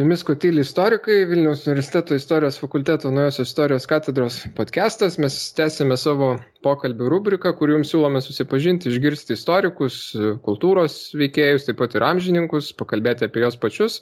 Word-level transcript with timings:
Su 0.00 0.04
jumis 0.04 0.22
Kotyli 0.24 0.62
istorikai, 0.64 1.26
Vilniaus 1.28 1.66
universiteto 1.66 2.14
istorijos 2.16 2.56
fakulteto 2.60 3.10
naujosios 3.10 3.48
istorijos 3.48 3.86
katedros 3.86 4.38
podcastas. 4.56 5.18
Mes 5.20 5.34
tęsime 5.52 5.98
savo 6.00 6.30
pokalbių 6.64 7.10
rubriką, 7.12 7.52
kur 7.58 7.74
jums 7.74 7.92
siūlome 7.92 8.22
susipažinti, 8.24 8.88
išgirsti 8.88 9.36
istorikus, 9.36 9.98
kultūros 10.46 10.96
veikėjus, 11.20 11.68
taip 11.68 11.82
pat 11.82 11.98
ir 11.98 12.08
amžininkus, 12.08 12.72
pakalbėti 12.80 13.28
apie 13.28 13.44
juos 13.44 13.60
pačius. 13.60 14.00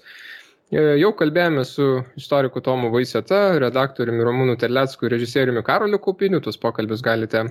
E, 0.70 0.86
jau 1.02 1.10
kalbėjome 1.18 1.66
su 1.66 1.90
istoriku 2.22 2.62
Tomu 2.62 2.94
Vaiseta, 2.94 3.42
redaktoriumi 3.66 4.30
Romūnu 4.30 4.54
Terlecku 4.62 5.10
ir 5.10 5.16
režisieriumi 5.18 5.66
Karoliu 5.66 5.98
Kaupiniu. 5.98 6.38
Tuos 6.46 6.62
pokalbius 6.62 7.02
galite 7.02 7.42
e, 7.42 7.50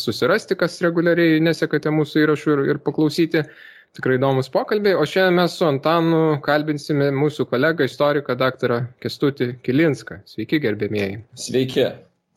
susirasti, 0.00 0.56
kas 0.56 0.80
reguliariai 0.88 1.44
nesekate 1.44 1.92
mūsų 1.92 2.24
įrašų 2.24 2.56
ir, 2.56 2.68
ir 2.72 2.86
paklausyti. 2.88 3.44
Tikrai 3.96 4.18
įdomus 4.18 4.50
pokalbiai, 4.52 4.92
o 4.92 5.06
šiandien 5.08 5.38
mes 5.40 5.54
su 5.56 5.64
Antanu 5.64 6.18
kalbinsime 6.44 7.06
mūsų 7.16 7.46
kolegą 7.48 7.86
istoriką 7.88 8.36
daktarą 8.36 8.82
Kestutį 9.00 9.54
Kilinską. 9.64 10.20
Sveiki, 10.28 10.60
gerbėmieji. 10.66 11.22
Sveiki. 11.46 11.86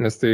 nes 0.00 0.16
tai 0.20 0.32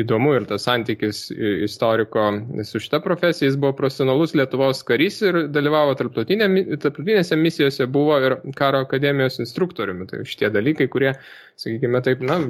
įdomu 0.00 0.32
ir 0.36 0.46
tas 0.48 0.64
santykis 0.66 1.26
istoriko 1.66 2.24
su 2.66 2.80
šita 2.82 3.00
profesija. 3.04 3.50
Jis 3.50 3.58
buvo 3.60 3.74
profesionalus 3.78 4.34
Lietuvos 4.38 4.82
karys 4.88 5.20
ir 5.24 5.42
dalyvavo 5.52 5.96
tarptautinė, 6.00 6.48
tarptautinėse 6.82 7.38
misijose, 7.40 7.88
buvo 7.92 8.16
ir 8.24 8.38
karo 8.58 8.80
akademijos 8.86 9.40
instruktoriumi. 9.44 10.08
Tai 10.10 10.22
šitie 10.28 10.50
dalykai, 10.54 10.88
kurie, 10.92 11.12
sakykime 11.60 12.02
taip, 12.06 12.24
na, 12.26 12.40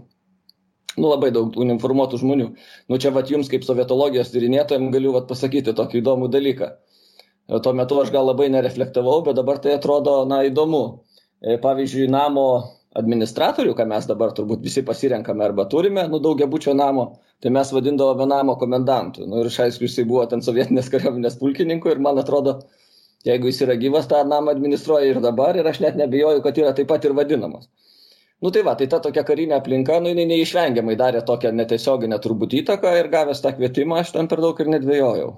nu, 0.98 1.08
labai 1.08 1.32
daug 1.36 1.56
uniformuotų 1.60 2.20
žmonių. 2.22 2.48
Nu, 2.92 3.00
čia 3.02 3.14
vat 3.16 3.32
jums 3.32 3.50
kaip 3.52 3.64
sovietologijos 3.68 4.32
tyrinėtojams 4.34 4.92
galiu 4.94 5.14
vat 5.16 5.30
pasakyti 5.30 5.76
tokį 5.78 6.02
įdomų 6.02 6.30
dalyką. 6.34 6.72
E, 6.72 7.60
tuo 7.64 7.74
metu 7.78 8.00
aš 8.02 8.12
gal 8.14 8.28
labai 8.28 8.50
nereflektavau, 8.52 9.22
bet 9.28 9.40
dabar 9.40 9.62
tai 9.64 9.78
atrodo, 9.78 10.22
na, 10.28 10.42
įdomu. 10.48 10.84
E, 11.42 11.58
pavyzdžiui, 11.62 12.10
namo 12.12 12.48
administratorių, 13.00 13.74
ką 13.78 13.86
mes 13.88 14.08
dabar 14.10 14.34
turbūt 14.36 14.64
visi 14.66 14.84
pasirenkame 14.84 15.46
arba 15.46 15.64
turime, 15.72 16.04
nu, 16.12 16.20
daugia 16.20 16.48
būčio 16.52 16.76
namo, 16.76 17.06
tai 17.42 17.54
mes 17.56 17.72
vadindavome 17.72 18.28
namo 18.28 18.58
komendantų. 18.60 19.30
Nu, 19.32 19.46
ir 19.46 19.48
aišku, 19.48 19.88
jisai 19.88 20.04
buvo 20.10 20.26
ten 20.28 20.44
sovietinės 20.44 20.92
kariuomenės 20.92 21.40
pulkininku 21.40 21.94
ir 21.94 22.04
man 22.04 22.20
atrodo, 22.20 22.58
jeigu 23.24 23.48
jis 23.48 23.64
yra 23.64 23.78
gyvas, 23.80 24.12
tą 24.12 24.26
namą 24.28 24.52
administruoja 24.52 25.08
ir 25.08 25.22
dabar 25.24 25.56
ir 25.56 25.72
aš 25.72 25.80
net 25.86 25.96
nebijoju, 25.96 26.44
kad 26.44 26.60
yra 26.60 26.76
taip 26.76 26.92
pat 26.92 27.08
ir 27.08 27.16
vadinamas 27.16 27.72
nu 28.42 28.50
tai 28.50 28.64
va 28.66 28.74
tai 28.76 28.88
ta 28.90 29.00
tokia 29.04 29.24
karinė 29.28 29.58
aplinka 29.60 30.00
nu 30.02 30.12
jinai 30.14 30.26
neišvengiamai 30.32 30.98
darė 31.00 31.22
tokią 31.26 31.54
netiesioginę 31.54 32.20
turbūt 32.24 32.58
įtaką 32.62 32.94
ir 33.00 33.10
gavęs 33.14 33.42
tą 33.44 33.54
kvietimą 33.58 34.02
aš 34.02 34.14
ten 34.18 34.30
per 34.32 34.42
daug 34.42 34.60
ir 34.60 34.72
nedvejojau. 34.76 35.32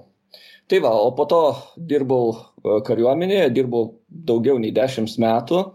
Tai 0.68 0.80
va 0.80 0.92
o 0.96 1.10
po 1.12 1.26
to 1.28 1.40
dirbau 1.76 2.32
e, 2.32 2.80
kariuomenėje 2.88 3.50
dirbau 3.52 3.90
daugiau 4.08 4.56
nei 4.58 4.72
dešimt 4.72 5.18
metų 5.20 5.60
e, 5.60 5.66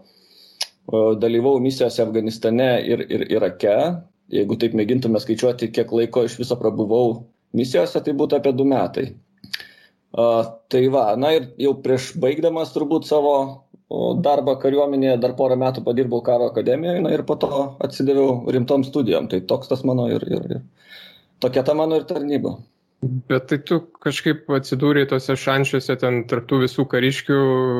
dalyvavau 1.22 1.62
misijose 1.62 2.02
afganistane 2.02 2.70
ir 2.92 3.06
ir 3.06 3.26
irake. 3.30 3.76
Jeigu 4.30 4.58
taip 4.58 4.74
mėgintume 4.78 5.22
skaičiuoti 5.22 5.70
kiek 5.74 5.92
laiko 5.94 6.24
iš 6.26 6.36
viso 6.38 6.58
prabuvau 6.58 7.14
misijose 7.54 8.02
tai 8.02 8.14
būtų 8.18 8.38
apie 8.38 8.52
du 8.54 8.66
metai. 8.66 9.06
A, 10.10 10.26
tai 10.70 10.88
va 10.90 11.14
na 11.14 11.32
ir 11.38 11.52
jau 11.58 11.76
prieš 11.84 12.12
baigdamas 12.18 12.74
turbūt 12.74 13.06
savo 13.06 13.34
o 13.90 14.14
darbą 14.24 14.56
kariuomenėje 14.62 15.18
dar 15.22 15.34
porą 15.38 15.58
metų 15.60 15.84
padirbau 15.86 16.22
karo 16.26 16.50
akademijoj 16.52 17.00
na 17.04 17.14
ir 17.14 17.24
po 17.26 17.36
to 17.42 17.62
atsidaviau 17.86 18.52
rimtom 18.54 18.86
studijom. 18.86 19.30
Tai 19.30 19.42
toks 19.50 19.72
tas 19.72 19.86
mano 19.86 20.06
ir 20.10 20.26
ir 20.30 20.52
ir 20.56 20.60
tokia 21.42 21.64
ta 21.66 21.74
mano 21.74 21.98
ir 21.98 22.06
tarnyba. 22.08 22.58
Bet 23.00 23.46
tai 23.48 23.56
tu 23.64 23.78
kažkaip 24.04 24.50
atsidūrė 24.52 25.06
tose 25.08 25.32
šančiuose, 25.40 25.94
ten 26.02 26.18
tarptų 26.28 26.58
visų 26.66 26.84
kariškių, 26.92 27.36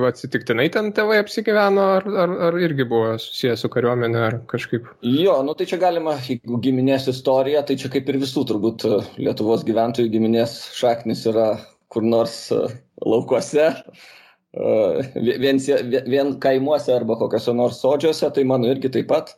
atsitiktinai 0.08 0.70
ten 0.72 0.88
tėvai 0.96 1.18
apsigyveno, 1.20 1.82
ar, 1.98 2.06
ar, 2.22 2.32
ar 2.46 2.56
irgi 2.56 2.86
buvo 2.88 3.18
susijęs 3.20 3.60
su 3.60 3.68
kariuomenė, 3.74 4.22
ar 4.30 4.38
kažkaip? 4.48 4.88
Jo, 5.04 5.34
nu 5.44 5.52
tai 5.58 5.66
čia 5.68 5.76
galima, 5.82 6.14
jeigu 6.24 6.62
giminės 6.64 7.10
istorija, 7.12 7.60
tai 7.68 7.76
čia 7.82 7.92
kaip 7.92 8.08
ir 8.08 8.20
visų 8.22 8.46
turbūt 8.48 8.86
Lietuvos 9.20 9.66
gyventojų 9.68 10.08
giminės 10.14 10.56
šaknis 10.78 11.26
yra 11.28 11.50
kur 11.92 12.06
nors 12.06 12.46
laukuose, 13.04 13.68
vien, 14.54 15.60
vien 16.10 16.34
kaimuose 16.42 16.94
arba 16.94 17.16
kokiuose 17.20 17.54
nors 17.54 17.80
sodžiuose, 17.82 18.30
tai 18.34 18.44
mano 18.48 18.70
irgi 18.70 18.90
taip 18.92 19.10
pat 19.10 19.34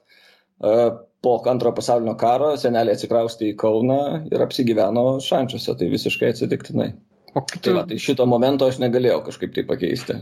po 1.23 1.33
antrojo 1.51 1.77
pasaulinio 1.77 2.15
karo 2.19 2.53
seneliai 2.59 2.97
atsikraustė 2.97 3.53
į 3.53 3.57
Kauną 3.61 4.03
ir 4.33 4.43
apsigyveno 4.43 5.19
šančiuose, 5.23 5.75
tai 5.79 5.91
visiškai 5.93 6.33
atsitiktinai. 6.33 6.93
O 7.33 7.41
tai 7.41 7.59
tu... 7.59 7.65
tai, 7.67 7.75
va, 7.79 7.85
tai 7.89 7.99
šito 8.03 8.27
momento 8.29 8.69
aš 8.69 8.81
negalėjau 8.83 9.23
kažkaip 9.29 9.55
tai 9.57 9.67
pakeisti. 9.69 10.19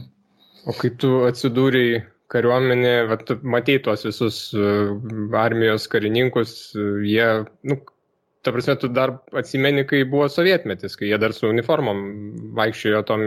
O 0.68 0.74
kai 0.76 0.92
tu 1.00 1.22
atsidūrėjai 1.28 2.02
kariuomenė, 2.30 2.92
matei 3.42 3.80
tuos 3.82 4.04
visus 4.06 4.42
armijos 5.34 5.88
karininkus, 5.90 6.52
jie, 7.02 7.26
nu, 7.66 7.80
ta 8.44 8.52
prasme, 8.54 8.76
tu 8.78 8.90
dar 8.92 9.16
atsimeni, 9.36 9.86
kai 9.88 10.04
buvo 10.08 10.28
sovietmetis, 10.30 10.94
kai 11.00 11.10
jie 11.10 11.18
dar 11.20 11.34
su 11.34 11.48
uniformom 11.50 12.04
vaikščiojo 12.60 13.02
tom, 13.08 13.24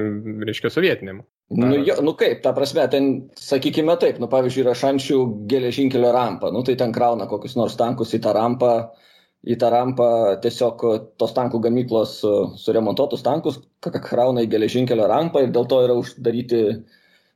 reiškia, 0.48 0.71
sovietiniam. 0.74 1.24
Nu, 1.49 1.75
jo, 1.85 1.95
nu 2.01 2.13
kaip, 2.17 2.41
ta 2.41 2.53
prasme, 2.55 2.85
ten, 2.89 3.09
sakykime 3.37 3.93
taip, 4.01 4.17
nu 4.21 4.29
pavyzdžiui, 4.31 4.63
yra 4.63 4.73
šančių 4.77 5.17
geležinkelio 5.51 6.13
rampa, 6.15 6.49
nu 6.53 6.63
tai 6.65 6.75
ten 6.79 6.93
krauna 6.95 7.27
kokius 7.29 7.57
nors 7.59 7.75
tankus 7.77 8.13
į 8.15 8.21
tą 8.23 8.33
rampą, 8.33 8.71
į 9.43 9.57
tą 9.59 9.69
rampą 9.73 10.07
tiesiog 10.41 10.85
tos 11.19 11.35
tankų 11.35 11.59
gamyklos 11.65 12.15
suremontuotus 12.63 13.25
tankus 13.25 13.59
krauna 13.83 14.45
į 14.45 14.49
geležinkelio 14.55 15.05
rampą 15.11 15.43
ir 15.43 15.53
dėl 15.53 15.67
to 15.69 15.81
yra 15.83 15.97
uždaryti, 15.99 16.63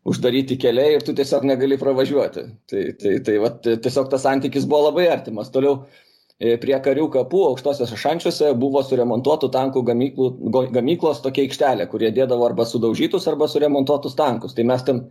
uždaryti 0.07 0.57
keliai 0.63 0.95
ir 0.95 1.06
tu 1.06 1.13
tiesiog 1.13 1.45
negali 1.50 1.77
pravažiuoti. 1.77 2.48
Tai, 2.71 2.83
tai, 3.01 3.15
tai 3.27 3.38
va, 3.44 3.51
tiesiog 3.68 4.09
tas 4.13 4.24
santykis 4.24 4.65
buvo 4.65 4.88
labai 4.88 5.09
artimas. 5.12 5.51
Toliau 5.51 5.81
e, 5.83 6.06
prie 6.38 6.78
karių 6.86 7.07
kapų 7.13 7.44
aukštosiuose 7.51 7.98
šančiuose 7.98 8.51
buvo 8.62 8.84
suremontuotų 8.86 9.50
tankų 9.54 9.81
gamyklų, 9.88 10.28
gamyklos 10.75 11.24
tokia 11.24 11.48
aikštelė, 11.48 11.88
kurie 11.89 12.12
dėdavo 12.13 12.45
arba 12.45 12.66
sudaužytus, 12.69 13.25
arba 13.30 13.48
suremontuotus 13.50 14.18
tankus. 14.18 14.54
Tai 14.54 14.68
mes 14.69 14.84
ten, 14.86 15.07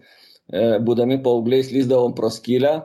e, 0.52 0.76
būdami 0.86 1.18
paaugliais, 1.24 1.72
lyzdavom 1.74 2.14
pro 2.14 2.30
skylę 2.30 2.76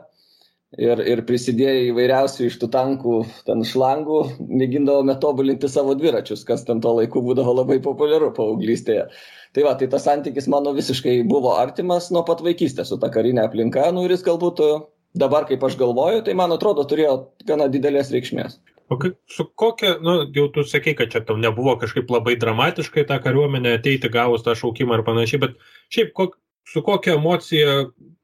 ir, 0.74 1.02
ir 1.06 1.22
prisidėję 1.28 1.92
įvairiausių 1.92 2.48
iš 2.48 2.56
tų 2.58 2.68
tankų 2.74 3.20
ten 3.46 3.62
šlangų, 3.68 4.18
mėgindavome 4.48 5.14
tobulinti 5.22 5.70
savo 5.70 5.94
dviračius, 5.94 6.42
kas 6.48 6.66
ten 6.66 6.82
tuo 6.82 6.96
laiku 6.98 7.22
būdavo 7.22 7.54
labai 7.60 7.78
populiaru 7.84 8.32
paauglystėje. 8.34 9.06
Tai 9.54 9.68
va, 9.68 9.76
tai 9.78 9.86
tas 9.92 10.02
santykis 10.08 10.48
mano 10.50 10.72
visiškai 10.74 11.20
buvo 11.28 11.54
artimas 11.60 12.10
nuo 12.10 12.24
pat 12.26 12.42
vaikystės 12.42 12.90
su 12.90 12.98
ta 12.98 13.12
karinė 13.12 13.44
aplinka, 13.46 13.86
nu 13.94 14.02
ir 14.08 14.16
jis 14.16 14.26
galbūt 14.26 14.64
dabar, 15.14 15.46
kaip 15.48 15.64
aš 15.64 15.76
galvoju, 15.80 16.22
tai 16.26 16.34
man 16.38 16.52
atrodo 16.54 16.84
turėjo 16.88 17.16
gana 17.48 17.68
didelės 17.72 18.12
reikšmės. 18.14 18.58
O 18.92 18.98
kaip, 19.00 19.16
su 19.30 19.46
kokia, 19.56 19.96
nu, 20.04 20.18
jau 20.36 20.48
tu 20.52 20.64
sakei, 20.68 20.94
kad 20.98 21.12
čia 21.12 21.22
tau 21.24 21.38
nebuvo 21.40 21.78
kažkaip 21.80 22.10
labai 22.12 22.34
dramatiškai 22.40 23.06
tą 23.08 23.18
kariuomenę 23.24 23.78
ateiti 23.78 24.10
gavus 24.12 24.44
tą 24.44 24.56
šaukimą 24.58 24.98
ir 24.98 25.04
panašiai, 25.06 25.40
bet 25.46 25.54
šiaip 25.94 26.12
kok, 26.18 26.36
su 26.68 26.82
kokia 26.84 27.16
emocija, 27.16 27.78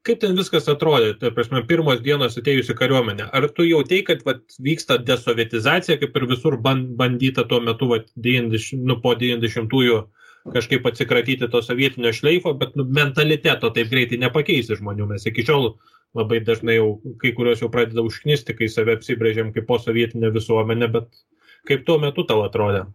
kaip 0.05 0.21
ten 0.21 0.37
viskas 0.37 0.69
atrodė, 0.71 1.15
tai 1.21 1.31
prasme, 1.35 1.63
pirmos 1.69 2.03
dienos 2.05 2.37
atėjusi 2.39 2.75
kariuomenė. 2.77 3.29
Ar 3.35 3.49
tu 3.55 3.65
jautei, 3.67 4.03
kad 4.05 4.21
vat, 4.27 4.45
vyksta 4.61 4.99
desovietizacija, 5.01 5.97
kaip 6.01 6.15
ir 6.15 6.29
visur 6.29 6.59
bandyta 6.61 7.47
tuo 7.49 7.61
metu, 7.65 7.89
vat, 7.93 8.09
90, 8.29 8.85
nu, 8.85 8.99
po 9.03 9.15
90-ųjų 9.19 9.99
kažkaip 10.53 10.85
atsikratyti 10.87 11.49
to 11.51 11.61
sovietinio 11.61 12.13
šleifo, 12.15 12.53
bet 12.57 12.77
nu, 12.79 12.85
mentaliteto 12.95 13.73
taip 13.75 13.89
greitai 13.91 14.21
nepakeisi 14.21 14.77
žmonių. 14.79 15.09
Mes 15.13 15.27
iki 15.29 15.45
šiol 15.45 15.73
labai 16.17 16.39
dažnai 16.45 16.79
jau 16.79 16.93
kai 17.21 17.33
kurios 17.37 17.61
jau 17.63 17.69
pradeda 17.73 18.05
užknisti, 18.05 18.55
kai 18.57 18.69
save 18.71 18.95
apsibrėžiam 18.97 19.53
kaip 19.55 19.67
posovietinė 19.69 20.31
visuomenė, 20.35 20.89
bet 20.95 21.21
kaip 21.69 21.85
tuo 21.87 21.99
metu 22.01 22.25
tau 22.29 22.41
atrodė? 22.45 22.87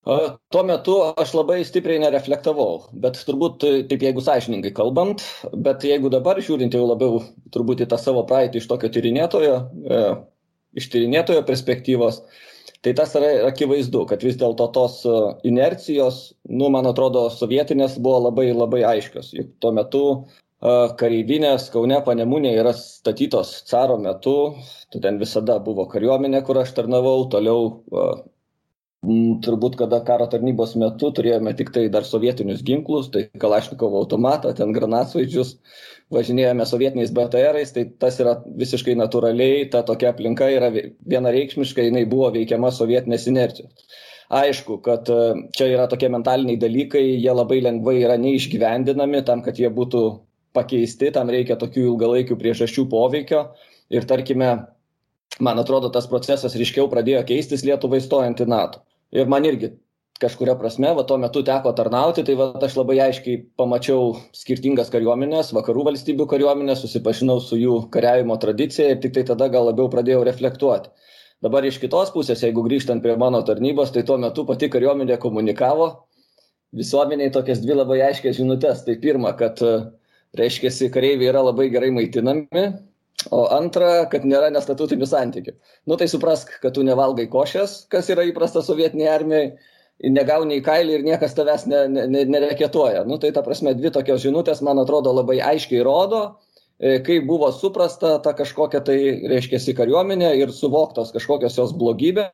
Tuo 0.00 0.62
metu 0.64 0.94
aš 1.20 1.34
labai 1.36 1.58
stipriai 1.68 2.00
nereflektavau, 2.00 2.86
bet 3.02 3.18
turbūt 3.28 3.60
taip 3.90 4.04
jeigu 4.06 4.22
sąžiningai 4.24 4.72
kalbant, 4.72 5.20
bet 5.66 5.84
jeigu 5.84 6.08
dabar 6.12 6.40
žiūrint 6.40 6.72
jau 6.72 6.86
labiau 6.88 7.20
turbūt 7.52 7.84
į 7.84 7.90
tą 7.90 7.98
savo 8.00 8.24
praeitį 8.30 8.62
iš 8.62 8.68
tokio 8.70 8.88
tyrinėtojo, 8.94 9.58
e, 9.84 10.00
iš 10.80 10.88
tyrinėtojo 10.94 11.44
perspektyvos, 11.44 12.22
tai 12.80 12.94
tas 12.96 13.12
yra 13.20 13.50
akivaizdu 13.50 14.06
kad 14.08 14.24
vis 14.24 14.40
dėlto 14.40 14.70
tos 14.72 15.02
e, 15.04 15.16
inercijos 15.52 16.22
nu 16.48 16.72
man 16.72 16.88
atrodo 16.88 17.26
sovietinės 17.34 17.98
buvo 18.00 18.24
labai 18.30 18.48
labai 18.54 18.80
aiškios 18.94 19.34
juk 19.36 19.52
tuo 19.60 19.74
metu 19.76 20.04
e, 20.08 20.40
kareivinės 20.60 21.70
kaune 21.72 22.00
panemunėje 22.04 22.60
yra 22.60 22.72
statytos 22.76 23.54
caro 23.70 23.96
metu. 23.98 24.56
Tai 24.92 25.00
ten 25.00 25.18
visada 25.20 25.58
buvo 25.58 25.86
kariuomenė 25.88 26.42
kur 26.44 26.60
aš 26.60 26.74
tarnavau. 26.76 27.28
Toliau 27.32 27.70
e, 27.70 28.04
turbūt 29.46 29.78
kada 29.80 30.02
karo 30.04 30.26
tarnybos 30.28 30.74
metu 30.76 31.08
turėjome 31.16 31.54
tiktai 31.56 31.86
dar 31.88 32.04
sovietinius 32.04 32.60
ginklus 32.62 33.08
tai 33.14 33.30
kalašnikovo 33.40 34.02
automatą 34.02 34.52
ten 34.56 34.74
granatsvaidžius 34.76 35.54
važinėjome 36.12 36.66
sovietiniais 36.68 37.14
btrais 37.16 37.72
tai 37.72 37.86
tas 38.04 38.20
yra 38.20 38.36
visiškai 38.44 38.98
natūraliai 39.00 39.70
ta 39.72 39.80
tokia 39.88 40.12
aplinka 40.12 40.50
yra 40.52 40.68
vienareikšmiškai 40.74 41.88
jinai 41.88 42.04
buvo 42.04 42.28
veikiama 42.36 42.68
sovietinės 42.68 43.24
inercijos. 43.32 43.88
Aišku 44.30 44.82
kad 44.84 45.08
čia 45.56 45.72
yra 45.72 45.88
tokie 45.90 46.12
mentaliniai 46.12 46.60
dalykai 46.60 47.06
jie 47.16 47.32
labai 47.32 47.62
lengvai 47.64 48.02
yra 48.04 48.20
neišgyvendinami 48.20 49.24
tam 49.24 49.40
kad 49.42 49.56
jie 49.58 49.72
būtų 49.72 50.04
pakeisti 50.56 51.10
tam 51.14 51.30
reikia 51.32 51.56
tokių 51.60 51.86
ilgalaikių 51.92 52.38
priežasčių 52.40 52.86
poveikio. 52.90 53.44
Ir 53.90 54.06
tarkime 54.06 54.50
man 55.40 55.62
atrodo 55.62 55.90
tas 55.94 56.08
procesas 56.10 56.56
ryškiau 56.58 56.90
pradėjo 56.90 57.22
keistis 57.28 57.64
lietuvai 57.66 58.00
stojant 58.02 58.42
į 58.42 58.48
nato. 58.50 58.84
Ir 59.14 59.30
man 59.30 59.46
irgi 59.46 59.72
kažkuria 60.20 60.54
prasme 60.60 60.90
va 60.96 61.04
tuo 61.08 61.16
metu 61.18 61.42
teko 61.46 61.72
tarnauti 61.76 62.22
tai 62.26 62.36
vat 62.38 62.62
aš 62.62 62.76
labai 62.76 62.98
aiškiai 63.06 63.40
pamačiau 63.58 64.12
skirtingas 64.36 64.92
kariuomenes 64.92 65.54
vakarų 65.56 65.86
valstybių 65.88 66.26
kariuomenes 66.28 66.82
susipažinau 66.84 67.38
su 67.40 67.56
jų 67.56 67.78
kariavimo 67.94 68.36
tradicija 68.42 68.92
ir 68.92 69.00
tiktai 69.00 69.24
tada 69.32 69.48
gal 69.48 69.70
labiau 69.70 69.88
pradėjau 69.92 70.20
reflektuoti. 70.28 70.92
Dabar 71.40 71.64
iš 71.64 71.80
kitos 71.80 72.12
pusės 72.12 72.44
jeigu 72.44 72.66
grįžtant 72.66 73.00
prie 73.02 73.16
mano 73.16 73.40
tarnybos 73.48 73.94
tai 73.94 74.04
tuo 74.04 74.18
metu 74.20 74.44
pati 74.44 74.68
kariuomenė 74.68 75.16
komunikavo 75.22 75.88
visuomenei 76.76 77.30
tokias 77.34 77.62
dvi 77.64 77.78
labai 77.78 78.00
aiškias 78.10 78.36
žinutes. 78.36 78.84
Tai 78.84 78.96
pirma 79.02 79.32
kad 79.38 79.62
reiškiasi 80.38 80.90
kareiviai 80.94 81.32
yra 81.32 81.42
labai 81.48 81.70
gerai 81.72 81.90
maitinami 81.94 82.68
o 83.34 83.42
antra 83.52 84.06
kad 84.12 84.24
nėra 84.24 84.52
nestatutinių 84.54 85.08
santykių 85.08 85.56
nu 85.90 85.98
tai 86.00 86.08
suprask 86.08 86.52
kad 86.62 86.76
tu 86.76 86.86
nevalgai 86.86 87.26
košės 87.32 87.84
kas 87.92 88.08
yra 88.12 88.24
įprasta 88.28 88.62
sovietinėj 88.64 89.12
armijoj 89.14 89.52
negauni 90.08 90.60
į 90.60 90.64
kailį 90.64 90.96
ir 90.96 91.04
niekas 91.04 91.34
tavęs 91.36 91.66
ne, 91.68 91.84
ne, 91.92 92.06
ne, 92.08 92.24
nereketuoja. 92.32 93.04
Nu, 93.08 93.18
tai 93.20 93.32
ta 93.36 93.42
prasme, 93.44 93.74
dvi 93.76 93.92
tokios 93.92 94.22
žinutės, 94.24 94.62
man 94.64 94.80
atrodo, 94.80 95.12
labai 95.12 95.40
aiškiai 95.44 95.82
rodo, 95.84 96.22
e, 96.78 96.98
kaip 97.04 97.26
buvo 97.28 97.50
suprasta 97.52 98.16
ta 98.24 98.32
kažkokia 98.36 98.80
tai, 98.86 98.98
reiškia, 99.30 99.60
kariuomenė 99.76 100.32
ir 100.40 100.54
suvoktos 100.56 101.12
kažkokios 101.16 101.58
jos 101.60 101.74
blogybės, 101.76 102.32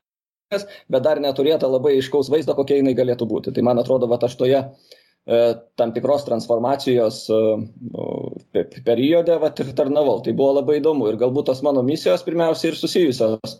bet 0.87 1.03
dar 1.03 1.19
neturėta 1.23 1.67
labai 1.67 1.97
aiškaus 1.97 2.31
vaizdo, 2.31 2.55
kokia 2.55 2.79
jinai 2.79 2.95
galėtų 2.95 3.27
būti. 3.27 3.55
Tai 3.55 3.67
man 3.67 3.83
atrodo, 3.83 4.07
va 4.07 4.19
aš 4.21 4.39
toje 4.39 4.63
tam 5.75 5.91
tikros 5.91 6.23
transformacijos 6.23 7.25
e, 7.29 8.63
periode 8.85 9.35
vat, 9.41 9.59
ir 9.59 9.73
tarnavau. 9.75 10.21
Tai 10.23 10.33
buvo 10.37 10.53
labai 10.61 10.79
įdomu. 10.79 11.09
Ir 11.11 11.19
galbūt 11.19 11.49
tos 11.49 11.63
mano 11.67 11.83
misijos 11.83 12.23
pirmiausia 12.23 12.71
ir 12.71 12.79
susijusios. 12.79 13.57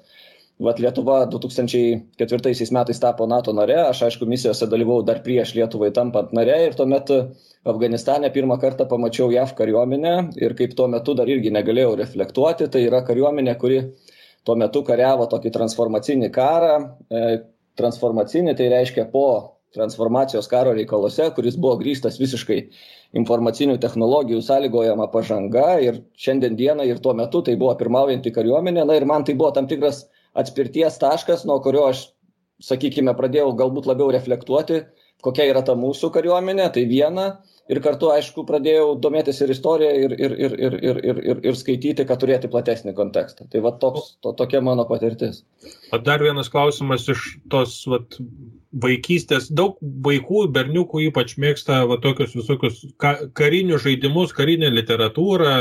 Vat 0.64 0.80
lietuva 0.81 1.19
du 1.30 1.38
tūkstančiai 1.44 1.98
ketvirtaisiais 2.18 2.72
metais 2.74 3.02
tapo 3.04 3.28
nato 3.30 3.54
nare. 3.54 3.75
Aš 3.84 4.06
aišku 4.08 4.25
misijose 4.30 4.69
dalyvavau 4.72 5.04
dar 5.06 5.19
prieš 5.25 5.54
lietuvai 5.58 5.92
tampant 5.94 6.31
nare. 6.34 6.56
Ir 6.69 6.78
tuomet 6.80 7.12
afganistane 7.68 8.31
pirmą 8.34 8.58
kartą 8.63 8.88
pamačiau 8.90 9.28
jav 9.36 9.52
kariuomenę. 9.60 10.16
Ir 10.40 10.56
kaip 10.58 10.74
tuo 10.78 10.88
metu 10.88 11.18
dar 11.20 11.30
irgi 11.30 11.52
negalėjau 11.54 11.98
reflektuoti 12.00 12.72
tai 12.72 12.88
yra 12.88 13.04
kariuomenė 13.06 13.60
kuri 13.60 13.84
tuo 14.48 14.56
metu 14.56 14.86
kariavo 14.88 15.28
tokį 15.28 15.52
transformacinį 15.60 16.31
karą. 16.31 16.74
E, 17.12 17.28
transformacinį 17.78 18.56
tai 18.58 18.72
reiškia 18.72 19.06
po 19.12 19.28
transformacijos 19.75 20.48
karo 20.52 20.74
reikaluose 20.78 21.30
kuris 21.36 21.58
buvo 21.60 21.78
grįstas 21.81 22.19
visiškai 22.22 22.60
informacinių 23.20 23.77
technologijų 23.84 24.41
sąlygojama 24.46 25.10
pažanga 25.13 25.77
ir 25.84 26.01
šiandien 26.25 26.56
dienai 26.60 26.88
ir 26.91 27.01
tuo 27.03 27.15
metu 27.18 27.41
tai 27.41 27.58
buvo 27.60 27.74
pirmaujanti 27.80 28.34
kariuomenė. 28.36 28.86
Na 28.88 29.00
ir 29.00 29.08
man 29.10 29.27
tai 29.27 29.36
buvo 29.39 29.51
tam 29.56 29.68
tikras 29.68 30.06
atspirties 30.38 31.00
taškas 31.01 31.46
nuo 31.50 31.60
kurio 31.65 31.88
aš 31.91 32.08
sakykime 32.63 33.13
pradėjau 33.18 33.51
galbūt 33.58 33.89
labiau 33.89 34.12
reflektuoti 34.13 34.82
kokia 35.25 35.48
yra 35.51 35.63
ta 35.65 35.75
mūsų 35.77 36.12
kariuomenė 36.13 36.72
tai 36.74 36.86
viena. 36.89 37.27
Ir 37.68 37.82
kartu 37.84 38.08
aišku 38.13 38.46
pradėjau 38.48 38.94
domėtis 39.03 39.41
ir 39.44 39.51
istorija 39.51 39.89
ir 39.91 40.13
ir 40.15 40.36
ir 40.46 40.53
ir 40.56 40.75
ir 40.77 41.00
ir 41.10 41.18
ir 41.20 41.41
ir 41.50 41.58
skaityti 41.60 42.06
kad 42.08 42.22
turėti 42.22 42.48
platesnį 42.51 42.94
kontekstą. 42.96 43.50
Tai 43.51 43.63
va 43.65 43.74
toks 43.82 44.13
to 44.24 44.32
tokia 44.39 44.62
mano 44.63 44.86
patirtis. 44.88 45.41
O 45.91 46.00
dar 46.00 46.24
vienas 46.24 46.48
klausimas 46.53 47.10
iš 47.12 47.25
tos 47.51 47.82
vat 47.91 48.15
vaikystės 48.83 49.50
daug 49.53 49.77
vaikų 49.81 50.47
berniukų 50.55 51.07
ypač 51.07 51.38
mėgsta 51.39 51.86
va 51.89 52.00
tokius 52.03 52.36
visokius 52.36 52.83
ka 53.01 53.15
karinius 53.38 53.86
žaidimus 53.86 54.36
karinę 54.36 54.71
literatūrą 54.74 55.53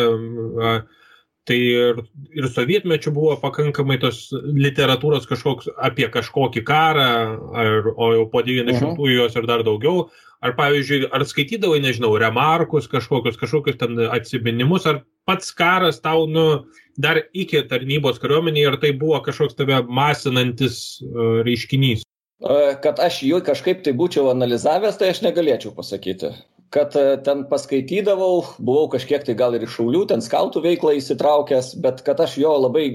tai 1.47 1.57
ir, 1.63 2.01
ir 2.35 2.49
sovietmečių 2.51 3.13
buvo 3.15 3.37
pakankamai 3.39 3.99
tos 4.03 4.27
literatūros 4.35 5.29
kažkoks 5.31 5.71
apie 5.77 6.09
kažkokį 6.13 6.63
karą, 6.67 7.11
ar, 7.55 7.91
o 7.95 8.13
jau 8.17 8.25
po 8.33 8.43
90-ųjų 8.47 8.97
mhm. 8.97 9.21
jos 9.21 9.39
ir 9.39 9.47
dar 9.49 9.63
daugiau. 9.67 10.09
Ar 10.45 10.53
pavyzdžiui, 10.59 11.07
ar 11.17 11.25
skaitydavai, 11.25 11.79
nežinau, 11.81 12.11
remarkus 12.21 12.91
kažkokius, 12.93 13.39
kažkokius 13.41 13.79
ten 13.81 13.97
atsiminimus, 14.13 14.85
ar 14.87 15.01
pats 15.27 15.49
karas 15.57 16.03
tau, 16.05 16.27
nu, 16.29 16.67
dar 17.01 17.23
iki 17.33 17.63
tarnybos 17.71 18.21
kariuomenėje, 18.23 18.69
ar 18.69 18.77
tai 18.83 18.93
buvo 19.01 19.23
kažkoks 19.25 19.57
tave 19.57 19.81
masinantis 19.89 21.01
uh, 21.07 21.41
reiškinys? 21.47 22.05
Kad 22.45 23.01
aš 23.01 23.23
jų 23.25 23.41
kažkaip 23.45 23.81
tai 23.85 23.95
būčiau 23.97 24.29
analizavęs, 24.29 24.99
tai 25.01 25.09
aš 25.15 25.23
negalėčiau 25.25 25.73
pasakyti. 25.77 26.35
Kad 26.75 26.97
e, 26.99 27.17
ten 27.25 27.45
paskaitydavau 27.49 28.43
buvau 28.59 28.91
kažkiek 28.93 29.23
tai 29.25 29.37
gal 29.39 29.55
ir 29.55 29.63
iš 29.65 29.79
šaulių 29.79 30.03
ten 30.11 30.21
skautų 30.21 30.61
veiklą 30.65 30.97
įsitraukęs 30.99 31.77
bet 31.81 32.03
kad 32.05 32.21
aš 32.21 32.35
jo 32.43 32.51
labai 32.59 32.89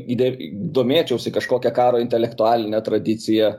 domėčiausi 0.75 1.31
kažkokia 1.33 1.71
karo 1.73 2.01
intelektualine 2.03 2.81
tradicija 2.85 3.55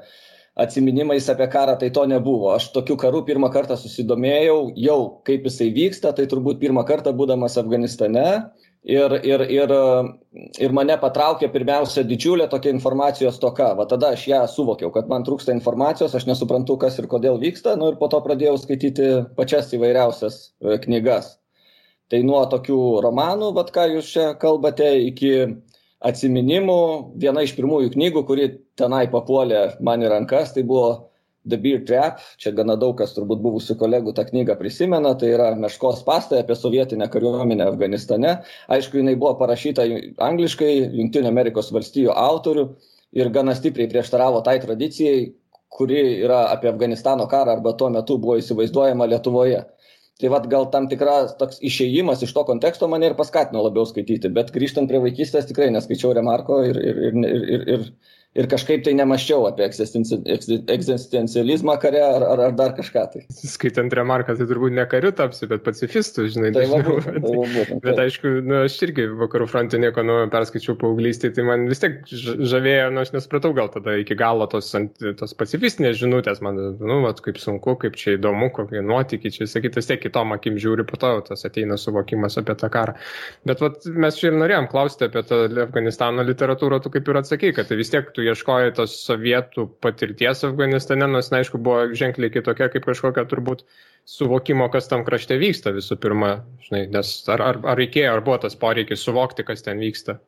atsiminimais 0.55 1.27
apie 1.33 1.49
karą 1.51 1.79
tai 1.81 1.89
to 1.91 2.05
nebuvo. 2.07 2.53
Aš 2.55 2.69
tokiu 2.77 2.99
karu 3.01 3.25
pirmą 3.27 3.51
kartą 3.51 3.79
susidomėjau 3.81 4.59
jau 4.77 5.01
kaip 5.27 5.49
jisai 5.49 5.73
vyksta 5.75 6.12
tai 6.15 6.29
turbūt 6.31 6.61
pirmą 6.62 6.85
kartą 6.87 7.17
būdamas 7.17 7.57
afganistane 7.59 8.53
ir 8.85 9.12
ir 9.23 9.41
ir 9.41 9.73
ir 10.59 10.73
mane 10.75 10.97
patraukė 10.99 11.49
pirmiausia 11.53 12.03
didžiulė 12.03 12.49
tokia 12.51 12.73
informacijos 12.75 13.37
stoka. 13.39 13.73
Va 13.79 13.87
tada 13.87 14.12
aš 14.17 14.27
ją 14.29 14.43
suvokiau 14.51 14.91
kad 14.91 15.09
man 15.09 15.25
trūksta 15.25 15.55
informacijos 15.55 16.15
aš 16.15 16.27
nesuprantu 16.27 16.77
kas 16.77 16.99
ir 16.99 17.07
kodėl 17.07 17.39
vyksta. 17.39 17.77
Nu 17.77 17.93
ir 17.93 17.97
po 18.01 18.09
to 18.09 18.21
pradėjau 18.21 18.59
skaityti 18.59 19.12
pačias 19.37 19.73
įvairiausias 19.73 20.39
e, 20.43 20.79
knygas. 20.83 21.39
Tai 22.11 22.23
nuo 22.27 22.43
tokių 22.45 23.01
romanų, 23.01 23.55
vad 23.57 23.71
ką 23.73 23.87
jūs 23.95 24.11
čia 24.12 24.27
kalbate, 24.37 24.91
iki 25.07 25.33
atsiminimų, 26.03 27.15
viena 27.23 27.45
iš 27.47 27.55
pirmųjų 27.57 27.95
knygų, 27.95 28.25
kuri 28.27 28.49
tenai 28.77 29.07
papuolė 29.09 29.79
man 29.81 30.03
į 30.03 30.11
rankas, 30.11 30.53
tai 30.53 30.67
buvo 30.67 31.12
The 31.49 31.59
Beer 31.59 31.83
Trap, 31.87 32.21
čia 32.39 32.53
gana 32.55 32.77
daug 32.79 32.95
kas 32.99 33.17
turbūt 33.17 33.41
buvusių 33.43 33.75
kolegų 33.81 34.15
tą 34.15 34.25
knygą 34.29 34.55
prisimena, 34.61 35.15
tai 35.19 35.33
yra 35.35 35.49
meškos 35.59 36.05
pastai 36.07 36.43
apie 36.43 36.55
sovietinę 36.55 37.09
kariuomenę 37.11 37.67
Afganistane. 37.67 38.37
Aišku, 38.71 39.01
jinai 39.01 39.17
buvo 39.19 39.35
parašyta 39.41 39.87
angliškai, 40.23 40.73
Junktinio 41.01 41.33
Amerikos 41.33 41.73
valstijų 41.75 42.15
autorių 42.15 42.69
ir 43.19 43.33
gana 43.35 43.57
stipriai 43.59 43.91
prieštaravo 43.91 44.45
tai 44.47 44.61
tradicijai, 44.63 45.33
kuri 45.73 46.01
yra 46.23 46.45
apie 46.53 46.71
Afganistano 46.71 47.27
karą 47.29 47.57
arba 47.57 47.75
tuo 47.75 47.91
metu 47.91 48.19
buvo 48.23 48.39
įsivaizduojama 48.39 49.09
Lietuvoje. 49.11 49.65
Tai 50.21 50.29
vad 50.31 50.47
gal 50.47 50.69
tam 50.71 50.87
tikras 50.91 51.33
toks 51.41 51.59
išėjimas 51.65 52.21
iš 52.23 52.35
to 52.37 52.45
konteksto 52.47 52.87
mane 52.87 53.09
ir 53.09 53.17
paskatino 53.19 53.65
labiau 53.65 53.89
skaityti, 53.89 54.31
bet 54.37 54.53
grįžtant 54.55 54.91
prie 54.91 55.01
vaikystės 55.03 55.49
tikrai 55.49 55.71
neskaičiau 55.75 56.13
remarko 56.15 56.61
ir, 56.69 56.79
ir, 56.79 57.01
ir, 57.09 57.17
ir, 57.27 57.47
ir, 57.57 57.65
ir 57.75 57.87
kažkaip 58.33 58.81
tai 58.87 58.95
nemaščiau 58.97 59.45
apie 59.51 59.67
egzistencializmą 59.69 61.75
kare 61.83 62.01
ar, 62.01 62.23
ar, 62.25 62.41
ar 62.47 62.55
dar 62.57 62.73
kažką. 62.77 63.03
Tai. 63.12 63.21
Skaitant 63.29 63.93
remarką, 63.93 64.37
tai 64.39 64.47
turbūt 64.49 64.73
ne 64.73 64.87
kariu 64.89 65.12
tapsi, 65.17 65.47
bet 65.51 65.61
pacifistų, 65.67 66.25
žinai. 66.33 66.53
Tai 66.57 66.65
va, 66.71 66.79
būtent, 66.87 67.21
tai 67.21 67.35
va, 67.37 67.45
būtent, 67.57 67.83
bet 67.85 68.01
aišku, 68.07 68.27
nu, 68.47 68.55
aš 68.65 68.79
irgi 68.89 69.05
vakarų 69.21 69.47
fronte 69.53 69.81
nieko 69.83 70.05
nu, 70.07 70.15
perskaičiau 70.33 70.79
paauglystėje, 70.81 71.35
tai 71.37 71.45
man 71.49 71.67
vis 71.69 71.83
tiek 71.83 71.95
žavėjo, 72.09 72.87
nu, 72.95 72.99
aš 73.05 73.12
nesupratau 73.19 73.53
gal 73.59 73.69
tada 73.75 73.99
iki 74.01 74.17
galo 74.17 74.47
tos, 74.53 74.73
tos 75.21 75.37
pacifistinės 75.37 76.01
žinutės, 76.01 76.41
man, 76.45 76.55
nu, 76.81 76.97
vat, 77.05 77.21
kaip 77.25 77.37
sunku, 77.43 77.77
kaip 77.85 78.01
čia 78.01 78.17
įdomu, 78.17 78.49
kokie 78.57 78.81
nuotykiai, 78.81 79.35
čia 79.37 79.45
sakyti, 79.51 79.77
vis 79.83 79.91
tiek 79.93 80.01
kitom 80.07 80.33
akim 80.39 80.57
žiūri, 80.62 80.89
po 80.89 80.97
to 81.01 81.12
tas 81.29 81.45
ateina 81.49 81.77
suvokimas 81.77 82.41
apie 82.41 82.57
tą 82.57 82.73
karą. 82.73 82.97
Bet 83.49 83.61
vat, 83.61 83.85
mes 83.93 84.17
čia 84.17 84.31
ir 84.31 84.41
norėjom 84.41 84.73
klausti 84.73 85.11
apie 85.11 85.25
tą 85.29 85.45
Afganistano 85.67 86.25
literatūrą, 86.25 86.81
tu 86.81 86.93
kaip 86.95 87.12
ir 87.12 87.21
atsakai, 87.21 87.53
kad 87.57 87.69
tai 87.69 87.81
vis 87.81 87.93
tiek 87.93 88.09
tu 88.17 88.22
tu 88.23 88.31
ieškoji 88.31 88.75
tos 88.79 88.95
sovietų 89.07 89.67
patirties 89.83 90.45
Afganistane, 90.47 91.09
nors, 91.11 91.31
na, 91.33 91.43
aišku, 91.43 91.59
buvo 91.59 91.91
ženkliai 91.99 92.31
kitokia 92.33 92.69
kaip 92.71 92.87
kažkokia 92.87 93.25
turbūt 93.29 93.64
suvokimo, 94.09 94.69
kas 94.71 94.88
tam 94.91 95.05
krašte 95.07 95.38
vyksta 95.41 95.75
visų 95.75 95.99
pirma, 96.02 96.43
žinai, 96.67 96.87
nes 96.93 97.11
ar, 97.33 97.43
ar, 97.43 97.59
ar 97.67 97.81
reikėjo, 97.81 98.12
ar 98.14 98.23
buvo 98.23 98.38
tas 98.45 98.55
poreikis 98.59 99.02
suvokti, 99.02 99.47
kas 99.47 99.67
ten 99.67 99.83
vyksta. 99.83 100.21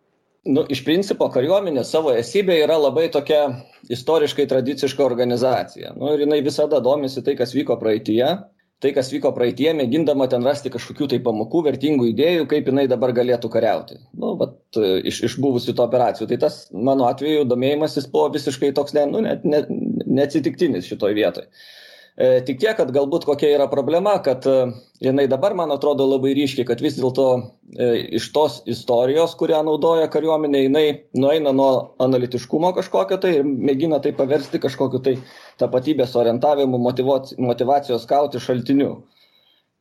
Nu, 0.44 0.66
iš 0.68 0.82
principo, 0.84 1.30
kariuomenė 1.32 1.86
savo 1.88 2.12
esybė 2.12 2.58
yra 2.66 2.76
labai 2.76 3.06
tokia 3.12 3.46
istoriškai 3.88 4.44
tradiciška 4.50 5.00
organizacija. 5.04 5.94
Nu, 5.96 6.10
ir 6.12 6.26
jinai 6.26 6.42
visada 6.44 6.82
domisi 6.84 7.22
tai, 7.24 7.32
kas 7.38 7.54
vyko 7.56 7.78
praeitie 7.80 8.26
tai, 8.84 8.92
kas 8.96 9.08
vyko 9.12 9.32
praeitie, 9.36 9.70
mėgindama 9.76 10.26
ten 10.30 10.44
rasti 10.46 10.72
kažkokių 10.72 11.08
tai 11.14 11.20
pamokų, 11.24 11.62
vertingų 11.68 12.10
idėjų, 12.12 12.48
kaip 12.50 12.68
jinai 12.70 12.84
dabar 12.90 13.14
galėtų 13.16 13.50
kariauti. 13.52 14.00
Nu, 14.20 14.34
vat, 14.40 14.58
iš, 14.78 15.22
iš 15.30 15.38
buvusių 15.40 15.76
to 15.78 15.86
operacijų. 15.88 16.28
Tai 16.30 16.40
tas 16.46 16.60
mano 16.72 17.08
atveju 17.08 17.46
domėjimasis 17.48 18.10
buvo 18.12 18.28
visiškai 18.36 18.74
toks 18.76 18.96
ne, 18.96 19.06
nu, 19.08 19.24
ne, 19.24 19.38
ne, 19.48 19.64
neatsitiktinis 20.20 20.90
šitoj 20.90 21.16
vietoj. 21.16 21.48
E, 21.48 21.83
tik 22.14 22.60
tiek, 22.62 22.76
kad 22.78 22.92
galbūt 22.94 23.24
kokia 23.26 23.48
yra 23.56 23.64
problema, 23.66 24.12
kad 24.22 24.44
e, 24.46 24.68
jinai 25.02 25.24
dabar, 25.30 25.56
man 25.58 25.72
atrodo, 25.74 26.06
labai 26.06 26.30
ryškiai, 26.38 26.66
kad 26.68 26.82
vis 26.84 26.94
dėlto 26.94 27.24
e, 27.34 27.88
iš 28.20 28.28
tos 28.36 28.60
istorijos, 28.70 29.34
kurią 29.40 29.64
naudoja 29.66 30.06
kariuomenė, 30.12 30.60
jinai 30.68 30.84
nueina 31.18 31.50
nuo 31.50 31.96
analitiškumo 32.04 32.70
kažkokio 32.76 33.18
tai 33.18 33.32
ir 33.40 33.48
mėgina 33.48 33.98
tai 34.04 34.12
paversti 34.14 34.60
kažkokiu 34.62 35.00
tai 35.02 35.16
tapatybės 35.58 36.14
orientavimu, 36.20 36.78
motivacijos 36.78 38.06
kauti 38.06 38.42
šaltiniu. 38.42 38.92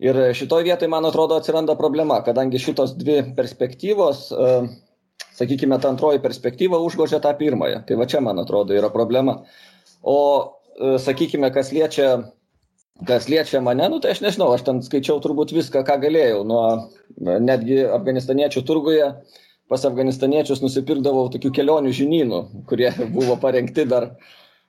Ir 0.02 0.18
šitoje 0.34 0.66
vietoje, 0.66 0.90
man 0.90 1.06
atrodo, 1.06 1.38
atsiranda 1.38 1.78
problema, 1.78 2.18
kadangi 2.26 2.58
šitos 2.60 2.96
dvi 2.98 3.20
perspektyvos, 3.38 4.26
sakykime, 5.38 5.78
ta 5.80 5.94
antroji 5.94 6.20
perspektyva 6.20 6.82
užgožia 6.82 7.22
tą 7.22 7.32
pirmąją. 7.38 7.86
Tai 7.88 8.02
va 8.02 8.10
čia, 8.10 8.26
man 8.26 8.42
atrodo, 8.42 8.74
yra 8.74 8.90
problema. 8.92 9.38
O 10.02 10.18
E, 10.18 10.63
sakykime, 10.80 11.50
kas 11.54 11.72
liečia, 11.76 12.10
kas 13.08 13.30
liečia 13.30 13.62
mane, 13.62 13.88
nu, 13.92 14.00
tai 14.04 14.14
aš 14.14 14.24
nežinau, 14.26 14.52
aš 14.54 14.66
ten 14.68 14.82
skaičiau 14.86 15.22
turbūt 15.24 15.54
viską, 15.56 15.84
ką 15.88 16.00
galėjau. 16.04 16.44
Nuo 16.48 16.64
netgi 17.20 17.84
afganistaniečių 17.86 18.64
turguje 18.68 19.10
pas 19.72 19.84
afganistaniečius 19.88 20.62
nusipirkdavau 20.64 21.30
tokių 21.34 21.52
kelionių 21.58 21.92
žinynų, 21.98 22.40
kurie 22.70 22.92
buvo 23.16 23.38
parengti 23.42 23.88
dar 23.90 24.12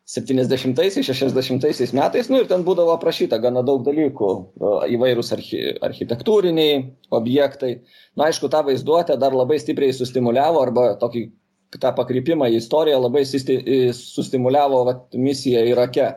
70-60 0.09 1.95
metais, 1.97 2.29
nu 2.29 2.43
ir 2.43 2.49
ten 2.49 2.65
būdavo 2.65 2.93
aprašyta 2.93 3.39
gana 3.41 3.63
daug 3.65 3.87
dalykų, 3.87 4.33
e, 4.37 4.73
įvairūs 4.97 5.33
archi, 5.33 5.63
architektūriniai 5.85 6.83
objektai. 7.17 7.79
Na, 8.13 8.29
aišku, 8.29 8.51
tą 8.53 8.61
vaizduotę 8.67 9.17
dar 9.21 9.33
labai 9.37 9.57
stipriai 9.63 9.97
sustimuliavo 9.97 10.61
arba 10.61 10.91
tokį 11.01 11.25
tą 11.83 11.93
pakrypimą 11.97 12.49
į 12.53 12.61
istoriją 12.61 13.01
labai 13.03 13.25
sustimuliavo 13.27 14.85
vat, 14.89 15.05
misija 15.19 15.65
Irake. 15.69 16.13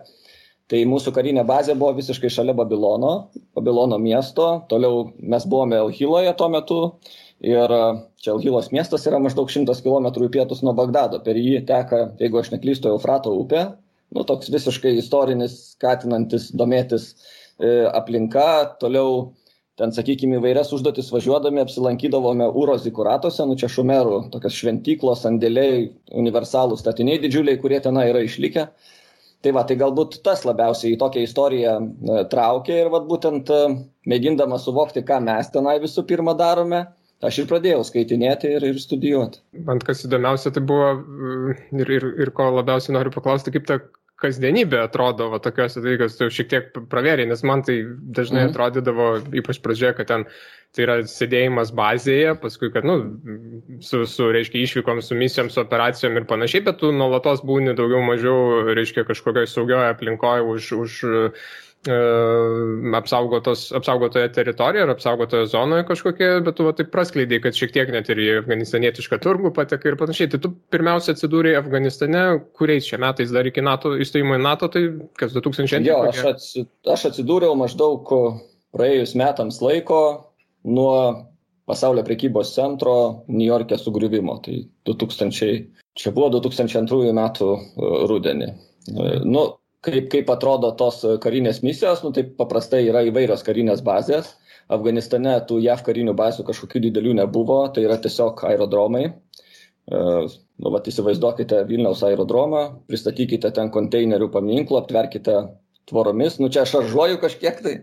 Tai 0.67 0.81
mūsų 0.91 1.13
karinė 1.15 1.45
bazė 1.47 1.77
buvo 1.79 1.93
visiškai 1.95 2.29
šalia 2.33 2.55
Babilono, 2.55 3.29
Babilono 3.55 3.95
miesto, 4.03 4.49
toliau 4.67 5.05
mes 5.15 5.45
buvome 5.47 5.79
Elhiloje 5.79 6.33
tuo 6.35 6.49
metu. 6.51 6.79
Ir 7.39 7.71
čia 8.19 8.33
Elhilos 8.33 8.71
miestas 8.73 9.05
yra 9.07 9.21
maždaug 9.21 9.51
100 9.53 9.77
km 9.85 10.09
į 10.25 10.29
pietus 10.33 10.63
nuo 10.65 10.73
Bagdado, 10.75 11.21
per 11.23 11.37
jį 11.39 11.61
teka, 11.69 12.01
jeigu 12.19 12.41
aš 12.41 12.49
neklystu, 12.55 12.89
Eufrato 12.91 13.31
upė, 13.37 13.61
nu, 14.15 14.23
toks 14.27 14.49
visiškai 14.51 14.95
istorinis, 14.97 15.55
skatinantis 15.77 16.49
domėtis 16.57 17.11
e, 17.13 17.85
aplinka, 17.93 18.47
toliau 18.81 19.35
ten 19.77 19.93
sakykim 19.93 20.33
įvairias 20.39 20.71
užduotis 20.73 21.11
važiuodami 21.13 21.61
apsilankydavome 21.61 22.49
ūro 22.61 22.77
zikuratuose 22.81 23.45
nu 23.47 23.57
čia 23.59 23.69
šumerų 23.71 24.21
tokios 24.33 24.57
šventyklos 24.57 25.23
sandėliai 25.25 25.87
universalūs 26.17 26.81
statiniai 26.83 27.21
didžiuliai 27.23 27.59
kurie 27.61 27.79
tenai 27.85 28.07
yra 28.11 28.23
išlikę 28.25 28.67
tai 29.45 29.53
va 29.53 29.63
tai 29.69 29.77
galbūt 29.79 30.19
tas 30.25 30.43
labiausiai 30.49 30.95
į 30.95 31.01
tokią 31.01 31.25
istoriją 31.27 31.75
e, 31.77 32.21
traukė 32.31 32.79
ir 32.83 32.89
vat 32.93 33.05
būtent 33.09 33.51
e, 33.53 33.59
mėgindamas 34.09 34.65
suvokti 34.65 35.05
ką 35.05 35.21
mes 35.27 35.53
tenai 35.53 35.77
visų 35.83 36.07
pirma 36.09 36.33
darome 36.37 36.87
aš 37.27 37.43
ir 37.43 37.49
pradėjau 37.49 37.83
skaitinėti 37.85 38.49
ir, 38.57 38.65
ir 38.71 38.81
studijuoti. 38.81 39.41
Man 39.65 39.81
kas 39.85 40.03
įdomiausia, 40.05 40.51
tai 40.53 40.61
buvo 40.65 40.89
ir, 41.77 41.93
ir, 41.99 42.09
ir 42.25 42.33
ko 42.37 42.49
labiausiai 42.53 42.93
noriu 42.97 43.13
paklausti, 43.13 43.53
kaip 43.53 43.65
ta 43.69 43.79
kasdienybė 44.21 44.79
atrodo 44.81 45.29
va 45.29 45.39
tokiuose 45.43 45.81
dalykuose, 45.83 46.17
tai 46.17 46.29
šiek 46.33 46.47
tiek 46.51 46.69
pravėrė, 46.89 47.27
nes 47.29 47.43
man 47.45 47.61
tai 47.65 47.79
dažnai 47.85 48.45
mhm. 48.45 48.53
atrodydavo, 48.53 49.09
ypač 49.41 49.61
pradžioje, 49.63 49.93
kad 49.99 50.09
ten 50.09 50.25
tai 50.75 50.83
yra 50.83 50.95
sėdėjimas 51.09 51.71
bazėje, 51.73 52.33
paskui, 52.41 52.69
kad, 52.73 52.85
nu, 52.85 52.97
su, 53.81 54.03
su 54.09 54.27
reiškia, 54.33 54.61
išvykom, 54.65 54.99
su 55.05 55.17
misijom, 55.17 55.49
su 55.53 55.61
operacijom 55.63 56.19
ir 56.19 56.27
panašiai, 56.29 56.65
bet 56.67 56.81
tu 56.81 56.91
nuolatos 56.93 57.41
būni 57.47 57.73
daugiau 57.77 58.03
mažiau, 58.05 58.73
reiškia, 58.77 59.05
kažkokioje 59.07 59.49
saugioje 59.53 59.93
aplinkoje 59.93 60.45
už, 60.51 60.71
už 60.83 60.99
apsaugotoje 62.97 64.31
teritorijoje 64.35 64.83
ar 64.83 64.91
apsaugotoje 64.91 65.47
zonoje 65.51 65.85
kažkokie, 65.87 66.29
bet 66.43 66.57
tu 66.57 66.65
va, 66.67 66.73
taip 66.75 66.89
praskleidai, 66.91 67.39
kad 67.43 67.55
šiek 67.55 67.71
tiek 67.75 67.91
net 67.93 68.09
ir 68.11 68.19
į 68.19 68.27
afganistanietišką 68.41 69.19
turgų 69.23 69.53
patekai 69.55 69.93
ir 69.93 69.99
panašiai. 69.99 70.31
Tai 70.33 70.39
tu 70.43 70.51
pirmiausia 70.73 71.15
atsidūrė 71.15 71.55
Afganistane, 71.61 72.25
kuriais 72.57 72.89
čia 72.89 72.99
metais 73.01 73.31
dar 73.31 73.47
iki 73.47 73.63
NATO 73.63 73.93
įstojimo 73.95 74.35
į 74.35 74.43
NATO, 74.43 74.71
tai 74.73 74.83
kas 75.19 75.37
2000 75.37 75.79
metų? 75.85 76.11
Aš, 76.33 76.51
aš 76.97 77.07
atsidūriau 77.11 77.55
maždaug 77.59 78.11
praėjus 78.75 79.15
metams 79.19 79.61
laiko 79.63 80.01
nuo 80.67 80.97
pasaulio 81.67 82.03
prekybos 82.07 82.53
centro 82.55 83.23
New 83.27 83.47
York'e 83.47 83.77
sugriuvimo. 83.79 84.39
Tai 84.43 84.57
2000, 84.87 85.67
čia 85.97 86.13
buvo 86.15 86.31
2002 86.39 87.13
metų 87.15 87.49
e, 87.53 87.59
rudenį. 88.11 88.47
E, 88.47 89.07
nu, 89.27 89.43
kaip, 89.85 90.09
kaip 90.13 90.31
atrodo 90.33 90.71
tos 90.79 91.03
karinės 91.23 91.61
misijos, 91.65 92.03
nu, 92.05 92.11
tai 92.15 92.25
paprastai 92.39 92.83
yra 92.87 93.03
įvairios 93.07 93.45
karinės 93.45 93.83
bazės. 93.85 94.33
Afganistane 94.73 95.37
tų 95.47 95.61
JAV 95.63 95.85
karinių 95.85 96.13
bazių 96.17 96.43
kažkokių 96.49 96.81
didelių 96.87 97.13
nebuvo, 97.21 97.61
tai 97.71 97.85
yra 97.87 97.95
tiesiog 98.03 98.43
aerodromai. 98.49 99.05
E, 99.07 100.01
nu, 100.59 100.73
vat, 100.73 100.89
įsivaizduokite 100.91 101.61
Vilniaus 101.69 102.03
aerodromą, 102.03 102.63
pristatykite 102.91 103.53
ten 103.55 103.71
konteinerių 103.71 104.27
paminklų, 104.33 104.81
aptverkite 104.81 105.37
tvoromis, 105.87 106.41
nu 106.43 106.51
čia 106.51 106.65
šaržuoju 106.67 107.21
kažkiek 107.21 107.61
tai, 107.63 107.77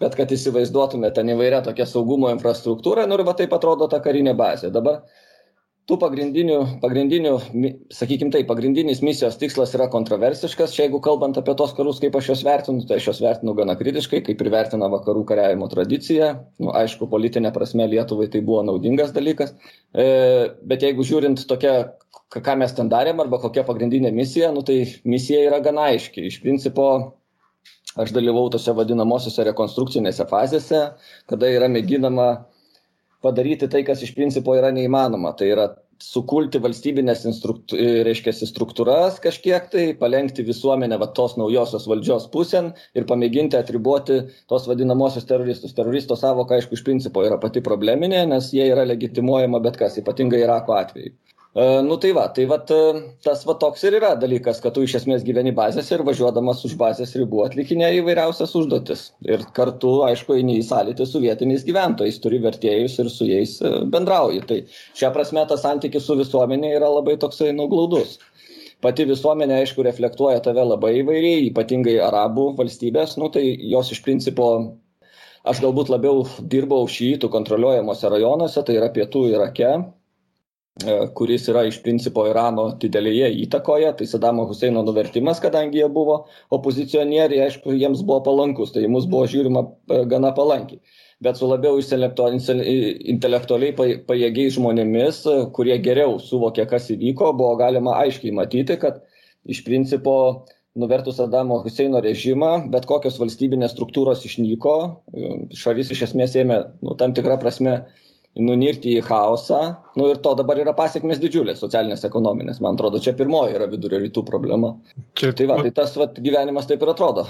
bet 0.00 0.14
kad 0.18 0.30
įsivaizduotumėte 0.30 1.18
ten 1.18 1.32
įvairią 1.34 1.64
tokią 1.66 1.88
saugumo 1.90 2.30
infrastruktūrą, 2.36 3.08
nu 3.10 3.18
ir 3.18 3.26
va 3.26 3.34
taip 3.38 3.56
atrodo 3.56 3.90
ta 3.90 3.98
karinė 4.04 4.36
bazė. 4.38 4.70
Dabar 4.70 5.02
tų 5.90 5.98
pagrindinių 6.00 6.56
pagrindinių 6.82 7.32
sakykim 7.94 8.30
taip 8.30 8.46
pagrindinis 8.48 9.02
misijos 9.02 9.38
tikslas 9.40 9.74
yra 9.74 9.88
kontroversiškas. 9.92 10.74
Čia 10.76 10.86
jeigu 10.86 11.00
kalbant 11.02 11.38
apie 11.40 11.54
tuos 11.58 11.74
karus 11.76 11.98
kaip 12.02 12.16
aš 12.18 12.30
juos 12.30 12.44
vertinu 12.46 12.86
tai 12.86 13.00
aš 13.00 13.08
juos 13.10 13.22
vertinu 13.24 13.54
gana 13.58 13.74
kritiškai 13.78 14.22
kaip 14.28 14.44
ir 14.44 14.50
vertina 14.54 14.90
vakarų 14.92 15.24
kariavimo 15.28 15.68
tradicija 15.72 16.32
nu 16.62 16.74
aišku 16.80 17.10
politine 17.10 17.50
prasme 17.54 17.88
lietuvai 17.90 18.30
tai 18.30 18.44
buvo 18.46 18.62
naudingas 18.66 19.14
dalykas. 19.16 19.56
E, 19.92 20.06
bet 20.62 20.86
jeigu 20.86 21.06
žiūrint 21.06 21.42
tokia 21.50 21.74
ką 22.30 22.56
mes 22.60 22.74
ten 22.76 22.90
darėm 22.92 23.22
arba 23.24 23.40
kokia 23.42 23.66
pagrindinė 23.66 24.12
misija 24.14 24.52
nu 24.54 24.62
tai 24.66 24.84
misija 25.04 25.42
yra 25.48 25.58
gana 25.64 25.90
aiški. 25.90 26.28
Iš 26.30 26.38
principo 26.44 26.86
aš 27.98 28.14
dalyvavau 28.14 28.52
tose 28.54 28.72
vadinamosiose 28.76 29.44
rekonstrukcinėse 29.50 30.26
fazėse 30.30 30.84
kada 31.30 31.50
yra 31.50 31.68
mėginama 31.68 32.30
padaryti 33.24 33.68
tai, 33.70 33.84
kas 33.86 34.02
iš 34.04 34.14
principo 34.16 34.56
yra 34.58 34.72
neįmanoma. 34.74 35.32
Tai 35.38 35.48
yra 35.52 35.68
sukulti 36.00 36.60
valstybinės 36.64 37.26
instruktu, 37.28 37.76
reiškia, 38.06 38.32
struktūras 38.48 39.18
kažkiek 39.22 39.66
tai, 39.72 39.84
palengti 40.00 40.44
visuomenę 40.46 40.96
va, 41.00 41.10
tos 41.16 41.36
naujosios 41.36 41.84
valdžios 41.90 42.28
pusėn 42.32 42.72
ir 42.96 43.06
pamėginti 43.10 43.58
atriboti 43.58 44.22
tos 44.48 44.68
vadinamosios 44.70 45.28
teroristus. 45.28 45.76
Teroristo 45.76 46.16
savoka, 46.16 46.56
aišku, 46.56 46.78
iš 46.78 46.84
principo 46.86 47.24
yra 47.26 47.36
pati 47.42 47.60
probleminė, 47.64 48.24
nes 48.32 48.48
jie 48.56 48.70
yra 48.72 48.86
legitimuojama 48.88 49.60
bet 49.66 49.76
kas, 49.80 50.00
ypatingai 50.00 50.40
Irako 50.46 50.78
atveju. 50.80 51.12
E, 51.52 51.80
nu 51.82 51.96
tai 51.96 52.12
va, 52.12 52.28
tai 52.28 52.44
va 52.46 52.58
tas 52.62 53.40
va 53.42 53.54
toks 53.58 53.82
ir 53.82 53.96
yra 53.98 54.12
dalykas, 54.22 54.60
kad 54.62 54.74
tu 54.76 54.84
iš 54.86 54.92
esmės 55.00 55.24
gyveni 55.26 55.50
bazėse 55.54 55.96
ir 55.96 56.04
važiuodamas 56.06 56.62
už 56.68 56.76
bazės 56.78 57.16
ribų 57.18 57.42
atlikinė 57.48 57.88
įvairiausias 57.96 58.54
užduotis. 58.60 59.02
Ir 59.26 59.42
kartu, 59.56 59.96
aišku, 60.06 60.36
eini 60.38 60.60
į 60.60 60.68
sąlytį 60.68 61.08
su 61.10 61.24
vietiniais 61.26 61.66
gyventojais, 61.66 62.22
turi 62.22 62.38
vertėjus 62.46 62.96
ir 63.02 63.10
su 63.10 63.26
jais 63.26 63.56
e, 63.66 63.74
bendrauji. 63.96 64.44
Tai 64.46 64.60
šią 65.02 65.12
prasme 65.16 65.46
tas 65.50 65.66
santykis 65.66 66.06
su 66.06 66.18
visuomenė 66.22 66.70
yra 66.78 66.94
labai 67.00 67.18
toksai 67.18 67.50
nuglaudus. 67.58 68.20
Pati 68.80 69.10
visuomenė, 69.10 69.58
aišku, 69.64 69.82
reflektuoja 69.84 70.38
tave 70.46 70.62
labai 70.64 71.00
įvairiai, 71.02 71.48
ypatingai 71.50 71.98
arabų 72.00 72.52
valstybės, 72.62 73.18
nu 73.20 73.26
tai 73.34 73.42
jos 73.74 73.90
iš 73.90 74.06
principo 74.06 74.46
aš 75.50 75.66
galbūt 75.66 75.90
labiau 75.90 76.22
dirbau 76.40 76.86
šytų 76.86 77.28
kontroliuojamuose 77.34 78.08
rajonuose, 78.14 78.62
tai 78.62 78.78
yra 78.78 78.88
pietų 78.94 79.26
Irake, 79.34 79.74
E, 79.74 79.99
kuris 81.14 81.48
yra 81.48 81.64
iš 81.68 81.80
principo 81.84 82.24
Irano 82.28 82.70
didelėje 82.80 83.30
įtakoje, 83.44 83.90
tai 83.98 84.06
Sadamo 84.08 84.46
Huseino 84.48 84.82
nuvertimas, 84.86 85.40
kadangi 85.42 85.80
jie 85.80 85.88
buvo 85.92 86.24
opozicionieriai, 86.56 87.46
aišku, 87.48 87.74
jiems 87.76 88.02
buvo 88.06 88.20
palankus, 88.24 88.72
tai 88.72 88.86
mus 88.88 89.08
buvo 89.10 89.26
žiūrima 89.28 89.64
e, 89.66 90.04
gana 90.10 90.32
palankiai. 90.36 90.80
Bet 91.20 91.36
su 91.36 91.48
labiau 91.50 91.76
intelektualiai 91.80 93.74
pajėgiais 94.08 94.56
žmonėmis, 94.56 95.20
e, 95.26 95.36
kurie 95.56 95.76
geriau 95.84 96.18
suvokė, 96.22 96.66
kas 96.70 96.88
įvyko, 96.94 97.34
buvo 97.36 97.56
galima 97.60 97.98
aiškiai 98.00 98.32
matyti, 98.32 98.78
kad 98.80 99.02
iš 99.44 99.64
principo 99.66 100.46
nuvertus 100.78 101.18
Sadamo 101.18 101.60
Huseino 101.64 102.00
režimą, 102.00 102.70
bet 102.72 102.86
kokios 102.88 103.18
valstybinės 103.20 103.74
struktūros 103.74 104.22
išnyko, 104.24 104.76
šalis 105.58 105.90
iš 105.90 106.06
esmės 106.08 106.38
ėmė 106.38 106.62
nu, 106.80 106.94
tam 106.96 107.12
tikrą 107.16 107.40
prasme 107.42 107.82
nunirti 108.38 108.94
į 108.98 109.04
chaosą. 109.06 109.60
Nu 109.98 110.10
ir 110.12 110.20
to 110.24 110.34
dabar 110.38 110.60
yra 110.62 110.74
pasiekmes 110.76 111.20
didžiulės 111.22 111.62
socialinės, 111.62 112.04
ekonominės. 112.06 112.60
Man 112.62 112.78
atrodo, 112.78 113.00
čia 113.02 113.14
pirmoji 113.18 113.56
yra 113.58 113.70
vidurio 113.70 114.00
rytų 114.02 114.24
problema. 114.28 114.74
Čia... 115.18 115.32
Tai 115.36 115.48
va, 115.50 115.58
tai 115.64 115.72
tas 115.76 115.96
va, 115.98 116.10
gyvenimas 116.14 116.68
taip 116.70 116.84
ir 116.84 116.92
atrodo. 116.94 117.26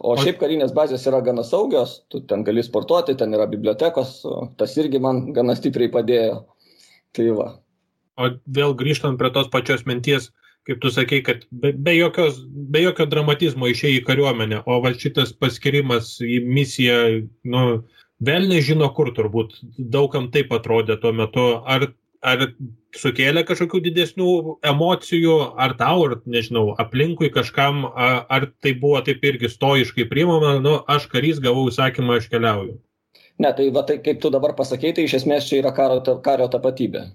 O 0.00 0.14
šiaip 0.16 0.38
karinės 0.40 0.72
bazės 0.72 1.02
yra 1.10 1.20
gana 1.20 1.44
saugios, 1.44 1.98
tu 2.08 2.22
ten 2.24 2.40
gali 2.46 2.62
sportuoti, 2.64 3.18
ten 3.20 3.36
yra 3.36 3.44
bibliotekos, 3.50 4.22
tas 4.56 4.76
irgi 4.80 5.00
man 5.02 5.26
gana 5.36 5.52
stipriai 5.58 5.92
padėjo. 5.92 6.38
Tai 7.16 7.26
va. 7.36 7.48
O 8.20 8.30
vėl 8.56 8.72
grįžtant 8.80 9.20
prie 9.20 9.28
tos 9.34 9.50
pačios 9.52 9.84
minties, 9.88 10.30
kaip 10.68 10.80
tu 10.80 10.92
sakei, 10.92 11.20
kad 11.26 11.44
be, 11.50 11.72
be, 11.76 11.94
jokios, 11.98 12.40
be 12.48 12.84
jokio 12.84 13.06
dramatizmo 13.12 13.68
išėjai 13.68 14.00
į 14.00 14.06
kariuomenę, 14.08 14.62
o 14.64 14.80
va 14.84 14.92
šitas 14.96 15.34
paskirimas 15.36 16.14
į 16.24 16.40
misiją, 16.48 16.98
nu, 17.52 17.64
velniai 18.24 18.64
žino 18.64 18.90
kur 18.96 19.12
turbūt 19.16 19.56
daugam 19.78 20.30
taip 20.34 20.52
atrodė 20.56 20.98
tuo 21.00 21.12
metu. 21.16 21.46
Ar, 21.64 21.88
ar 22.20 22.44
sukėlė 22.96 23.44
kažkokių 23.48 23.80
didesnių 23.86 24.34
emocijų, 24.72 25.36
ar 25.60 25.76
tau, 25.80 26.04
ar 26.08 26.18
nežinau, 26.26 26.70
aplinkui 26.82 27.32
kažkam, 27.34 27.86
ar, 27.94 28.22
ar 28.28 28.50
tai 28.62 28.74
buvo 28.82 29.00
taip 29.06 29.24
irgi 29.24 29.52
stoiškai 29.52 30.08
priimama, 30.10 30.58
nu, 30.64 30.78
aš 30.90 31.08
karys 31.12 31.40
gavau 31.42 31.68
įsakymą, 31.70 32.20
aš 32.20 32.30
keliauju. 32.32 32.78
Ne, 33.40 33.54
tai 33.56 33.70
va 33.72 33.86
tai 33.88 33.96
kaip 34.04 34.20
tu 34.20 34.28
dabar 34.32 34.52
pasakėjai, 34.58 34.98
tai 34.98 35.08
iš 35.08 35.20
esmės 35.22 35.48
čia 35.48 35.62
yra 35.62 35.72
karo, 35.76 36.02
kario 36.24 36.48
tapatybė 36.52 37.06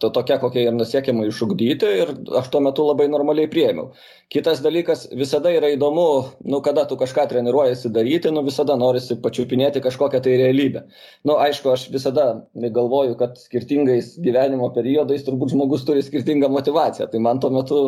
to 0.00 0.08
tokia, 0.08 0.38
kokia 0.40 0.62
ir 0.70 0.72
nusiekiama 0.72 1.26
išugdyti 1.28 1.88
ir 2.00 2.12
aš 2.40 2.46
tuo 2.52 2.62
metu 2.64 2.86
labai 2.88 3.10
normaliai 3.12 3.50
priėmiau. 3.52 3.90
Kitas 4.32 4.62
dalykas, 4.64 5.04
visada 5.12 5.52
yra 5.52 5.68
įdomu, 5.74 6.06
nu, 6.48 6.62
kada 6.64 6.86
tu 6.88 6.96
kažką 6.96 7.26
treniruojasi 7.28 7.92
daryti, 7.92 8.32
nu, 8.32 8.40
visada 8.46 8.78
norisi 8.80 9.18
pačiupinėti 9.20 9.84
kažkokią 9.84 10.22
tai 10.24 10.38
realybę. 10.40 10.86
Nu, 11.28 11.36
aišku, 11.44 11.74
aš 11.76 11.86
visada 11.92 12.26
galvoju, 12.56 13.18
kad 13.20 13.36
skirtingais 13.36 14.14
gyvenimo 14.24 14.72
periodais 14.72 15.28
turbūt 15.28 15.52
žmogus 15.52 15.84
turi 15.84 16.02
skirtingą 16.02 16.48
motivaciją. 16.48 17.12
Tai 17.12 17.24
man 17.28 17.44
tuo 17.44 17.52
metu 17.52 17.84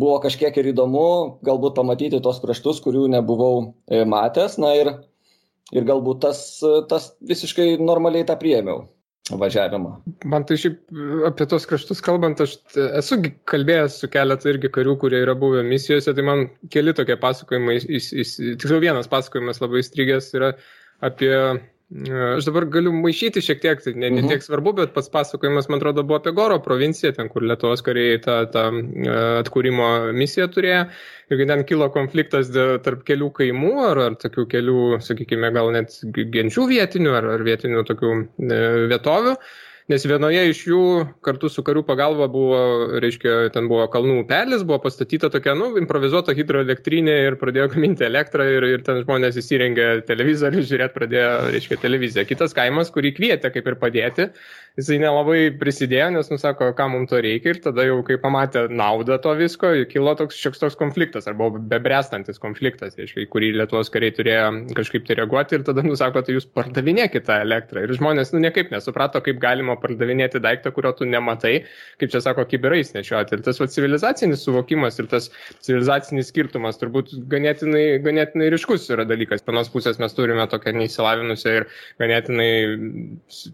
buvo 0.00 0.18
kažkiek 0.24 0.56
ir 0.56 0.72
įdomu 0.72 1.06
galbūt 1.44 1.76
pamatyti 1.76 2.24
tos 2.24 2.40
kraštus, 2.40 2.80
kurių 2.80 3.10
nebuvau 3.12 3.74
e, 3.92 4.06
matęs, 4.08 4.56
na 4.56 4.72
ir, 4.80 4.94
ir 5.68 5.84
galbūt 5.84 6.24
tas, 6.24 6.46
tas 6.88 7.12
visiškai 7.20 7.74
normaliai 7.76 8.24
tą 8.24 8.40
priėmiau 8.40 8.86
važiavimą. 9.36 9.92
Man 10.32 10.46
tai 10.48 10.56
šiaip 10.60 10.78
apie 11.28 11.46
tos 11.50 11.66
kraštus 11.68 12.00
kalbant, 12.04 12.40
aš 12.40 12.56
esu 13.00 13.20
kalbėjęs 13.50 14.00
su 14.02 14.10
keletą 14.12 14.52
irgi 14.54 14.70
karių, 14.72 14.96
kurie 15.02 15.20
yra 15.24 15.34
buvę 15.38 15.64
misijose, 15.66 16.14
tai 16.16 16.24
man 16.24 16.46
keli 16.72 16.94
tokie 16.96 17.18
pasakojimai, 17.20 17.80
tiksliau 17.84 18.80
vienas 18.84 19.10
pasakojimas 19.12 19.60
labai 19.64 19.82
įstrigęs 19.84 20.30
yra 20.38 20.54
apie 21.04 21.34
Aš 21.88 22.44
dabar 22.44 22.66
galiu 22.68 22.90
maišyti 22.92 23.40
šiek 23.40 23.62
tiek, 23.62 23.78
tai 23.80 23.94
ne, 23.94 24.10
ne 24.10 24.20
mhm. 24.20 24.28
tiek 24.28 24.42
svarbu, 24.44 24.74
bet 24.76 24.90
pats 24.92 25.08
pasakojimas, 25.08 25.70
man 25.72 25.80
atrodo, 25.80 26.02
buvo 26.04 26.18
apie 26.20 26.34
Goro 26.36 26.58
provinciją, 26.60 27.14
ten, 27.16 27.30
kur 27.32 27.46
Lietuvos 27.48 27.80
kariai 27.86 28.18
tą, 28.20 28.42
tą 28.52 28.64
e, 28.76 29.14
atkūrimo 29.38 29.86
misiją 30.16 30.50
turėjo. 30.52 30.82
Ir 31.32 31.44
ten 31.48 31.64
kilo 31.68 31.88
konfliktas 31.94 32.52
tarp 32.84 33.06
kelių 33.08 33.30
kaimų 33.40 33.72
ar, 33.86 34.02
ar 34.10 34.18
tokių 34.20 34.44
kelių, 34.52 34.82
sakykime, 35.04 35.48
gal 35.56 35.72
net 35.76 35.96
genčių 36.36 36.68
vietinių 36.74 37.16
ar, 37.16 37.30
ar 37.38 37.46
vietinių 37.48 37.86
tokių 37.88 38.12
e, 38.20 38.60
vietovių 38.92 39.34
nes 39.88 40.04
vienoje 40.04 40.42
iš 40.50 40.60
jų 40.68 40.82
kartu 41.24 41.48
su 41.52 41.64
karių 41.64 41.82
pagalba 41.88 42.28
buvo, 42.30 42.58
reiškia, 43.00 43.48
ten 43.54 43.70
buvo 43.70 43.86
kalnų 43.92 44.20
upelis, 44.22 44.64
buvo 44.68 44.80
pastatyta 44.84 45.30
tokia, 45.32 45.54
nu, 45.58 45.70
improvizuota 45.80 46.34
hidroelektrinė 46.36 47.16
ir 47.28 47.38
pradėjo 47.40 47.70
gaminti 47.72 48.04
elektrą 48.08 48.46
ir, 48.52 48.68
ir 48.74 48.84
ten 48.86 49.00
žmonės 49.04 49.40
įsirengė 49.40 49.88
televizorių, 50.08 50.64
žiūrėti 50.68 50.96
pradėjo, 50.98 51.32
reiškia, 51.56 51.80
televiziją. 51.84 52.26
Kitas 52.28 52.56
kaimas, 52.56 52.92
kurį 52.94 53.14
kvietė 53.16 53.52
kaip 53.54 53.72
ir 53.72 53.78
padėti, 53.80 54.28
jisai 54.78 54.98
nelabai 55.02 55.38
prisidėjo, 55.58 56.08
nes 56.14 56.30
nusako, 56.30 56.70
kam 56.78 56.94
mums 56.94 57.10
to 57.10 57.20
reikia 57.24 57.54
ir 57.54 57.60
tada 57.64 57.84
jau, 57.86 57.98
kai 58.06 58.18
pamatė 58.22 58.66
naudą 58.70 59.18
to 59.22 59.34
visko, 59.38 59.72
kilo 59.90 60.14
toks 60.18 60.38
šioks 60.38 60.62
toks 60.62 60.78
konfliktas, 60.78 61.26
arba 61.30 61.50
bebrestantis 61.58 62.40
konfliktas, 62.42 62.96
reiškia, 62.98 63.24
į 63.24 63.30
kurį 63.32 63.52
Lietuvos 63.58 63.90
kariai 63.94 64.14
turėjo 64.14 64.50
kažkaip 64.78 65.06
tai 65.08 65.18
reaguoti 65.18 65.58
ir 65.58 65.66
tada 65.66 65.84
nusako, 65.86 66.22
tai 66.24 66.36
jūs 66.36 66.48
pardavinėkite 66.54 67.26
tą 67.28 67.40
elektrą. 67.44 67.82
Ir 67.84 67.94
žmonės, 67.98 68.32
nu, 68.34 68.42
niekaip 68.44 68.72
nesuprato, 68.72 69.20
kaip 69.24 69.40
galima 69.42 69.76
pardavinėti 69.80 70.40
daiktą, 70.42 70.72
kurio 70.76 70.94
tu 70.96 71.08
nematai, 71.08 71.54
kaip 72.00 72.12
čia 72.14 72.22
sako, 72.24 72.46
kiberais 72.48 72.94
nešioti. 72.94 73.36
Ir 73.36 73.44
tas 73.46 73.60
va, 73.60 73.68
civilizacinis 73.72 74.44
suvokimas 74.46 74.98
ir 75.02 75.10
tas 75.10 75.28
civilizacinis 75.66 76.30
skirtumas 76.32 76.80
turbūt 76.80 77.12
ganėtinai, 77.30 77.84
ganėtinai 78.04 78.50
ryškus 78.54 78.88
yra 78.94 79.06
dalykas. 79.08 79.44
Vienos 79.48 79.70
pusės 79.72 80.00
mes 80.02 80.14
turime 80.16 80.46
tokią 80.50 80.74
neįsilavinusią 80.78 81.56
ir 81.60 81.68
ganėtinai 82.00 82.50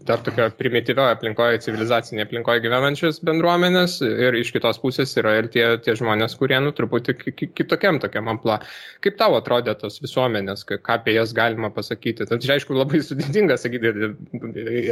dar 0.07 0.23
tokią 0.25 0.49
primityvę 0.59 1.14
aplinkoje, 1.15 1.61
civilizacinėje 1.65 2.27
aplinkoje 2.27 2.61
gyvenančias 2.63 3.21
bendruomenės 3.25 3.97
ir 4.05 4.37
iš 4.37 4.51
kitos 4.55 4.79
pusės 4.83 5.15
yra 5.19 5.37
ir 5.39 5.49
tie, 5.53 5.65
tie 5.83 5.95
žmonės, 5.97 6.37
kurie, 6.39 6.57
nu, 6.63 6.73
truputį 6.75 7.15
kitokiam 7.57 7.99
tokiam 8.03 8.29
ampla. 8.31 8.59
Kaip 9.03 9.17
tau 9.19 9.37
atrodė 9.39 9.75
tos 9.79 9.97
visuomenės, 10.03 10.65
ką 10.69 10.97
apie 10.97 11.15
jas 11.17 11.33
galima 11.35 11.71
pasakyti? 11.73 12.27
Tai 12.29 12.39
čia, 12.43 12.55
aišku, 12.57 12.75
labai 12.77 13.01
sudėtinga 13.05 13.57
sakyti, 13.61 13.93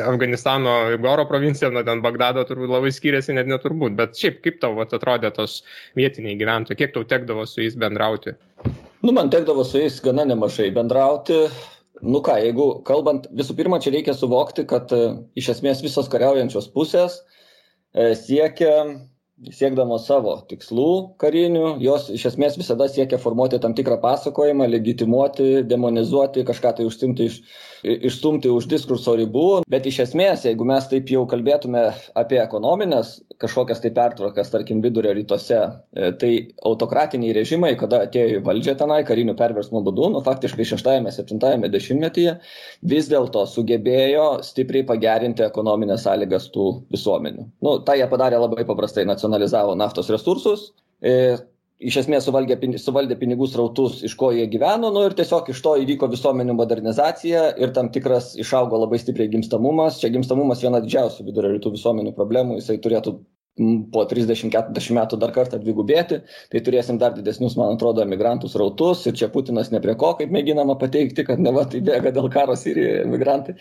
Afganistano 0.08 0.78
Goro 1.04 1.28
provincija 1.30 1.72
nuo 1.74 1.84
ten 1.86 2.02
Bagdado 2.04 2.46
turbūt 2.48 2.72
labai 2.72 2.94
skiriasi, 2.96 3.36
net 3.38 3.52
neturbūt, 3.52 3.98
bet 4.00 4.18
šiaip 4.20 4.42
kaip 4.46 4.60
tau 4.64 4.80
atrodė 4.84 5.34
tos 5.36 5.62
vietiniai 6.00 6.40
gyventojai, 6.40 6.80
kiek 6.80 6.96
tau 6.96 7.06
tekdavo 7.08 7.46
su 7.50 7.64
jais 7.64 7.78
bendrauti? 7.80 8.36
Nu, 9.04 9.12
man 9.12 9.30
tekdavo 9.30 9.66
su 9.68 9.82
jais 9.82 10.00
gana 10.04 10.24
nemažai 10.24 10.70
bendrauti. 10.72 11.42
Nu 12.04 12.20
ką, 12.24 12.36
jeigu 12.44 12.68
kalbant, 12.88 13.30
visų 13.32 13.56
pirma, 13.56 13.80
čia 13.80 13.94
reikia 13.94 14.14
suvokti, 14.18 14.66
kad 14.68 14.92
e, 14.92 15.02
iš 15.40 15.54
esmės 15.56 15.84
visos 15.86 16.10
kariaujančios 16.12 16.68
pusės 16.74 17.22
e, 17.96 18.12
siekia 18.20 18.74
siekdamos 19.56 20.06
savo 20.08 20.36
tikslų 20.50 20.90
karinių, 21.20 21.78
jos 21.84 22.10
iš 22.14 22.28
esmės 22.34 22.58
visada 22.60 22.90
siekia 22.92 23.20
formuoti 23.20 23.60
tam 23.64 23.76
tikrą 23.78 23.98
pasakojimą, 24.04 24.68
legitimuoti, 24.72 25.64
demonizuoti, 25.68 26.44
kažką 26.48 26.76
tai 26.78 26.88
užsimti 26.90 27.30
iš, 27.32 27.40
išstumti 27.84 28.52
už 28.52 28.68
diskurso 28.72 29.16
ribų. 29.20 29.64
Bet 29.70 29.88
iš 29.90 30.00
esmės, 30.08 30.48
jeigu 30.48 30.66
mes 30.68 30.88
taip 30.92 31.12
jau 31.12 31.26
kalbėtume 31.30 31.86
apie 32.20 32.40
ekonominės 32.42 33.20
kažkokias 33.44 33.82
tai 33.84 33.92
pertvarkas, 33.96 34.52
tarkim, 34.54 34.82
vidurio 34.84 35.12
rytuose, 35.16 35.60
e, 35.92 36.12
tai 36.20 36.32
autokratiniai 36.70 37.34
režimai, 37.36 37.74
kada 37.80 38.04
atėjo 38.08 38.40
į 38.40 38.44
valdžią 38.46 38.76
tenai 38.80 39.02
karinių 39.08 39.36
perversmų 39.40 39.84
būdu, 39.88 40.10
nu 40.14 40.24
faktiškai 40.24 40.68
6-7 40.70 41.68
dešimtmetyje, 41.74 42.38
vis 42.94 43.10
dėlto 43.12 43.46
sugebėjo 43.50 44.28
stipriai 44.48 44.88
pagerinti 44.88 45.44
ekonominės 45.48 46.06
sąlygas 46.08 46.50
tų 46.56 46.70
visuomenių. 46.94 47.50
Nu, 47.66 47.80
tai 47.84 48.00
jie 48.00 48.08
padarė 48.12 48.40
labai 48.40 48.68
paprastai 48.70 49.08
nacionalizavo 49.10 49.76
naftos 49.80 50.12
resursus. 50.14 50.72
Iš 51.84 51.98
esmės 52.04 52.24
suvaldė, 52.28 52.56
suvaldė 52.80 53.18
pinigų 53.20 53.48
srautus, 53.52 54.00
iš 54.08 54.16
ko 54.20 54.30
jie 54.32 54.46
gyveno, 54.52 54.92
nu 54.96 55.04
ir 55.04 55.16
tiesiog 55.18 55.50
iš 55.52 55.60
to 55.66 55.76
įvyko 55.82 56.08
visuomenių 56.14 56.56
modernizacija 56.56 57.50
ir 57.60 57.74
tam 57.76 57.90
tikras 57.92 58.34
išaugo 58.40 58.80
labai 58.86 59.02
stipriai 59.02 59.32
gimstamumas. 59.34 60.00
Čia 60.00 60.14
gimstamumas 60.14 60.64
viena 60.64 60.80
didžiausių 60.84 61.28
vidurio 61.28 61.52
rytų 61.58 61.74
visuomenių 61.76 62.16
problemų, 62.16 62.62
jisai 62.62 62.80
turėtų 62.84 63.18
po 63.94 64.02
30-40 64.10 64.96
metų 64.98 65.18
dar 65.22 65.32
kartą 65.34 65.60
dvigubėti, 65.62 66.20
tai 66.50 66.62
turėsim 66.66 66.98
dar 67.02 67.14
didesnius, 67.14 67.54
man 67.60 67.76
atrodo, 67.76 68.02
emigrantų 68.02 68.50
srautus 68.50 69.04
ir 69.06 69.18
čia 69.20 69.30
Putinas 69.34 69.70
ne 69.70 69.82
prie 69.84 69.94
ko, 70.00 70.16
kaip 70.18 70.32
mėginama 70.34 70.74
pateikti, 70.82 71.26
kad 71.28 71.42
ne 71.42 71.54
va 71.54 71.68
tai 71.70 71.84
bėga 71.86 72.16
dėl 72.16 72.32
karo 72.34 72.56
Sirijoje 72.58 73.04
emigrantai. 73.04 73.54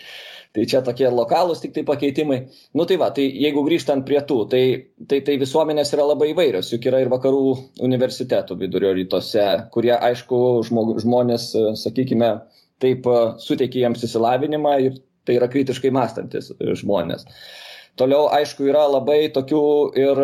Tai 0.52 0.64
čia 0.68 0.80
tokie 0.84 1.06
lokalūs 1.12 1.60
tik 1.60 1.74
tai 1.76 1.84
pakeitimai. 1.88 2.38
Nu 2.76 2.84
tai 2.88 2.96
va, 3.00 3.10
tai 3.12 3.24
jeigu 3.24 3.64
grįžtant 3.64 4.04
prie 4.08 4.20
tų, 4.28 4.38
tai, 4.52 4.62
tai, 5.08 5.20
tai 5.24 5.36
visuomenės 5.40 5.92
yra 5.96 6.08
labai 6.08 6.30
įvairios, 6.32 6.72
juk 6.72 6.88
yra 6.88 7.00
ir 7.04 7.12
vakarų 7.12 7.56
universitetų 7.84 8.56
vidurio 8.60 8.92
rytuose, 8.96 9.46
kurie, 9.72 9.92
aišku, 9.96 10.38
žmog, 10.68 10.94
žmonės, 11.04 11.50
sakykime, 11.84 12.34
taip 12.84 13.08
suteikia 13.40 13.86
jiems 13.86 14.04
įsilavinimą 14.08 14.78
ir 14.88 15.00
tai 15.28 15.36
yra 15.38 15.48
kritiškai 15.52 15.92
mąstantis 15.94 16.50
žmonės. 16.82 17.28
Uh, 17.28 17.71
Toliau, 18.00 18.28
aišku, 18.32 18.64
yra 18.70 18.86
labai 18.88 19.26
tokių 19.34 19.64
ir, 20.00 20.20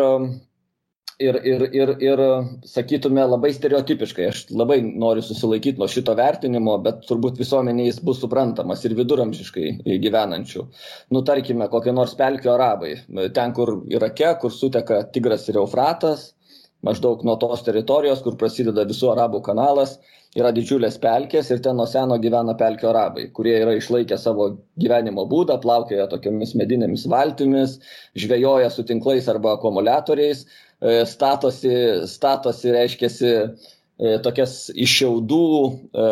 ir, 1.21 1.37
ir, 1.51 1.65
ir, 1.77 1.91
ir 2.01 2.21
sakytume, 2.65 3.21
labai 3.29 3.51
stereotipiškai. 3.53 4.25
Aš 4.31 4.41
labai 4.57 4.79
noriu 4.87 5.21
susilaikyti 5.25 5.77
nuo 5.81 5.89
šito 5.91 6.15
vertinimo, 6.17 6.79
bet 6.85 7.03
turbūt 7.09 7.37
visuomeniai 7.41 7.91
jis 7.91 8.01
bus 8.05 8.23
suprantamas 8.23 8.81
ir 8.89 8.97
viduramžiškai 8.97 9.67
gyvenančių. 10.05 10.65
Nu, 11.13 11.21
tarkime, 11.29 11.69
kokie 11.69 11.93
nors 11.93 12.17
pelkio 12.17 12.55
arabai. 12.55 12.95
Ten, 13.37 13.53
kur 13.53 13.75
Irake, 13.93 14.33
kur 14.41 14.55
suteka 14.55 15.03
Tigras 15.13 15.45
ir 15.51 15.61
Eufratas, 15.61 16.31
maždaug 16.85 17.21
nuo 17.27 17.37
tos 17.37 17.61
teritorijos, 17.67 18.23
kur 18.25 18.39
prasideda 18.39 18.87
visų 18.89 19.13
arabų 19.13 19.43
kanalas, 19.45 19.99
yra 20.37 20.51
didžiulės 20.53 20.99
pelkės 21.01 21.49
ir 21.49 21.61
ten 21.65 21.79
nuo 21.79 21.87
seno 21.89 22.19
gyvena 22.21 22.53
pelkių 22.57 22.89
arabai, 22.91 23.25
kurie 23.33 23.55
yra 23.63 23.73
išlaikę 23.77 24.17
savo 24.21 24.51
gyvenimo 24.81 25.25
būdą, 25.29 25.57
plaukioja 25.63 26.05
tokiamis 26.11 26.53
medinėmis 26.59 27.07
valtimis, 27.09 27.79
žvejoja 28.19 28.69
su 28.73 28.85
tinklais 28.85 29.29
arba 29.31 29.55
akumuliatoriais, 29.57 30.45
e, 30.45 31.01
statosi, 31.09 31.73
statosi 32.11 32.75
reiškiasi, 32.75 33.33
e, 33.33 34.13
tokias 34.25 34.67
iššiaudų, 34.69 35.47
e, 35.97 36.11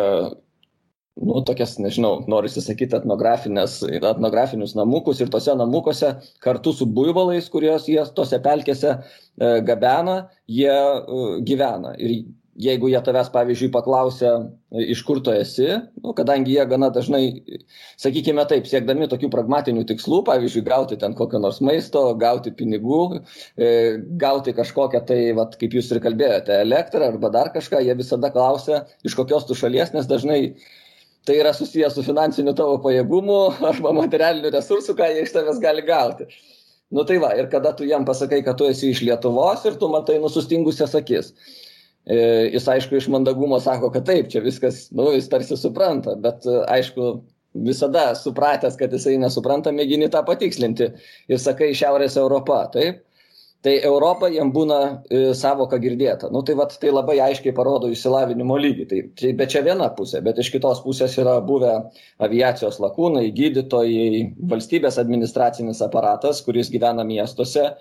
nu, 1.28 1.38
tokias, 1.46 1.76
nežinau, 1.82 2.24
noriu 2.30 2.50
sakyti, 2.50 2.98
etnografinius 2.98 4.74
namukus 4.78 5.22
ir 5.22 5.30
tose 5.30 5.54
namukuose 5.58 6.12
kartu 6.42 6.74
su 6.74 6.86
buivalais, 6.90 7.46
kuriuos 7.50 7.86
jie 7.90 8.02
tose 8.14 8.38
pelkėse 8.42 8.98
gabena, 9.66 10.18
jie 10.46 10.74
gyvena. 11.46 11.96
Ir 11.98 12.20
jeigu 12.58 12.88
jie 12.90 12.98
tavęs, 13.04 13.28
pavyzdžiui, 13.34 13.70
paklausia, 13.74 14.32
iš 14.82 15.02
kur 15.06 15.20
tu 15.24 15.32
esi, 15.34 15.68
nu, 16.02 16.12
kadangi 16.16 16.56
jie 16.56 16.64
gana 16.70 16.88
dažnai, 16.94 17.22
sakykime 18.00 18.44
taip, 18.50 18.66
siekdami 18.70 19.06
tokių 19.10 19.30
pragmatinių 19.32 19.84
tikslų, 19.88 20.24
pavyzdžiui, 20.26 20.64
gauti 20.66 20.98
ten 21.00 21.14
kokio 21.18 21.40
nors 21.42 21.62
maisto, 21.64 22.02
gauti 22.18 22.52
pinigų, 22.58 23.02
e, 23.54 23.70
gauti 24.20 24.54
kažkokią 24.56 25.04
tai, 25.06 25.20
vat, 25.38 25.54
kaip 25.60 25.78
jūs 25.78 25.92
ir 25.94 26.02
kalbėjote, 26.04 26.58
elektrą 26.66 27.12
arba 27.12 27.30
dar 27.34 27.52
kažką, 27.54 27.84
jie 27.86 27.94
visada 27.98 28.32
klausia, 28.34 28.82
iš 29.06 29.16
kokios 29.18 29.46
tu 29.46 29.56
šalies, 29.58 29.94
nes 29.94 30.10
dažnai 30.10 30.42
tai 31.28 31.38
yra 31.38 31.52
susijęs 31.54 31.94
su 31.94 32.02
finansiniu 32.02 32.56
tavo 32.58 32.78
pajėgumu 32.82 33.40
arba 33.70 33.94
materialiniu 34.02 34.50
resursu, 34.54 34.98
ką 34.98 35.12
jie 35.12 35.26
iš 35.28 35.34
tavęs 35.36 35.62
gali 35.62 35.86
gauti. 35.86 36.26
Nu 36.90 37.04
tai 37.04 37.18
va, 37.20 37.34
ir 37.36 37.50
kada 37.52 37.74
tu 37.76 37.84
jam 37.84 38.06
pasakai, 38.08 38.40
kad 38.44 38.56
tu 38.56 38.64
esi 38.64 38.94
iš 38.94 39.02
Lietuvos 39.04 39.64
ir 39.68 39.76
tu 39.80 39.90
matai 39.92 40.16
nusustingusias 40.22 40.94
akis. 40.96 41.34
E, 42.08 42.20
jis 42.54 42.68
aišku 42.72 42.96
iš 42.96 43.08
mandagumo 43.12 43.58
sako, 43.60 43.90
kad 43.92 44.06
taip, 44.08 44.30
čia 44.32 44.40
viskas, 44.44 44.86
nu, 44.96 45.10
jis 45.12 45.28
tarsi 45.28 45.58
supranta, 45.60 46.14
bet 46.20 46.46
e, 46.48 46.62
aišku, 46.76 47.10
visada 47.64 48.12
supratęs, 48.16 48.78
kad 48.80 48.92
jisai 48.92 49.18
nesupranta, 49.20 49.72
mėgini 49.74 50.08
tą 50.12 50.22
patikslinti 50.24 50.92
ir 51.28 51.42
sakai 51.42 51.74
Šiaurės 51.76 52.16
Europa, 52.20 52.62
taip? 52.72 53.04
Tai 53.66 53.72
Europa 53.82 54.28
jam 54.30 54.52
būna 54.54 54.78
e, 54.86 55.20
savoka 55.34 55.80
girdėta. 55.82 56.28
Nu, 56.30 56.44
tai, 56.46 56.54
vat, 56.56 56.76
tai 56.78 56.92
labai 56.94 57.16
aiškiai 57.24 57.52
parodo 57.56 57.88
išsilavinimo 57.90 58.54
lygį. 58.54 58.84
Tai, 58.86 59.00
tai 59.18 59.32
bet 59.40 59.50
čia 59.50 59.64
viena 59.66 59.88
pusė, 59.96 60.20
bet 60.22 60.38
iš 60.38 60.52
kitos 60.54 60.78
pusės 60.84 61.16
yra 61.18 61.34
buvę 61.44 61.72
aviacijos 62.22 62.78
lakūnai, 62.84 63.26
gydytojai, 63.34 64.22
valstybės 64.52 65.00
administracinis 65.02 65.82
aparatas, 65.82 66.44
kuris 66.46 66.70
gyvena 66.70 67.02
miestuose, 67.08 67.72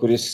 kuris 0.00 0.30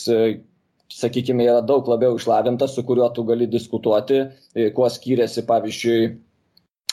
sakykime, 0.93 1.45
yra 1.47 1.61
daug 1.65 1.87
labiau 1.89 2.15
išlavintas, 2.17 2.75
su 2.75 2.83
kuriuo 2.87 3.09
tu 3.15 3.25
gali 3.27 3.47
diskutuoti, 3.51 4.21
e, 4.55 4.69
kuo 4.75 4.87
skiriasi, 4.91 5.43
pavyzdžiui, 5.49 6.07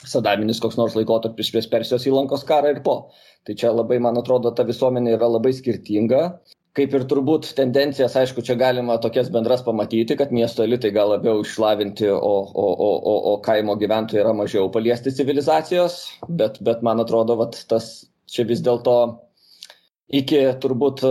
sadaminis 0.04 0.60
koks 0.60 0.76
nors 0.80 0.96
laikotarpis 0.98 1.50
prieš 1.52 1.70
Persijos 1.72 2.04
įlankos 2.10 2.44
karą 2.48 2.74
ir 2.74 2.82
po. 2.84 2.96
Tai 3.44 3.54
čia 3.60 3.72
labai, 3.72 4.00
man 4.02 4.18
atrodo, 4.20 4.52
ta 4.52 4.66
visuomenė 4.66 5.16
yra 5.16 5.28
labai 5.30 5.54
skirtinga. 5.56 6.26
Kaip 6.74 6.94
ir 6.96 7.04
turbūt 7.06 7.52
tendencijas, 7.54 8.16
aišku, 8.18 8.42
čia 8.42 8.56
galima 8.58 8.96
tokias 8.98 9.28
bendras 9.30 9.62
pamatyti, 9.62 10.16
kad 10.18 10.32
miesto 10.34 10.64
elitai 10.64 10.90
gal 10.96 11.12
labiau 11.12 11.44
išlavinti, 11.44 12.08
o, 12.10 12.18
o, 12.18 12.64
o, 12.66 12.88
o, 13.12 13.14
o 13.30 13.34
kaimo 13.44 13.76
gyventojai 13.78 14.24
yra 14.24 14.32
mažiau 14.34 14.72
paliesti 14.74 15.12
civilizacijos, 15.14 16.00
bet, 16.26 16.58
bet 16.66 16.82
man 16.82 17.04
atrodo, 17.04 17.38
vat, 17.38 17.60
tas 17.70 18.08
čia 18.26 18.42
vis 18.48 18.64
dėlto 18.66 18.96
iki 20.18 20.40
turbūt 20.60 21.04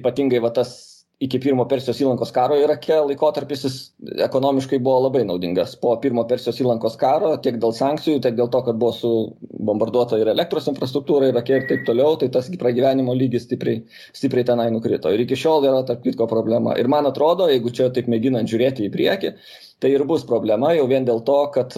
ypatingai 0.00 0.40
va 0.40 0.54
tas 0.56 0.89
iki 1.20 1.38
pirmo 1.42 1.66
Persijos 1.68 1.98
įlankos 2.00 2.32
karo 2.32 2.56
Irake 2.56 2.96
laikotarpis 2.96 3.64
jis 3.66 3.76
ekonomiškai 4.24 4.78
buvo 4.80 5.02
labai 5.04 5.26
naudingas. 5.28 5.74
Po 5.80 5.92
pirmo 6.00 6.24
Persijos 6.28 6.60
įlankos 6.64 6.96
karo, 7.00 7.34
tiek 7.44 7.58
dėl 7.60 7.74
sankcijų, 7.76 8.22
tiek 8.24 8.38
dėl 8.38 8.48
to, 8.52 8.62
kad 8.64 8.78
buvo 8.80 8.94
subombarduota 8.96 10.18
ir 10.20 10.32
elektros 10.32 10.70
infrastruktūra 10.72 11.28
Irake 11.28 11.58
ir 11.58 11.66
taip 11.68 11.84
toliau, 11.88 12.16
tai 12.20 12.30
tas 12.32 12.48
pragyvenimo 12.60 13.12
lygis 13.16 13.44
stipriai, 13.44 13.82
stipriai 14.16 14.48
tenai 14.48 14.70
nukrito. 14.72 15.12
Ir 15.12 15.26
iki 15.26 15.36
šiol 15.38 15.68
yra 15.68 15.82
tarp 15.88 16.06
kitko 16.06 16.28
problema. 16.30 16.78
Ir 16.80 16.88
man 16.88 17.08
atrodo, 17.10 17.50
jeigu 17.52 17.72
čia 17.76 17.90
taip 17.92 18.08
mėginant 18.08 18.48
žiūrėti 18.48 18.88
į 18.88 18.94
priekį, 18.96 19.34
tai 19.80 19.92
ir 19.92 20.06
bus 20.08 20.24
problema 20.28 20.72
jau 20.76 20.88
vien 20.88 21.04
dėl 21.04 21.20
to, 21.28 21.40
kad 21.52 21.76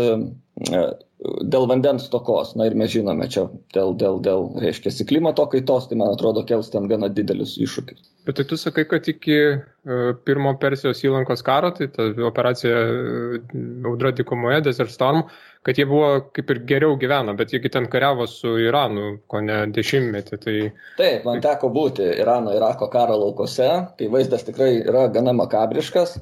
dėl 1.22 1.66
vandens 1.70 2.06
stokos. 2.08 2.54
Na 2.58 2.66
ir 2.68 2.76
mes 2.78 2.90
žinome, 2.92 3.28
čia 3.30 3.46
dėl, 3.76 3.94
dėl, 3.98 4.18
dėl 4.24 4.48
reiškia, 4.62 4.92
klimato 5.08 5.46
kaitos, 5.52 5.88
tai 5.88 5.98
man 6.00 6.14
atrodo, 6.14 6.44
kels 6.48 6.70
ten 6.72 6.88
gana 6.90 7.10
didelius 7.12 7.54
iššūkius. 7.62 8.10
Bet 8.26 8.38
tai 8.38 8.46
tu 8.48 8.58
sakai, 8.58 8.84
kad 8.90 9.06
iki 9.10 9.38
uh, 9.52 10.12
pirmo 10.26 10.54
Persijos 10.62 11.02
įlankos 11.06 11.42
karo, 11.46 11.72
tai 11.74 11.88
ta 11.94 12.10
operacija 12.26 12.82
uh, 12.86 13.56
Audra 13.90 14.12
dikumoje, 14.14 14.62
Desert 14.68 14.94
Storm, 14.94 15.24
kad 15.66 15.78
jie 15.78 15.86
buvo 15.86 16.08
kaip 16.34 16.50
ir 16.50 16.60
geriau 16.66 16.96
gyveno, 16.98 17.36
bet 17.38 17.52
jiegi 17.54 17.70
ten 17.72 17.86
kariavo 17.90 18.26
su 18.30 18.56
Iranu, 18.62 19.18
ko 19.30 19.42
ne 19.44 19.60
dešimtmetį. 19.74 20.38
Tai... 20.42 20.56
Taip, 20.98 21.28
man 21.28 21.42
teko 21.44 21.70
būti 21.74 22.08
Irano, 22.16 22.54
Irako 22.56 22.88
karo 22.92 23.18
laukose, 23.20 23.68
tai 23.98 24.10
vaizdas 24.10 24.42
tikrai 24.48 24.72
yra 24.80 25.06
gana 25.14 25.34
makabriškas. 25.38 26.16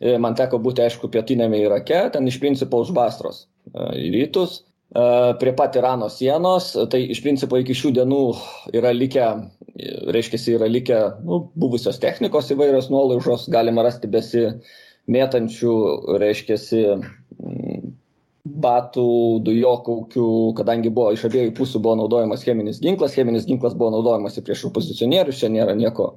E, 0.00 0.16
man 0.18 0.34
teko 0.38 0.58
būti, 0.62 0.82
aišku, 0.86 1.12
pietinėme 1.14 1.62
Irake, 1.62 2.02
ten 2.14 2.26
iš 2.26 2.40
principo 2.42 2.82
už 2.82 2.90
Bastros 2.96 3.46
į 3.70 4.10
rytus, 4.16 4.64
prie 5.38 5.52
pat 5.54 5.76
Irano 5.78 6.08
sienos, 6.10 6.72
tai 6.90 7.04
iš 7.14 7.22
principo 7.22 7.60
iki 7.60 7.76
šių 7.78 7.92
dienų 8.00 8.22
yra 8.74 8.90
likę, 8.96 9.26
reiškia, 10.10 10.40
yra 10.56 10.66
likę 10.66 10.98
nu, 11.22 11.44
buvusios 11.54 12.00
technikos 12.02 12.50
įvairios 12.50 12.90
nuolaužos, 12.90 13.46
galima 13.54 13.84
rasti 13.86 14.10
besimėtančių, 14.10 15.76
reiškia, 16.18 16.58
batų, 18.64 19.08
dujokaukių, 19.46 20.28
kadangi 20.58 20.92
buvo 20.94 21.14
iš 21.16 21.26
abiejų 21.30 21.54
pusių 21.58 21.82
buvo 21.82 21.96
naudojamas 22.02 22.44
cheminis 22.46 22.80
ginklas, 22.82 23.16
cheminis 23.16 23.48
ginklas 23.48 23.76
buvo 23.78 23.92
naudojamas 23.96 24.38
prieš 24.44 24.68
opozicionierius, 24.70 25.40
čia 25.42 25.52
nėra 25.52 25.76
nieko 25.78 26.14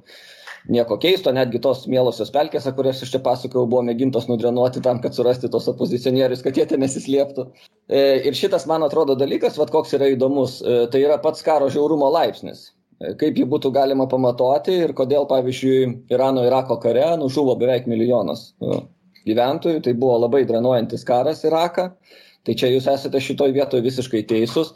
nieko 0.68 0.96
keisto, 1.00 1.32
netgi 1.34 1.60
tos 1.62 1.84
mielosios 1.90 2.30
pelkėse, 2.32 2.72
kurias 2.76 3.02
aš 3.04 3.12
čia 3.14 3.20
pasakojau, 3.24 3.66
buvo 3.68 3.82
mėgintos 3.84 4.28
nudrenuoti 4.30 4.82
tam, 4.84 5.00
kad 5.04 5.16
surasti 5.16 5.50
tos 5.52 5.68
opozicionierius, 5.72 6.42
kad 6.44 6.56
jie 6.56 6.64
ten 6.68 6.80
nesislėptų. 6.84 7.46
E, 7.88 8.04
ir 8.30 8.38
šitas, 8.38 8.64
man 8.70 8.86
atrodo, 8.86 9.16
dalykas, 9.20 9.58
vad 9.60 9.72
koks 9.74 9.92
yra 9.98 10.08
įdomus, 10.14 10.60
e, 10.62 10.86
tai 10.92 11.04
yra 11.04 11.18
pats 11.20 11.44
karo 11.44 11.68
žiaurumo 11.72 12.08
laipsnis. 12.14 12.70
E, 12.96 13.12
kaip 13.20 13.36
jį 13.36 13.48
būtų 13.52 13.74
galima 13.76 14.08
pamatuoti 14.08 14.78
ir 14.86 14.96
kodėl, 14.96 15.28
pavyzdžiui, 15.28 15.78
Irano 16.14 16.46
Irako 16.48 16.80
kare 16.82 17.12
nužuvo 17.20 17.58
beveik 17.60 17.90
milijonas 17.90 18.52
gyventojų, 19.28 19.82
tai 19.84 19.94
buvo 19.98 20.18
labai 20.26 20.44
drenuojantis 20.48 21.06
karas 21.08 21.44
Iraką. 21.46 21.90
Tai 22.44 22.54
čia 22.60 22.68
jūs 22.68 22.86
esate 22.92 23.22
šitoj 23.24 23.54
vietoje 23.56 23.84
visiškai 23.86 24.24
teisūs. 24.28 24.74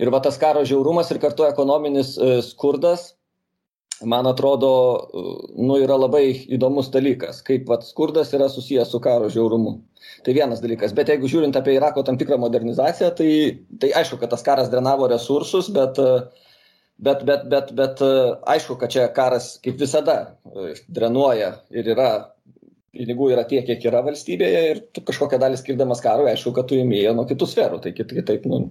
Ir 0.00 0.12
va 0.14 0.22
tas 0.24 0.38
karo 0.40 0.62
žiaurumas 0.64 1.10
ir 1.12 1.20
kartu 1.20 1.44
ekonominis 1.48 2.14
skurdas 2.46 3.10
man 4.04 4.26
atrodo, 4.26 4.70
nu, 5.56 5.78
yra 5.82 5.96
labai 5.98 6.30
įdomus 6.54 6.90
dalykas, 6.94 7.40
kaip 7.46 7.68
vat, 7.70 7.86
skurdas 7.86 8.30
yra 8.36 8.48
susijęs 8.50 8.92
su 8.92 9.00
karo 9.02 9.30
žiaurumu. 9.32 9.78
Tai 10.24 10.34
vienas 10.34 10.62
dalykas, 10.62 10.94
bet 10.94 11.10
jeigu 11.10 11.30
žiūrint 11.30 11.56
apie 11.58 11.74
Irako 11.76 12.04
tam 12.06 12.18
tikrą 12.20 12.38
modernizaciją, 12.40 13.10
tai, 13.18 13.30
tai 13.82 13.90
aišku, 13.98 14.20
kad 14.20 14.30
tas 14.34 14.44
karas 14.46 14.70
drenavo 14.70 15.08
resursus, 15.10 15.70
bet, 15.74 15.98
bet, 17.02 17.24
bet, 17.26 17.46
bet, 17.50 17.72
bet 17.78 18.02
aišku, 18.54 18.78
kad 18.80 18.94
čia 18.94 19.08
karas 19.14 19.56
kaip 19.64 19.80
visada 19.82 20.18
drenuoja 20.88 21.56
ir 21.74 21.94
yra 21.96 22.10
pinigų 22.96 23.30
yra 23.34 23.44
tiek, 23.48 23.64
kiek 23.66 23.84
yra 23.90 24.00
valstybėje 24.06 24.60
ir 24.70 24.80
tu 24.94 25.02
kažkokią 25.06 25.38
dalį 25.42 25.58
skirdamas 25.60 26.00
karui, 26.04 26.28
aišku, 26.30 26.52
kad 26.56 26.68
tu 26.70 26.78
įmėjo 26.78 27.12
nuo 27.16 27.26
kitų 27.28 27.48
sferų, 27.50 27.80
tai 27.84 27.92
kitaip 27.96 28.46
nu, 28.48 28.62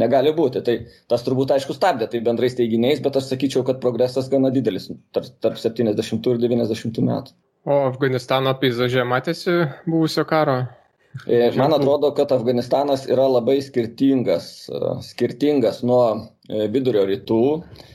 negali 0.00 0.34
būti. 0.36 0.62
Tai 0.66 0.76
tas 1.10 1.24
turbūt 1.26 1.54
aišku 1.56 1.76
stabdė 1.76 2.10
tai 2.12 2.20
bendrais 2.24 2.56
teiginiais, 2.58 3.00
bet 3.04 3.16
aš 3.18 3.30
sakyčiau, 3.32 3.64
kad 3.68 3.80
progresas 3.84 4.28
gana 4.32 4.52
didelis 4.54 4.90
tarp, 5.16 5.30
tarp 5.44 5.60
70 5.62 6.30
ir 6.34 6.44
90 6.44 7.02
metų. 7.08 7.34
O 7.62 7.78
Afganistano 7.86 8.52
peizaže 8.58 9.04
matėsi 9.06 9.54
buvusio 9.86 10.26
karo? 10.28 10.64
E, 11.28 11.52
man 11.56 11.76
atrodo, 11.76 12.10
kad 12.16 12.32
Afganistanas 12.34 13.06
yra 13.06 13.28
labai 13.30 13.60
skirtingas, 13.62 14.50
skirtingas 15.06 15.82
nuo 15.86 16.04
e, 16.48 16.66
vidurio 16.72 17.04
rytų 17.06 17.42
E, 17.72 17.91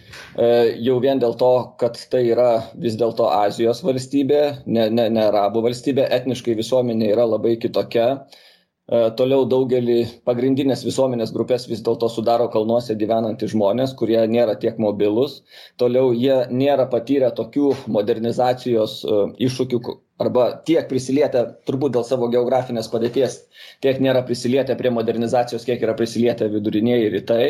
jau 0.87 0.97
vien 1.03 1.21
dėl 1.21 1.33
to, 1.39 1.53
kad 1.81 1.97
tai 2.11 2.23
yra 2.31 2.51
vis 2.81 2.97
dėlto 2.99 3.29
Azijos 3.33 3.83
valstybė, 3.85 4.41
ne, 4.65 4.89
ne, 4.89 5.07
ne 5.13 5.23
arabų 5.27 5.63
valstybė, 5.69 6.05
etniškai 6.19 6.57
visuomenė 6.59 7.13
yra 7.15 7.25
labai 7.29 7.55
kitokia. 7.61 8.09
E, 8.87 8.99
toliau 9.19 9.43
daugelį 9.51 9.97
pagrindinės 10.27 10.85
visuomenės 10.87 11.33
grupės 11.35 11.65
vis 11.67 11.81
dėlto 11.83 12.07
sudaro 12.11 12.45
kalnuose 12.53 12.95
gyvenantys 12.95 13.51
žmonės, 13.51 13.91
kurie 13.99 14.21
nėra 14.31 14.55
tiek 14.61 14.77
mobilus. 14.79 15.41
Toliau 15.81 16.13
jie 16.15 16.37
nėra 16.55 16.85
patyrę 16.93 17.33
tokių 17.35 17.73
modernizacijos 17.91 19.01
e, 19.03 19.17
iššūkių 19.49 19.81
arba 20.23 20.45
tiek 20.69 20.87
prisilietę, 20.89 21.43
turbūt 21.67 21.97
dėl 21.97 22.07
savo 22.07 22.31
geografinės 22.31 22.87
padėties, 22.93 23.41
tiek 23.83 23.99
nėra 24.01 24.23
prisilietę 24.25 24.79
prie 24.79 24.93
modernizacijos, 24.95 25.67
kiek 25.67 25.83
yra 25.83 25.93
prisilietę 25.99 26.47
viduriniai 26.55 27.11
rytai. 27.13 27.49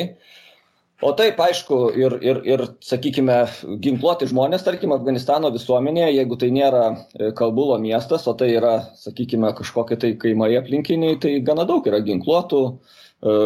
O 1.05 1.11
taip, 1.13 1.37
aišku, 1.37 1.77
ir, 1.93 2.15
ir, 2.25 2.39
ir, 2.49 2.61
sakykime, 2.81 3.35
ginkluoti 3.83 4.25
žmonės, 4.31 4.63
tarkim, 4.65 4.95
Afganistano 4.95 5.51
visuomenėje, 5.53 6.15
jeigu 6.15 6.37
tai 6.41 6.49
nėra 6.55 6.85
e, 6.89 7.27
Kalbulo 7.37 7.77
miestas, 7.83 8.25
o 8.25 8.33
tai 8.39 8.47
yra, 8.55 8.79
sakykime, 8.97 9.51
kažkokie 9.59 9.99
tai 10.01 10.11
kaimai 10.17 10.55
aplinkiniai, 10.57 11.19
tai 11.21 11.35
gana 11.45 11.67
daug 11.69 11.85
yra 11.85 12.01
ginkluotų, 12.07 12.63
e, 12.73 13.37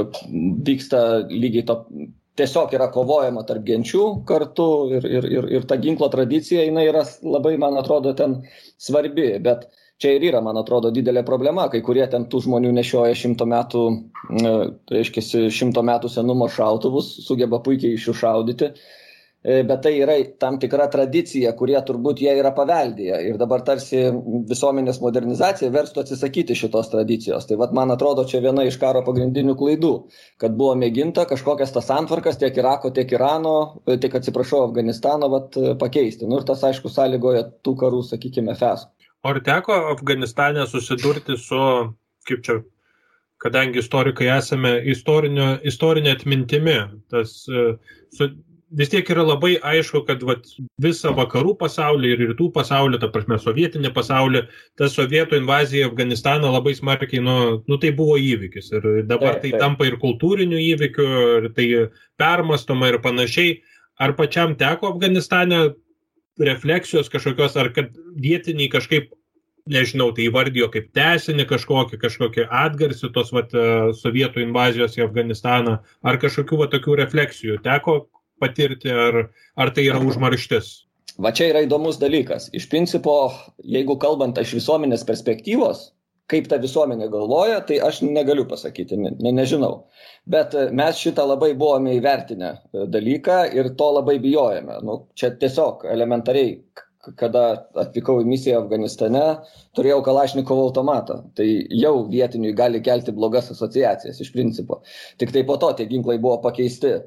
vyksta 0.70 1.04
lygiai 1.28 1.66
to, 1.68 1.76
tiesiog 2.40 2.72
yra 2.78 2.88
kovojama 2.96 3.44
tarp 3.50 3.68
genčių 3.68 4.06
kartu 4.32 4.70
ir, 4.96 5.12
ir, 5.20 5.28
ir, 5.36 5.52
ir 5.60 5.68
ta 5.68 5.76
ginklo 5.82 6.08
tradicija, 6.14 6.64
jinai 6.64 6.88
yra 6.88 7.04
labai, 7.20 7.58
man 7.60 7.76
atrodo, 7.84 8.16
ten 8.16 8.40
svarbi, 8.80 9.34
bet 9.44 9.68
čia 10.02 10.16
ir 10.18 10.26
yra, 10.32 10.42
man 10.44 10.58
atrodo, 10.62 10.92
didelė 10.94 11.24
problema. 11.28 11.68
Kai 11.72 11.84
kurie 11.86 12.08
ten 12.12 12.26
tų 12.32 12.46
žmonių 12.48 12.74
nešioja 12.78 13.18
šimto 13.18 13.48
metų, 13.50 13.84
tai 14.32 14.98
reiškia, 14.98 15.48
šimto 15.54 15.86
metų 15.86 16.10
senumo 16.12 16.50
šautuvus, 16.52 17.14
sugeba 17.28 17.62
puikiai 17.64 18.00
iš 18.00 18.10
jų 18.10 18.18
šaudyti. 18.24 18.74
E, 19.42 19.64
bet 19.66 19.80
tai 19.82 19.96
yra 19.98 20.14
tam 20.38 20.60
tikra 20.62 20.86
tradicija, 20.94 21.56
kurie 21.58 21.80
turbūt 21.86 22.20
jie 22.22 22.34
yra 22.38 22.52
paveldėję. 22.54 23.24
Ir 23.26 23.40
dabar 23.42 23.64
tarsi 23.66 24.04
visuomenės 24.52 25.00
modernizacija 25.02 25.72
verstų 25.74 26.04
atsisakyti 26.04 26.58
šitos 26.60 26.92
tradicijos. 26.92 27.48
Tai 27.50 27.58
vad, 27.58 27.74
man 27.74 27.90
atrodo, 27.96 28.28
čia 28.30 28.44
viena 28.46 28.68
iš 28.70 28.78
karo 28.84 29.02
pagrindinių 29.08 29.58
klaidų, 29.58 29.92
kad 30.42 30.54
buvo 30.60 30.76
mėginta 30.78 31.26
kažkokias 31.30 31.74
tas 31.74 31.90
antvarkas 31.90 32.38
tiek 32.38 32.62
Irako, 32.62 32.94
tiek 32.94 33.18
Irano, 33.18 33.58
e, 33.88 33.98
tiek 33.98 34.22
atsiprašau, 34.22 34.68
Afganistano 34.68 35.34
vat, 35.34 35.58
pakeisti. 35.82 36.30
Nu 36.30 36.38
ir 36.38 36.46
tas, 36.46 36.62
aišku, 36.70 36.94
sąlygoja 36.94 37.48
tų 37.66 37.80
karų, 37.82 38.06
sakykime, 38.14 38.54
fesų. 39.24 39.30
Ar 39.30 39.40
teko 39.40 39.74
Afganistane 39.92 40.68
susidurti 40.68 41.38
su, 41.38 41.94
kaip 42.28 42.44
čia, 42.44 42.62
kadangi 43.42 43.80
istorikai 43.80 44.28
esame 44.38 44.82
istorinė 44.86 46.12
atmintimi, 46.16 46.78
tas 47.10 47.46
su, 47.46 48.30
vis 48.72 48.90
tiek 48.90 49.10
yra 49.10 49.24
labai 49.24 49.58
aišku, 49.60 50.06
kad 50.08 50.22
vat, 50.24 50.46
visą 50.82 51.12
vakarų 51.16 51.58
pasaulį 51.60 52.12
ir 52.14 52.22
rytų 52.32 52.52
pasaulį, 52.56 53.00
ta 53.02 53.10
prasme, 53.12 53.38
sovietinį 53.42 53.92
pasaulį, 53.94 54.46
ta 54.78 54.88
sovietų 54.90 55.42
invazija 55.42 55.86
į 55.86 55.92
Afganistaną 55.92 56.52
labai 56.54 56.76
smarkiai, 56.78 57.22
nu, 57.24 57.64
nu 57.68 57.78
tai 57.78 57.92
buvo 57.92 58.18
įvykis. 58.18 58.72
Ir 58.78 59.04
dabar 59.10 59.42
tai 59.42 59.52
tampa 59.58 59.86
ir 59.90 60.00
kultūriniu 60.02 60.62
įvykiu, 60.62 61.10
ir 61.42 61.50
tai 61.58 61.68
permastoma 62.22 62.92
ir 62.92 63.02
panašiai. 63.04 63.62
Ar 64.02 64.16
pačiam 64.18 64.56
teko 64.58 64.96
Afganistane 64.96 65.74
refleksijos 66.48 67.10
kažkokios, 67.12 67.58
ar 67.60 67.72
kad 67.76 67.92
vietiniai 68.22 68.70
kažkaip, 68.72 69.12
nežinau, 69.72 70.10
tai 70.16 70.26
įvardijo 70.28 70.72
kaip 70.74 70.90
tesinį 70.98 71.46
kažkokį, 71.50 72.00
kažkokį 72.02 72.48
atgarsį 72.64 73.12
tos 73.16 73.32
vat, 73.36 73.54
e, 73.54 73.94
sovietų 73.98 74.42
invazijos 74.46 74.98
į 74.98 75.06
Afganistaną, 75.06 75.78
ar 76.02 76.22
kažkokių 76.22 76.64
vat, 76.64 76.74
tokių 76.74 76.98
refleksijų 77.04 77.60
teko 77.66 78.06
patirti, 78.42 78.90
ar, 78.90 79.28
ar 79.56 79.74
tai 79.76 79.86
yra 79.90 80.02
užmarštis? 80.02 80.72
Va 81.22 81.34
čia 81.36 81.52
yra 81.52 81.66
įdomus 81.68 82.00
dalykas. 82.02 82.50
Iš 82.56 82.66
principo, 82.72 83.16
jeigu 83.62 83.98
kalbant 84.02 84.40
iš 84.42 84.56
visuomenės 84.58 85.04
perspektyvos, 85.06 85.92
kaip 86.32 86.48
ta 86.52 86.60
visuomenė 86.62 87.10
galvoja, 87.12 87.60
tai 87.68 87.80
aš 87.84 88.02
negaliu 88.08 88.46
pasakyti, 88.50 88.98
ne, 89.00 89.14
ne, 89.20 89.34
nežinau. 89.42 89.86
Bet 90.32 90.56
e, 90.58 90.68
mes 90.78 91.00
šitą 91.02 91.26
labai 91.28 91.52
buvome 91.60 91.96
įvertinę 91.98 92.52
e, 92.52 92.86
dalyką 92.94 93.42
ir 93.58 93.74
to 93.80 93.90
labai 93.98 94.18
bijojame. 94.24 94.80
Nu, 94.88 95.02
čia 95.18 95.34
tiesiog 95.42 95.86
elementariai, 95.92 96.56
kada 97.18 97.44
atvykau 97.82 98.20
į 98.22 98.28
misiją 98.30 98.60
Afganistane, 98.62 99.24
turėjau 99.78 100.02
Kalašnikovo 100.06 100.68
automatą. 100.70 101.22
Tai 101.38 101.48
jau 101.74 101.96
vietiniui 102.12 102.54
gali 102.58 102.82
kelti 102.86 103.14
blogas 103.16 103.50
asociacijas 103.54 104.22
iš 104.22 104.30
principo. 104.36 104.82
Tik 105.22 105.34
tai 105.34 105.44
po 105.48 105.58
to 105.62 105.72
tie 105.78 105.90
ginklai 105.90 106.20
buvo 106.22 106.38
pakeisti 106.44 107.00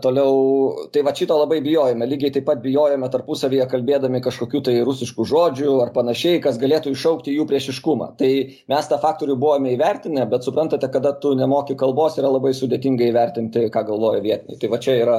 toliau, 0.00 0.88
tai 0.92 1.02
va 1.04 1.12
šito 1.16 1.36
labai 1.36 1.60
bijojame, 1.64 2.08
lygiai 2.08 2.32
taip 2.32 2.46
pat 2.48 2.62
bijojame 2.64 3.10
tarpusavyje 3.12 3.66
kalbėdami 3.68 4.22
kažkokių 4.24 4.62
tai 4.66 4.76
rusiškų 4.88 5.26
žodžių 5.32 5.74
ar 5.84 5.92
panašiai, 5.96 6.40
kas 6.44 6.58
galėtų 6.62 6.94
iššaukti 6.94 7.36
jų 7.36 7.46
priešiškumą. 7.50 8.12
Tai 8.20 8.30
mes 8.72 8.90
tą 8.90 9.00
faktorių 9.02 9.36
buvome 9.40 9.74
įvertinę, 9.76 10.24
bet 10.32 10.48
suprantate, 10.48 10.88
kada 10.92 11.12
tu 11.12 11.34
nemoki 11.36 11.76
kalbos, 11.76 12.16
yra 12.20 12.32
labai 12.32 12.54
sudėtinga 12.56 13.10
įvertinti, 13.12 13.68
ką 13.74 13.84
galvoja 13.92 14.24
vietiniai. 14.24 14.60
Tai 14.60 14.72
va 14.72 14.80
čia 14.80 14.96
yra, 15.02 15.18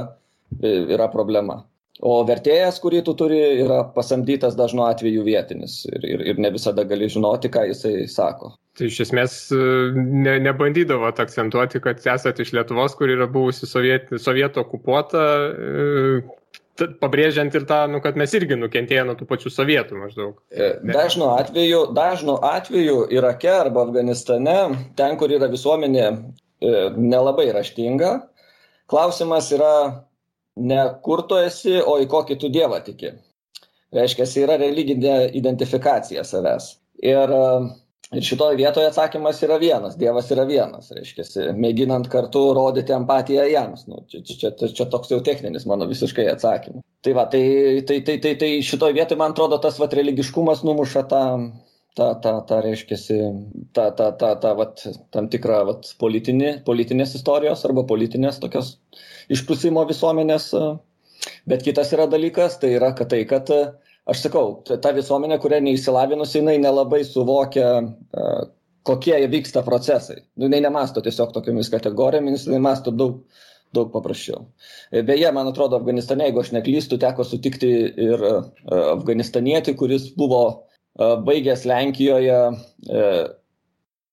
yra 0.62 1.12
problema 1.14 1.62
o 2.02 2.18
vertėjas 2.26 2.80
kurį 2.82 3.04
tu 3.06 3.14
turi 3.18 3.40
yra 3.62 3.84
pasamdytas 3.96 4.58
dažnu 4.58 4.84
atveju 4.88 5.24
vietinis 5.26 5.84
ir, 5.90 6.06
ir, 6.08 6.26
ir 6.34 6.42
ne 6.42 6.52
visada 6.54 6.86
gali 6.88 7.10
žinoti, 7.12 7.52
ką 7.54 7.68
jisai 7.70 8.08
sako. 8.10 8.56
Tai 8.78 8.88
iš 8.88 9.02
esmės 9.06 9.38
e, 9.54 9.64
ne, 9.96 10.38
nebandydavo 10.42 11.10
akcentuoti, 11.12 11.82
kad 11.84 12.02
esate 12.02 12.46
iš 12.46 12.54
Lietuvos, 12.56 12.96
kur 12.98 13.12
yra 13.12 13.28
buvusi 13.30 13.70
soviet, 13.70 14.10
sovietų 14.24 14.64
okupuota, 14.64 15.26
e, 15.52 16.86
pabrėžiant 17.02 17.54
ir 17.54 17.68
tą, 17.70 17.84
nu, 17.92 18.00
kad 18.02 18.18
mes 18.18 18.32
irgi 18.38 18.58
nukentėjome 18.58 19.12
nuo 19.12 19.18
tų 19.20 19.28
pačių 19.30 19.52
sovietų 19.54 20.00
maždaug. 20.00 20.40
E, 20.50 20.72
dažnu 20.88 21.28
atveju, 21.36 21.84
dažnu 21.98 22.40
atveju 22.48 23.04
Irake 23.14 23.52
arba 23.54 23.86
Afganistane, 23.86 24.58
ten, 24.98 25.20
kur 25.22 25.36
yra 25.36 25.52
visuomenė 25.52 26.08
nelabai 26.62 27.48
raštinga, 27.54 28.16
klausimas 28.90 29.48
yra 29.54 29.74
ne 30.62 30.82
kur 31.06 31.26
tu 31.30 31.38
esi, 31.42 31.78
o 31.82 31.98
į 32.02 32.08
kokį 32.12 32.38
tu 32.42 32.50
dievą 32.54 32.82
tiki. 32.86 33.14
Reiškia, 33.96 34.28
yra 34.46 34.58
religinė 34.62 35.16
identifikacija 35.36 36.24
savęs. 36.28 36.70
Ir, 37.04 37.34
ir 38.16 38.28
šitoje 38.28 38.60
vietoje 38.60 38.88
atsakymas 38.88 39.42
yra 39.44 39.58
vienas, 39.60 39.98
Dievas 40.00 40.30
yra 40.32 40.46
vienas, 40.48 40.92
reiškia, 40.96 41.50
mėginant 41.58 42.08
kartu 42.12 42.46
rodyti 42.56 42.96
empatiją 42.96 43.50
jiems. 43.50 43.88
Nu, 43.92 44.04
čia, 44.12 44.22
čia, 44.28 44.54
čia, 44.54 44.72
čia 44.78 44.88
toks 44.94 45.12
jau 45.12 45.20
techninis 45.26 45.68
mano 45.68 45.90
visiškai 45.90 46.30
atsakymas. 46.32 46.86
Tai 47.04 47.18
va, 47.18 47.26
tai, 47.34 47.44
tai, 47.88 48.00
tai, 48.08 48.20
tai, 48.24 48.36
tai 48.40 48.54
šitoje 48.64 48.96
vietoje, 48.96 49.20
man 49.20 49.36
atrodo, 49.36 49.60
tas 49.60 49.82
va, 49.82 49.90
religiškumas 49.92 50.64
numuša 50.68 51.04
tą, 51.12 51.26
tą, 51.98 52.08
tą, 52.24 52.34
tą 52.48 52.62
reiškia, 52.64 52.98
tą, 53.74 53.90
tą, 53.98 54.12
tą, 54.20 54.32
tą 54.44 54.54
vat, 54.60 54.84
tam 55.12 55.28
tikrą 55.32 55.62
vat, 55.68 55.92
politinį, 56.02 56.54
politinės 56.68 57.16
istorijos 57.20 57.66
arba 57.68 57.84
politinės 57.90 58.40
tokios 58.44 58.76
išprusimo 59.34 59.84
visuomenės. 59.90 60.52
Bet 61.50 61.66
kitas 61.66 61.92
yra 61.94 62.08
dalykas, 62.10 62.58
tai 62.62 62.76
yra, 62.78 62.94
kad 62.98 63.12
tai, 63.12 63.22
kad 63.30 63.52
aš 63.52 64.24
sakau, 64.24 64.56
ta 64.66 64.94
visuomenė, 64.96 65.38
kuria 65.44 65.60
neįsilavinusi, 65.62 66.40
jinai 66.40 66.58
nelabai 66.64 67.04
suvokia, 67.06 67.68
kokie 68.88 69.20
vyksta 69.30 69.62
procesai. 69.66 70.24
Nu, 70.36 70.48
jinai 70.48 70.64
nemasto 70.66 71.04
tiesiog 71.06 71.36
tokiamis 71.36 71.70
kategorijomis, 71.74 72.48
jinai 72.48 72.64
masto 72.66 72.94
daug, 72.96 73.22
daug 73.76 73.92
paprasčiau. 73.94 74.48
Beje, 75.06 75.30
man 75.36 75.52
atrodo, 75.52 75.78
Afganistane, 75.78 76.26
jeigu 76.28 76.42
aš 76.42 76.52
neklystu, 76.56 76.98
teko 77.02 77.28
sutikti 77.28 77.70
ir 78.08 78.26
afganistanietį, 78.72 79.78
kuris 79.78 80.10
buvo 80.18 80.42
baigęs 81.00 81.68
Lenkijoje 81.70 82.40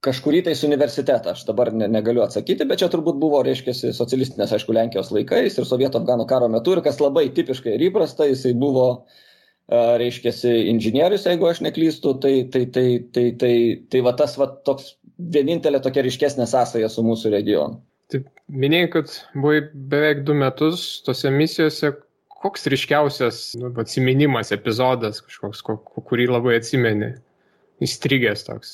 kažkurį 0.05 0.45
tais 0.47 0.61
universitetą, 0.67 1.35
aš 1.35 1.43
dabar 1.49 1.73
ne, 1.75 1.89
negaliu 1.91 2.23
atsakyti, 2.23 2.67
bet 2.71 2.83
čia 2.83 2.89
turbūt 2.93 3.19
buvo, 3.19 3.41
reiškia, 3.47 3.75
socialistinės, 3.97 4.53
aišku, 4.55 4.75
Lenkijos 4.77 5.11
laikais 5.15 5.59
ir 5.59 5.67
Sovietų 5.67 6.03
Afganų 6.03 6.29
karo 6.31 6.51
metu 6.53 6.77
ir 6.77 6.83
kas 6.85 7.01
labai 7.03 7.27
tipiškai 7.35 7.75
ir 7.75 7.89
įprasta, 7.89 8.29
jisai 8.31 8.55
buvo, 8.59 8.87
reiškia, 9.69 10.33
inžinierius, 10.71 11.27
jeigu 11.27 11.51
aš 11.51 11.65
neklystu, 11.67 12.15
tai, 12.23 12.35
tai, 12.53 12.65
tai, 12.73 12.87
tai, 13.13 13.27
tai, 13.41 13.53
tai 13.91 14.05
va 14.07 14.15
tas 14.17 14.39
va 14.39 14.49
toks 14.69 14.95
vienintelė 15.19 15.83
tokia 15.83 16.07
ryškesnė 16.07 16.47
sąsaja 16.47 16.89
su 16.93 17.03
mūsų 17.05 17.35
regionu. 17.35 17.83
Taip, 18.09 18.29
minėjai, 18.49 18.91
kad 18.95 19.17
buvai 19.35 19.61
beveik 19.75 20.23
du 20.25 20.37
metus 20.39 21.03
tose 21.05 21.33
misijose. 21.35 21.93
Koks 22.39 22.69
ryškiausias 22.71 23.41
nu, 23.59 23.73
atsiminimas, 23.83 24.53
epizodas 24.55 25.23
kažkoks, 25.27 25.65
kurį 26.07 26.29
labai 26.31 26.59
atsimeni? 26.61 27.17
įstrigęs 27.85 28.45
toks, 28.47 28.73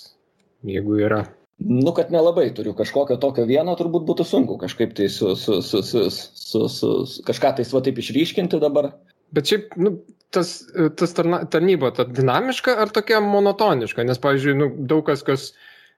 jeigu 0.67 0.99
yra. 1.05 1.25
Nu, 1.65 1.93
kad 1.95 2.11
nelabai 2.11 2.49
turiu 2.57 2.75
kažkokio 2.77 3.17
tokio 3.23 3.45
vieno, 3.47 3.77
turbūt 3.79 4.07
būtų 4.09 4.27
sunku 4.27 4.57
kažkaip 4.61 4.95
tai 4.99 5.07
su, 5.13 5.35
su, 5.39 5.61
su, 5.63 5.83
su, 5.87 6.09
su, 6.11 6.65
su, 6.69 6.95
su 7.07 7.27
kažką 7.29 7.55
tai 7.59 7.67
sva 7.69 7.83
taip 7.85 8.01
išryškinti 8.03 8.59
dabar. 8.63 8.91
Bet 9.35 9.51
šiaip, 9.51 9.77
nu, 9.79 9.95
tas, 10.35 10.57
tas 10.99 11.15
tarna, 11.15 11.45
tarnyba, 11.51 11.93
ta 11.95 12.09
dinamiška 12.09 12.75
ar 12.83 12.91
tokia 12.95 13.21
monotoniška? 13.23 14.07
Nes, 14.07 14.21
pavyzdžiui, 14.23 14.57
nu, 14.59 14.69
daug 14.91 15.07
kas, 15.07 15.23
kas 15.27 15.53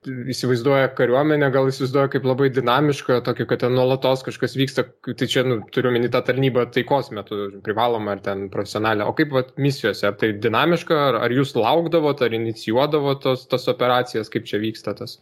įsivaizduoja 0.07 0.90
kariuomenę, 0.97 1.49
gal 1.55 1.69
įsivaizduoja 1.71 2.11
kaip 2.12 2.27
labai 2.29 2.49
dinamišką, 2.55 3.21
tokį, 3.27 3.47
kad 3.51 3.62
ten 3.64 3.75
nuolatos 3.77 4.25
kažkas 4.27 4.57
vyksta, 4.59 4.87
tai 5.09 5.29
čia, 5.31 5.45
nu, 5.49 5.59
turiu 5.75 5.92
minį 5.95 6.11
tą 6.14 6.23
tarnybą 6.29 6.66
taikos 6.75 7.12
metu, 7.16 7.40
privaloma 7.66 8.16
ar 8.16 8.23
ten 8.25 8.47
profesionalią. 8.53 9.09
O 9.11 9.16
kaip 9.19 9.35
vat, 9.37 9.55
misijose, 9.61 10.07
ar 10.11 10.19
tai 10.21 10.33
dinamiška, 10.42 11.01
ar, 11.11 11.21
ar 11.27 11.35
jūs 11.35 11.57
laukdavot, 11.59 12.23
ar 12.23 12.37
inicijuodavot 12.38 13.25
tos, 13.27 13.47
tos 13.51 13.66
operacijas, 13.73 14.33
kaip 14.33 14.49
čia 14.49 14.62
vyksta 14.62 14.97
tas? 14.99 15.19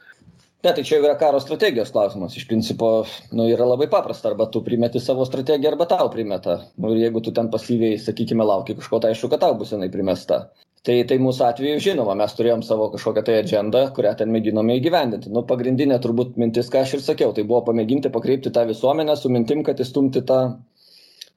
Ne, 0.65 0.73
tai 0.73 0.81
čia 0.89 0.97
yra 1.03 1.13
karo 1.21 1.37
strategijos 1.45 1.91
klausimas. 1.93 2.39
Iš 2.41 2.47
principo, 2.49 2.91
nu, 3.37 3.45
yra 3.53 3.67
labai 3.69 3.85
paprasta. 3.93 4.31
Arba 4.31 4.47
tu 4.49 4.63
primeti 4.65 5.03
savo 5.03 5.27
strategiją, 5.29 5.75
arba 5.75 5.85
tau 5.91 6.09
primeta. 6.13 6.63
Nu, 6.81 6.95
ir 6.95 7.03
jeigu 7.03 7.21
tu 7.21 7.35
ten 7.37 7.51
pasyviai, 7.53 7.99
sakykime, 8.01 8.47
lauki 8.49 8.79
kažko, 8.79 9.03
tai 9.03 9.13
aišku, 9.13 9.29
kad 9.35 9.45
tau 9.45 9.59
bus 9.61 9.75
jinai 9.77 9.91
primesta. 9.93 10.47
Tai, 10.85 10.95
tai 11.09 11.17
mūsų 11.17 11.47
atveju, 11.47 11.81
žinoma, 11.81 12.13
mes 12.21 12.35
turėjom 12.37 12.61
savo 12.67 12.91
kažkokią 12.93 13.23
tai 13.25 13.39
agendą, 13.41 13.87
kurią 13.97 14.11
ten 14.21 14.33
mėginome 14.35 14.77
įgyvendinti. 14.77 15.31
Nu, 15.33 15.41
pagrindinė 15.49 15.97
turbūt 16.05 16.35
mintis, 16.41 16.69
ką 16.73 16.83
aš 16.85 16.99
ir 16.99 17.05
sakiau, 17.07 17.33
tai 17.37 17.47
buvo 17.49 17.63
pamėginti 17.71 18.13
pakreipti 18.13 18.53
tą 18.53 18.67
visuomenę 18.69 19.17
su 19.17 19.33
mintim, 19.33 19.63
kad 19.65 19.81
įstumti 19.81 20.21
tą 20.29 20.41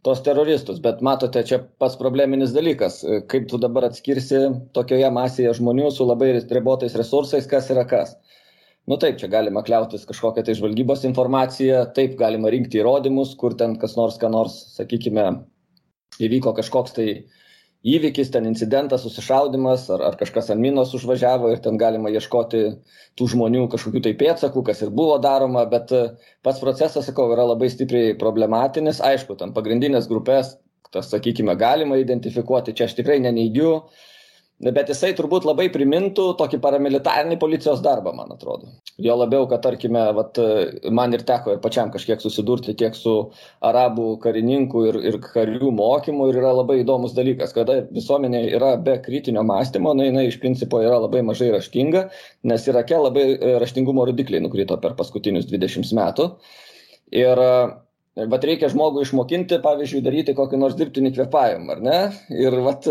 tos 0.03 0.19
teroristus. 0.25 0.81
Bet 0.83 0.99
matote, 1.05 1.45
čia 1.47 1.61
pats 1.79 1.95
probleminis 1.99 2.51
dalykas. 2.55 2.99
Kaip 3.31 3.47
tu 3.47 3.59
dabar 3.63 3.87
atskirsi 3.87 4.43
tokioje 4.75 5.13
masėje 5.15 5.55
žmonių 5.61 5.93
su 5.95 6.07
labai 6.07 6.33
ribotais 6.41 6.99
resursais, 6.99 7.47
kas 7.47 7.71
yra 7.71 7.87
kas 7.87 8.17
nu 8.87 8.95
taip 8.95 9.17
čia 9.19 9.27
galima 9.27 9.63
kliautis 9.67 10.05
kažkokia 10.07 10.45
tai 10.47 10.55
žvalgybos 10.55 11.03
informacija 11.09 11.83
taip 11.95 12.15
galima 12.19 12.51
rinkti 12.53 12.79
įrodymus 12.79 13.33
kur 13.39 13.55
ten 13.59 13.75
kas 13.81 13.97
nors 13.99 14.15
ką 14.21 14.29
nors 14.31 14.55
sakykime 14.77 15.25
įvyko 16.23 16.53
kažkoks 16.55 16.95
tai 16.95 17.07
įvykis 17.87 18.31
ten 18.33 18.47
incidentas 18.49 19.03
susišaudymas 19.05 19.87
ar 19.95 20.03
ar 20.09 20.17
kažkas 20.19 20.51
ant 20.53 20.63
minos 20.63 20.93
užvažiavo 20.97 21.51
ir 21.53 21.61
ten 21.63 21.79
galima 21.81 22.11
ieškoti 22.13 22.63
tų 23.19 23.27
žmonių 23.33 23.65
kažkokių 23.73 24.03
tai 24.07 24.13
pėdsakų 24.19 24.63
kas 24.69 24.83
ir 24.85 24.93
buvo 25.01 25.17
daroma 25.23 25.65
bet 25.71 25.93
pats 26.43 26.63
procesas 26.63 27.07
sakau 27.09 27.29
yra 27.35 27.47
labai 27.51 27.69
stipriai 27.73 28.17
problematinis. 28.19 29.01
Aišku 29.11 29.37
ten 29.39 29.53
pagrindines 29.55 30.09
grupes 30.11 30.57
tas 30.91 31.09
sakykime 31.11 31.55
galima 31.59 31.97
identifikuoti 31.99 32.75
čia 32.75 32.87
aš 32.87 32.95
tikrai 32.99 33.19
neneigiu 33.23 33.71
bet 34.63 34.89
jisai 34.89 35.11
turbūt 35.17 35.45
labai 35.45 35.67
primintų 35.73 36.31
tokį 36.39 36.59
paramilitarinį 36.63 37.37
policijos 37.41 37.81
darbą, 37.85 38.13
man 38.17 38.33
atrodo. 38.33 38.71
Jo 39.01 39.13
labiau, 39.19 39.45
kad 39.49 39.61
tarkime, 39.61 40.01
vat, 40.17 40.39
man 40.89 41.13
ir 41.13 41.21
teko 41.27 41.53
ir 41.53 41.61
pačiam 41.61 41.91
kažkiek 41.93 42.21
susidurti 42.23 42.73
tiek 42.77 42.97
su 42.97 43.15
arabų 43.65 44.07
karininkų 44.23 44.83
ir, 44.89 44.99
ir 45.11 45.19
karių 45.21 45.71
mokymu 45.77 46.31
ir 46.31 46.41
yra 46.41 46.55
labai 46.57 46.79
įdomus 46.81 47.13
dalykas, 47.17 47.53
kada 47.57 47.83
visuomenė 47.93 48.47
yra 48.57 48.73
be 48.81 48.97
kritinio 49.05 49.45
mąstymo, 49.45 49.93
na 49.97 50.09
jinai 50.09 50.27
iš 50.31 50.39
principo 50.41 50.81
yra 50.81 50.97
labai 51.05 51.21
mažai 51.27 51.51
raštinga, 51.53 52.07
nes 52.49 52.65
Irake 52.67 52.97
labai 52.97 53.27
e, 53.35 53.57
raštingumo 53.61 54.07
rodikliai 54.09 54.41
nukrito 54.41 54.79
per 54.81 54.97
paskutinius 54.97 55.45
20 55.53 55.93
metų. 55.97 56.31
Ir 57.15 57.39
vat 58.25 58.45
reikia 58.49 58.69
žmogų 58.71 59.03
išmokinti, 59.05 59.59
pavyzdžiui, 59.61 60.01
daryti 60.05 60.33
kokį 60.37 60.61
nors 60.61 60.77
dirbtinį 60.79 61.13
kvėpavimą, 61.17 61.75
ar 61.75 61.83
ne? 61.85 61.99
Ir 62.33 62.55
vat, 62.65 62.87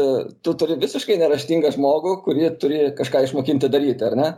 tu 0.46 0.54
turi 0.60 0.78
visiškai 0.82 1.18
neraštingą 1.22 1.72
žmogų, 1.74 2.20
kurį 2.26 2.52
turi 2.62 2.84
kažką 2.98 3.24
išmokinti 3.26 3.72
daryti, 3.72 4.06
ar 4.06 4.16
ne? 4.18 4.30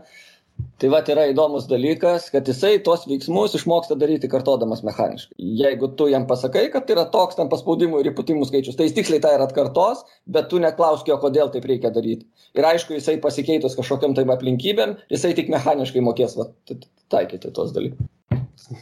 Tai 0.78 0.88
va 0.90 0.98
yra 1.12 1.24
įdomus 1.30 1.68
dalykas, 1.70 2.28
kad 2.34 2.48
jisai 2.50 2.80
tos 2.86 3.04
veiksmus 3.10 3.54
išmoksta 3.58 3.94
daryti 3.98 4.30
kartodamas 4.30 4.82
mechaniškai. 4.86 5.36
Jeigu 5.60 5.90
tu 5.98 6.08
jam 6.10 6.26
pasakai, 6.30 6.64
kad 6.72 6.86
tai 6.86 6.96
yra 6.96 7.04
toks 7.14 7.38
ten 7.38 7.50
paspaudimų 7.52 8.02
ir 8.02 8.10
įputimų 8.12 8.48
skaičius, 8.48 8.78
tai 8.78 8.88
jis 8.88 8.96
tiksliai 8.98 9.22
tą 9.22 9.36
ir 9.36 9.44
atkartos, 9.44 10.04
bet 10.26 10.50
tu 10.50 10.62
neklausk 10.62 11.10
jo, 11.10 11.18
kodėl 11.22 11.50
taip 11.54 11.66
reikia 11.70 11.94
daryti. 11.94 12.26
Ir 12.58 12.66
aišku, 12.72 12.98
jisai 12.98 13.18
pasikeitus 13.22 13.78
kažkokiam 13.78 14.18
tai 14.18 14.26
aplinkybėm, 14.34 14.98
jisai 15.14 15.34
tik 15.38 15.50
mechaniškai 15.54 16.02
mokės 16.10 16.38
va, 16.38 16.50
taikyti 17.10 17.54
tos 17.54 17.74
dalykus 17.74 18.10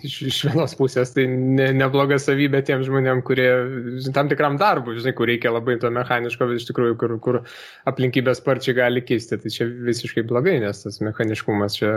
iš, 0.06 0.16
iš 0.30 0.38
vienos 0.48 0.74
pusės 0.78 1.12
tai 1.14 1.26
ne, 1.30 1.68
nebloga 1.76 2.18
savybė 2.22 2.62
tiem 2.66 2.82
žmonėm, 2.86 3.22
kurie 3.26 3.48
tam 4.14 4.30
tikram 4.30 4.58
darbui, 4.60 4.96
žinai, 4.98 5.14
kur 5.16 5.30
reikia 5.30 5.52
labai 5.54 5.78
to 5.82 5.90
mechaniško, 5.94 6.48
bet 6.50 6.62
iš 6.62 6.68
tikrųjų, 6.70 6.96
kur, 7.00 7.16
kur 7.22 7.40
aplinkybės 7.90 8.40
sparčiai 8.42 8.76
gali 8.78 9.04
keisti, 9.06 9.38
tai 9.42 9.52
čia 9.52 9.68
visiškai 9.68 10.26
blogai, 10.26 10.58
nes 10.64 10.82
tas 10.84 11.00
mechaniškumas 11.04 11.78
čia, 11.78 11.92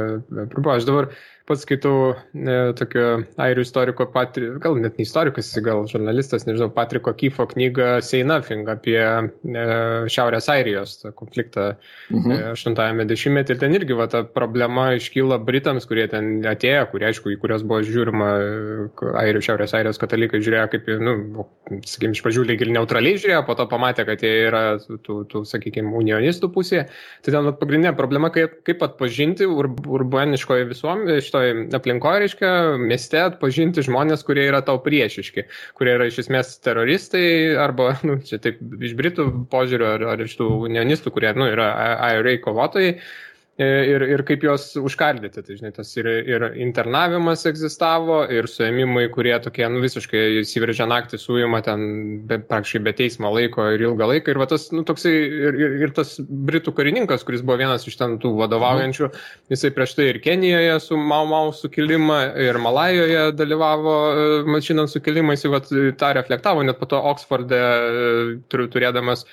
pribu, 0.54 0.74
aš 0.76 0.88
dabar 0.90 1.10
pats 1.50 1.66
skaitau 1.66 2.14
e, 2.14 2.58
tokio 2.78 3.06
airių 3.42 3.64
istoriko, 3.66 4.06
Patri, 4.14 4.52
gal 4.62 4.78
net 4.78 5.00
ne 5.00 5.06
istorikas, 5.06 5.50
gal 5.66 5.84
žurnalistas, 5.90 6.46
nežinau, 6.48 6.70
Patriko 6.74 7.14
Kyfo 7.18 7.48
knygą 7.50 7.88
Say 8.06 8.22
Nothing 8.28 8.70
apie 8.70 9.00
e, 9.00 9.66
Šiaurės 10.14 10.50
Airijos 10.54 11.00
konfliktą 11.18 11.72
mhm. 12.14 12.36
e, 12.36 12.40
80-ame 12.54 13.08
dešimtmetyje. 13.10 13.58
Ir 13.58 13.64
ten 13.64 13.78
irgi 13.78 13.98
va, 13.98 14.06
ta 14.12 14.22
problema 14.24 14.92
iškyla 15.00 15.40
Britams, 15.46 15.88
kurie 15.90 16.06
ten 16.12 16.38
atėjo, 16.48 16.86
kurie, 16.94 17.10
aišku, 17.10 17.34
į 17.34 17.40
kurios 17.42 17.66
buvo 17.66 17.82
žiūrima, 17.88 18.30
e, 18.38 19.14
airių, 19.24 19.44
Šiaurės 19.50 19.74
Airijos 19.80 20.02
katalikai 20.02 20.44
žiūrėjo 20.46 20.68
kaip, 20.76 20.92
nu, 21.02 21.48
sakykime, 21.82 22.14
iš 22.14 22.24
pradžių 22.26 22.46
lyg 22.52 22.66
ir 22.66 22.74
neutraliai 22.78 23.18
žiūrėjo, 23.18 23.42
po 23.50 23.58
to 23.58 23.66
pamatė, 23.72 24.06
kad 24.10 24.22
jie 24.26 24.36
yra 24.48 24.64
tų, 24.80 25.24
tų 25.32 25.44
sakykime, 25.50 25.96
unionistų 25.98 26.52
pusėje. 26.54 26.86
Tai 27.26 27.34
ten 27.36 27.52
pagrindinė 27.58 27.96
problema, 27.98 28.30
kaip, 28.34 28.60
kaip 28.68 28.86
atpažinti 28.86 29.50
ur, 29.50 29.72
urbaniškoje 30.00 30.70
visuomenėje, 30.70 31.26
toj 31.40 31.54
aplinkoje, 31.80 32.24
reiškia, 32.26 32.52
mieste 32.84 33.24
atpažinti 33.24 33.86
žmonės, 33.88 34.26
kurie 34.28 34.44
yra 34.50 34.60
tau 34.68 34.78
priešiški, 34.84 35.48
kurie 35.80 35.96
yra 35.96 36.10
iš 36.12 36.22
esmės 36.26 36.58
teroristai 36.66 37.56
arba, 37.60 37.94
nu, 38.08 38.20
čia 38.28 38.42
taip 38.44 38.62
iš 38.84 38.94
Britų 39.00 39.30
požiūrio 39.50 39.96
ar, 39.96 40.06
ar 40.16 40.28
iš 40.28 40.38
tų 40.42 40.52
unionistų, 40.68 41.16
kurie, 41.16 41.34
nu, 41.40 41.50
yra 41.56 41.72
IRA 42.12 42.38
kovotojai 42.44 43.00
E, 43.00 43.29
ir, 43.60 44.04
ir 44.16 44.24
kaip 44.28 44.44
juos 44.46 44.72
užkardyti. 44.80 45.44
Tai, 45.44 45.56
žinai, 45.58 45.72
tas 45.76 45.92
ir, 46.00 46.08
ir 46.08 46.46
internavimas 46.64 47.46
egzistavo, 47.50 48.22
ir 48.32 48.48
suėmimai, 48.50 49.08
kurie 49.14 49.36
tokie, 49.44 49.66
nu, 49.72 49.82
visiškai 49.84 50.22
įsiveržia 50.44 50.88
naktį, 50.90 51.20
suima 51.20 51.62
ten 51.66 51.84
be, 52.30 52.40
praktiškai 52.50 52.82
be 52.86 52.94
teismo 52.96 53.32
laiko 53.36 53.68
ir 53.74 53.84
ilgą 53.90 54.10
laiką. 54.14 54.34
Ir 54.34 54.42
va, 54.42 54.48
tas, 54.52 54.70
nu, 54.76 54.86
toksai, 54.88 55.14
ir, 55.50 55.60
ir, 55.60 55.78
ir 55.84 55.94
tas 55.98 56.16
britų 56.20 56.74
karininkas, 56.78 57.26
kuris 57.28 57.44
buvo 57.44 57.60
vienas 57.60 57.88
iš 57.90 58.00
ten 58.00 58.18
tų 58.24 58.34
vadovaujančių, 58.40 59.12
jisai 59.52 59.74
prieš 59.76 59.98
tai 60.00 60.10
ir 60.14 60.22
Kenijoje 60.24 60.80
su 60.86 60.98
Mau 61.00 61.28
Mau 61.30 61.54
sukilimą, 61.56 62.22
ir 62.40 62.60
Malajoje 62.64 63.30
dalyvavo 63.36 64.00
e, 64.10 64.28
mašinant 64.56 64.92
sukilimą, 64.92 65.36
jisai 65.36 65.54
va, 65.54 65.64
tą 66.00 66.16
reflektavo, 66.16 66.64
net 66.64 66.80
po 66.80 66.88
to 66.90 67.00
Oksforde 67.12 67.60
e, 67.60 68.68
turėdamas 68.72 69.26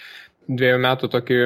dviejų 0.46 0.78
metų 0.82 1.08
tokį 1.10 1.38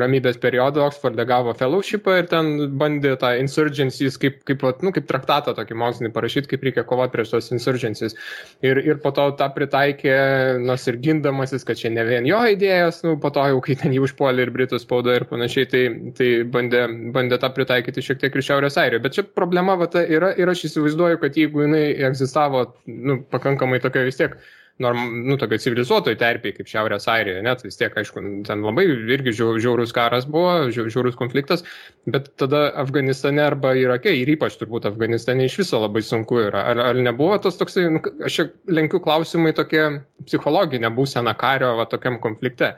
ramybės 0.00 0.38
periodą 0.40 0.86
Oksforde 0.86 1.26
gavo 1.28 1.52
fellowshipą 1.56 2.16
ir 2.20 2.28
ten 2.30 2.50
bandė 2.80 3.12
tą 3.20 3.34
insurgencies 3.40 4.16
kaip, 4.20 4.38
kaip, 4.48 4.64
nu, 4.84 4.92
kaip 4.96 5.08
traktatą 5.10 5.52
tokį 5.56 5.76
mokslinį 5.82 6.12
parašyti, 6.14 6.50
kaip 6.52 6.64
reikia 6.64 6.86
kovoti 6.88 7.12
prieš 7.12 7.34
tos 7.34 7.50
insurgencies. 7.52 8.16
Ir, 8.64 8.80
ir 8.80 9.00
po 9.04 9.12
to 9.16 9.28
tą 9.38 9.50
pritaikė, 9.54 10.16
nors 10.64 10.88
ir 10.88 11.00
gindamasis, 11.04 11.66
kad 11.68 11.80
čia 11.80 11.92
ne 11.92 12.06
vien 12.08 12.28
jo 12.28 12.40
idėjas, 12.56 13.02
nu, 13.06 13.16
po 13.20 13.32
to 13.34 13.44
jau 13.52 13.60
kai 13.64 13.76
ten 13.82 13.94
jį 13.96 14.04
užpuolė 14.08 14.46
ir 14.46 14.54
Britų 14.56 14.80
spauda 14.80 15.18
ir 15.18 15.28
panašiai, 15.28 15.68
tai, 15.72 15.84
tai 16.16 16.32
bandė, 16.48 16.86
bandė 17.14 17.40
tą 17.42 17.52
pritaikyti 17.56 18.04
šiek 18.08 18.24
tiek 18.24 18.36
ir 18.36 18.46
Šiaurės 18.48 18.80
Airijoje. 18.80 19.04
Bet 19.04 19.18
čia 19.18 19.26
problema 19.28 19.76
va, 19.76 19.90
ta 19.92 20.04
yra 20.04 20.32
ir 20.40 20.48
aš 20.52 20.68
įsivaizduoju, 20.70 21.20
kad 21.20 21.36
jeigu 21.36 21.66
jinai 21.66 21.88
egzistavo 22.08 22.70
nu, 22.88 23.20
pakankamai 23.32 23.82
tokia 23.84 24.06
vis 24.08 24.20
tiek 24.20 24.40
norm, 24.82 25.02
nu, 25.24 25.36
tokio 25.40 25.58
civilizuotojų 25.62 26.18
terpiai 26.20 26.54
kaip 26.56 26.68
Šiaurės 26.68 27.08
Airijoje, 27.08 27.42
net 27.46 27.62
vis 27.64 27.78
tiek, 27.80 27.94
aišku, 27.96 28.22
ten 28.48 28.64
labai 28.64 28.84
irgi 29.16 29.32
žiaurus 29.38 29.94
karas 29.96 30.26
buvo, 30.28 30.68
žiaurus 30.74 31.16
konfliktas, 31.18 31.64
bet 32.10 32.28
tada 32.40 32.66
Afganistane 32.82 33.44
arba 33.44 33.72
Irake 33.78 34.12
ir 34.16 34.34
ypač 34.36 34.58
turbūt 34.60 34.88
Afganistane 34.90 35.46
iš 35.48 35.60
viso 35.62 35.80
labai 35.80 36.04
sunku 36.04 36.42
yra. 36.44 36.66
Ar, 36.72 36.82
ar 36.90 37.00
nebuvo 37.00 37.38
tas 37.42 37.56
toksai, 37.60 37.86
nu, 37.94 38.02
aš 38.26 38.42
lenkiu 38.68 39.00
klausimai 39.04 39.54
tokie 39.56 39.86
psichologinė 40.26 40.92
būsena 40.96 41.36
kario 41.38 41.72
va 41.80 41.88
tokiam 41.88 42.20
konflikte 42.20 42.74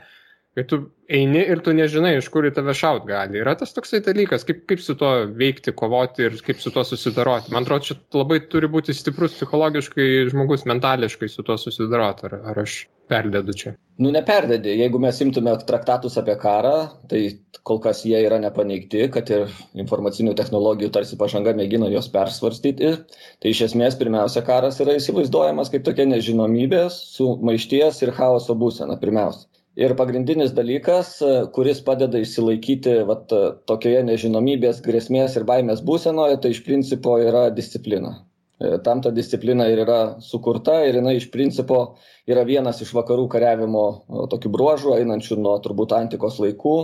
kai 0.56 0.64
tu 0.66 0.78
eini 1.08 1.40
ir 1.52 1.60
tu 1.64 1.72
nežinai, 1.76 2.16
iš 2.18 2.28
kur 2.32 2.46
į 2.48 2.52
tave 2.56 2.74
šaut 2.76 3.06
gali. 3.08 3.38
Yra 3.40 3.54
tas 3.58 3.72
toksai 3.76 4.00
dalykas, 4.04 4.44
kaip, 4.48 4.64
kaip 4.68 4.82
su 4.82 4.96
to 4.98 5.10
veikti, 5.38 5.74
kovoti 5.76 6.26
ir 6.26 6.38
kaip 6.44 6.60
su 6.62 6.72
to 6.74 6.84
susidaroti. 6.84 7.52
Man 7.54 7.66
atrodo, 7.66 7.86
čia 7.88 7.96
labai 8.16 8.40
turi 8.52 8.70
būti 8.70 8.96
stiprus 8.96 9.36
psichologiškai 9.38 10.28
žmogus, 10.32 10.66
mentališkai 10.68 11.30
su 11.30 11.44
to 11.46 11.56
susidaroti. 11.60 12.26
Ar, 12.28 12.38
ar 12.52 12.62
aš 12.64 12.80
perdėdu 13.08 13.54
čia? 13.56 13.74
Nu, 14.02 14.10
neperdėdė. 14.14 14.74
Jeigu 14.82 15.00
mes 15.02 15.20
imtume 15.24 15.54
traktatus 15.68 16.18
apie 16.20 16.34
karą, 16.40 16.74
tai 17.10 17.22
kol 17.66 17.80
kas 17.84 18.02
jie 18.06 18.18
yra 18.24 18.40
nepaneigti, 18.42 19.06
kad 19.14 19.30
ir 19.32 19.52
informacinių 19.78 20.34
technologijų 20.38 20.90
tarsi 20.94 21.18
pažanga 21.20 21.54
mėgina 21.56 21.88
juos 21.92 22.10
persvarstyti. 22.12 22.92
Tai 23.40 23.54
iš 23.54 23.64
esmės 23.70 23.96
pirmiausia, 24.00 24.44
karas 24.46 24.80
yra 24.84 24.98
įsivaizduojamas 24.98 25.72
kaip 25.72 25.86
tokia 25.88 26.08
nežinomybė 26.10 26.88
su 26.94 27.36
maišties 27.44 28.02
ir 28.04 28.14
chaoso 28.18 28.58
būsena 28.58 28.98
pirmiausia 29.00 29.48
Ir 29.78 29.92
pagrindinis 29.94 30.50
dalykas, 30.56 31.12
kuris 31.54 31.80
padeda 31.86 32.18
išsilaikyti 32.18 32.96
vat, 33.06 33.30
tokioje 33.70 34.00
nežinomybės, 34.08 34.80
grėsmės 34.82 35.36
ir 35.38 35.44
baimės 35.46 35.84
būsenoje, 35.86 36.40
tai 36.42 36.50
iš 36.50 36.64
principo 36.66 37.14
yra 37.22 37.44
disciplina. 37.54 38.16
E, 38.58 38.72
tam 38.82 38.98
ta 39.04 39.12
disciplina 39.14 39.68
ir 39.70 39.84
yra 39.84 40.00
sukurta 40.18 40.80
ir 40.82 40.98
jinai 40.98 41.14
iš 41.20 41.28
principo 41.30 41.78
yra 42.26 42.42
vienas 42.48 42.82
iš 42.82 42.90
vakarų 42.96 43.28
kariavimo 43.30 43.84
tokių 44.32 44.50
bruožų, 44.56 44.96
einančių 44.98 45.38
nuo 45.44 45.54
turbūt 45.62 45.94
antikos 45.94 46.40
laikų. 46.42 46.74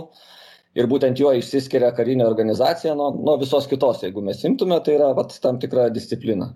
Ir 0.79 0.87
būtent 0.91 1.19
juo 1.19 1.33
išsiskiria 1.35 1.91
karinė 1.95 2.23
organizacija 2.27 2.95
nuo, 2.95 3.11
nuo 3.15 3.35
visos 3.43 3.67
kitos, 3.71 4.03
jeigu 4.07 4.23
mes 4.23 4.39
imtume, 4.47 4.79
tai 4.83 4.95
yra 4.95 5.11
vat, 5.19 5.35
tam 5.43 5.59
tikra 5.59 5.89
disciplina. 5.91 6.53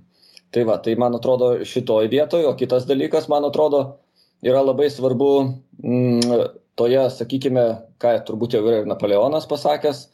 Tai 0.55 0.63
va, 0.71 0.79
tai 0.83 0.95
man 0.99 1.19
atrodo 1.19 1.57
šitoj 1.67 2.07
vietoje, 2.11 2.47
o 2.47 2.55
kitas 2.59 2.87
dalykas, 2.87 3.27
man 3.31 3.47
atrodo, 3.47 3.83
yra 4.45 4.63
labai 4.63 4.89
svarbu 4.91 5.29
mm, 5.83 6.47
toje, 6.79 7.03
sakykime, 7.15 7.67
ką 7.99 8.15
turbūt 8.27 8.55
jau 8.55 8.63
yra 8.65 8.81
ir 8.81 8.89
Napoleonas 8.89 9.47
pasakęs, 9.49 10.07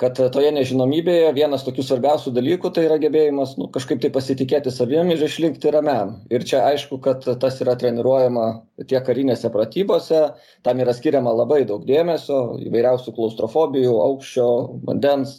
kad 0.00 0.16
toje 0.32 0.48
nežinomybėje 0.56 1.32
vienas 1.36 1.64
tokių 1.66 1.84
svarbiausių 1.84 2.32
dalykų 2.32 2.70
tai 2.72 2.86
yra 2.86 2.96
gebėjimas 3.02 3.58
nu, 3.60 3.66
kažkaip 3.72 4.00
tai 4.00 4.08
pasitikėti 4.14 4.72
savim 4.72 5.10
ir 5.12 5.20
išlikti 5.26 5.72
ramiam. 5.74 6.14
Ir 6.32 6.46
čia 6.48 6.62
aišku, 6.70 7.02
kad 7.04 7.26
tas 7.42 7.60
yra 7.60 7.74
treniruojama 7.80 8.46
tiek 8.88 9.04
karinėse 9.04 9.52
pratybose, 9.52 10.22
tam 10.64 10.80
yra 10.80 10.96
skiriama 10.96 11.34
labai 11.42 11.66
daug 11.68 11.84
dėmesio, 11.88 12.40
įvairiausių 12.64 13.12
klaustrofobijų, 13.18 13.92
aukščio, 14.06 14.48
vandens, 14.88 15.36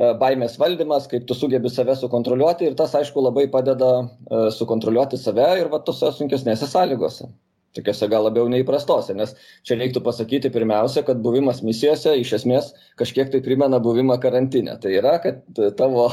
baimės 0.00 0.56
valdymas, 0.60 1.06
kaip 1.10 1.26
tu 1.28 1.36
sugebi 1.36 1.70
save 1.72 1.94
sukontroliuoti 2.00 2.70
ir 2.70 2.76
tas 2.78 2.94
aišku 2.96 3.20
labai 3.26 3.46
padeda 3.52 3.92
sukontroliuoti 4.56 5.20
save 5.20 5.52
ir 5.60 5.68
va 5.72 5.82
tose 5.84 6.12
sunkesnėse 6.16 6.68
sąlygose 6.70 7.28
tokiose 7.76 8.08
gal 8.10 8.24
labiau 8.26 8.48
neįprastose, 8.50 9.14
nes 9.14 9.34
čia 9.66 9.76
reiktų 9.78 10.02
pasakyti 10.06 10.50
pirmiausia, 10.50 11.04
kad 11.06 11.20
buvimas 11.22 11.62
misijose 11.66 12.16
iš 12.18 12.32
esmės 12.40 12.72
kažkiek 12.98 13.30
tai 13.30 13.42
primena 13.44 13.78
buvimą 13.82 14.18
karantinę. 14.22 14.76
Tai 14.82 14.94
yra, 14.96 15.16
kad 15.22 15.60
tavo, 15.78 16.08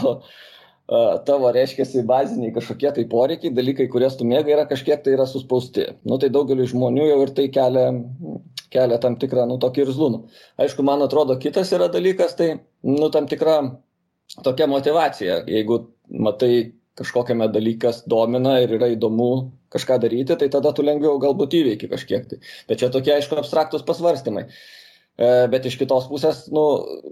tavo 0.88 1.52
reiškia, 1.52 1.86
baziniai 2.08 2.54
kažkokie 2.56 2.92
tai 2.96 3.04
poreikiai, 3.12 3.52
dalykai, 3.54 3.90
kurias 3.92 4.16
tu 4.16 4.28
mėgai, 4.28 4.54
yra 4.56 4.64
kažkiek 4.70 5.02
tai 5.04 5.18
yra 5.18 5.26
suspausti. 5.28 5.90
Nu, 6.08 6.20
tai 6.22 6.30
daugeliu 6.32 6.68
žmonių 6.68 7.10
jau 7.10 7.20
ir 7.26 7.34
tai 7.36 7.50
kelia, 7.52 7.90
kelia 8.72 9.00
tam 9.04 9.18
tikrą, 9.20 9.48
nu, 9.50 9.60
tokį 9.60 9.84
irzlumą. 9.84 10.24
Aišku, 10.64 10.86
man 10.88 11.04
atrodo, 11.04 11.36
kitas 11.44 11.74
yra 11.76 11.90
dalykas, 11.92 12.38
tai, 12.40 12.54
nu, 12.88 13.12
tam 13.12 13.28
tikra 13.28 13.60
tokia 14.48 14.70
motivacija. 14.72 15.42
Jeigu 15.52 15.84
matai 16.08 16.72
kažkokiame 16.98 17.52
dalykas 17.52 18.06
domina 18.10 18.58
ir 18.64 18.72
yra 18.80 18.88
įdomu 18.96 19.52
kažką 19.74 20.00
daryti, 20.02 20.40
tai 20.40 20.48
tada 20.50 20.72
tu 20.74 20.88
lengviau 20.88 21.20
galbūt 21.20 21.60
įveiki 21.60 21.92
kažkiek 21.92 22.32
tai. 22.32 22.40
Bet 22.70 22.80
čia 22.80 22.88
tokie, 22.94 23.12
aišku, 23.18 23.36
abstraktus 23.38 23.84
pasvarstymai. 23.86 24.48
E, 24.48 24.87
bet 25.18 25.66
iš 25.66 25.80
kitos 25.80 26.06
pusės, 26.12 26.44
nu, 26.54 26.64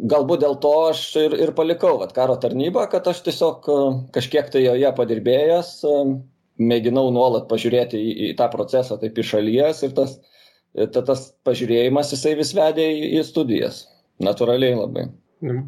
galbūt 0.06 0.44
dėl 0.44 0.60
to 0.62 0.74
aš 0.92 1.02
ir, 1.24 1.36
ir 1.42 1.52
palikau 1.58 1.96
vat, 2.02 2.14
karo 2.14 2.38
tarnybą, 2.42 2.86
kad 2.92 3.08
aš 3.10 3.24
tiesiog 3.26 3.66
e, 3.66 3.80
kažkiek 4.14 4.52
tai 4.54 4.62
joje 4.68 4.92
padirbėjęs, 5.00 5.72
e, 5.90 6.06
mėginau 6.62 7.10
nuolat 7.16 7.50
pažiūrėti 7.50 7.98
į, 7.98 8.14
į 8.30 8.32
tą 8.40 8.52
procesą 8.54 9.00
taip 9.02 9.18
iš 9.18 9.34
šalies 9.34 9.82
ir 9.88 9.98
tas, 9.98 10.16
ta, 10.78 11.02
tas 11.02 11.28
pažiūrėjimas 11.48 12.14
jisai 12.14 12.36
vis 12.38 12.54
vedė 12.56 12.86
į, 12.94 13.12
į 13.18 13.26
studijas. 13.28 13.86
Natūraliai 14.24 14.78
labai. 14.78 15.10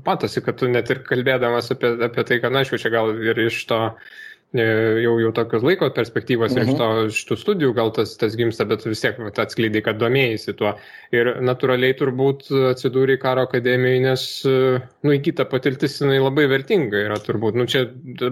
Matosi, 0.05 0.39
kad 0.45 0.55
tu 0.61 0.69
net 0.71 0.87
ir 0.93 1.01
kalbėdamas 1.05 1.73
apie, 1.73 1.89
apie 2.05 2.23
tai, 2.23 2.37
kad, 2.39 2.53
na, 2.53 2.61
aišku, 2.63 2.79
čia 2.79 2.93
gal 2.93 3.11
ir 3.11 3.41
iš 3.49 3.65
to 3.67 3.81
E, 3.87 4.26
jau, 4.55 5.13
jau 5.19 5.31
tokios 5.35 5.63
laiko 5.65 5.89
perspektyvos 5.91 6.55
mhm. 6.55 6.69
iš, 6.69 6.77
to, 6.79 6.87
iš 7.11 7.19
tų 7.27 7.37
studijų 7.41 7.73
gal 7.75 7.91
tas, 7.95 8.13
tas 8.19 8.35
gimsta, 8.39 8.65
bet 8.69 8.85
vis 8.87 9.03
tiek 9.03 9.19
atskleidai, 9.27 9.81
kad 9.83 9.99
domėjai 9.99 10.55
tuo. 10.57 10.73
Ir 11.15 11.33
natūraliai 11.43 11.95
turbūt 11.99 12.47
atsidūrė 12.71 13.17
karo 13.19 13.45
akademijoje, 13.47 13.99
nes, 14.03 14.23
e, 14.47 14.79
nu, 15.03 15.13
įgyta 15.15 15.45
patirtis 15.47 15.99
jinai 16.01 16.19
labai 16.19 16.47
vertinga 16.51 16.99
yra 17.05 17.19
turbūt. 17.23 17.59
Nu, 17.59 17.67
čia 17.67 17.85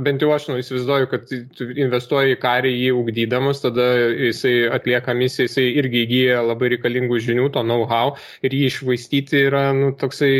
bent 0.03 0.23
jau 0.23 0.31
aš 0.35 0.49
nu, 0.51 0.57
įsivaizduoju, 0.63 1.09
kad 1.11 1.27
tu 1.27 1.69
investuoji 1.71 2.35
į 2.35 2.39
karį 2.43 2.73
jį 2.73 2.93
ugdydamas, 2.95 3.63
tada 3.63 3.89
jisai 4.11 4.55
atlieka 4.75 5.15
misiją, 5.17 5.49
jisai 5.49 5.67
irgi 5.81 6.03
įgyja 6.05 6.41
labai 6.45 6.71
reikalingų 6.75 7.21
žinių, 7.27 7.49
to 7.55 7.63
know-how 7.67 8.15
ir 8.45 8.55
jį 8.55 8.71
išvaistyti 8.71 9.45
yra, 9.49 9.67
nu, 9.75 9.91
toksai, 9.99 10.33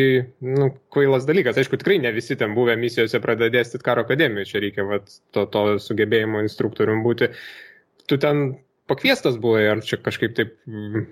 nu, 0.43 0.71
kvailas 0.95 1.27
dalykas. 1.27 1.59
Aišku, 1.59 1.79
tikrai 1.81 1.99
ne 2.03 2.11
visi 2.15 2.37
ten 2.39 2.55
buvę 2.55 2.77
misijose 2.79 3.19
pradeda 3.23 3.51
dėstyti 3.57 3.83
karo 3.85 4.05
akademijoje, 4.05 4.51
čia 4.51 4.63
reikia 4.63 4.87
vat, 4.87 5.11
to, 5.35 5.47
to 5.51 5.64
sugebėjimo 5.81 6.43
instruktorium 6.45 7.03
būti. 7.05 7.31
Tu 8.09 8.17
ten 8.21 8.47
pakviestas 8.89 9.39
buvai, 9.41 9.65
ar 9.73 9.83
čia 9.85 9.99
kažkaip 10.01 10.35
taip 10.37 10.57
mm, 10.69 11.05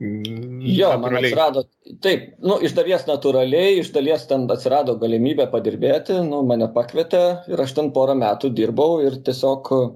Jo, 0.00 0.94
man 0.96 1.18
atsirado, 1.18 1.66
taip, 2.00 2.30
nu, 2.40 2.54
iš 2.64 2.72
dalies 2.72 3.02
natūraliai, 3.04 3.74
iš 3.82 3.90
dalies 3.92 4.22
ten 4.30 4.46
atsirado 4.48 4.94
galimybė 5.00 5.44
padirbėti, 5.52 6.16
nu, 6.24 6.38
mane 6.48 6.70
pakvietė 6.72 7.20
ir 7.52 7.60
aš 7.60 7.74
ten 7.76 7.90
porą 7.92 8.14
metų 8.16 8.48
dirbau 8.56 9.02
ir 9.04 9.18
tiesiog 9.26 9.68
uh, 9.76 9.90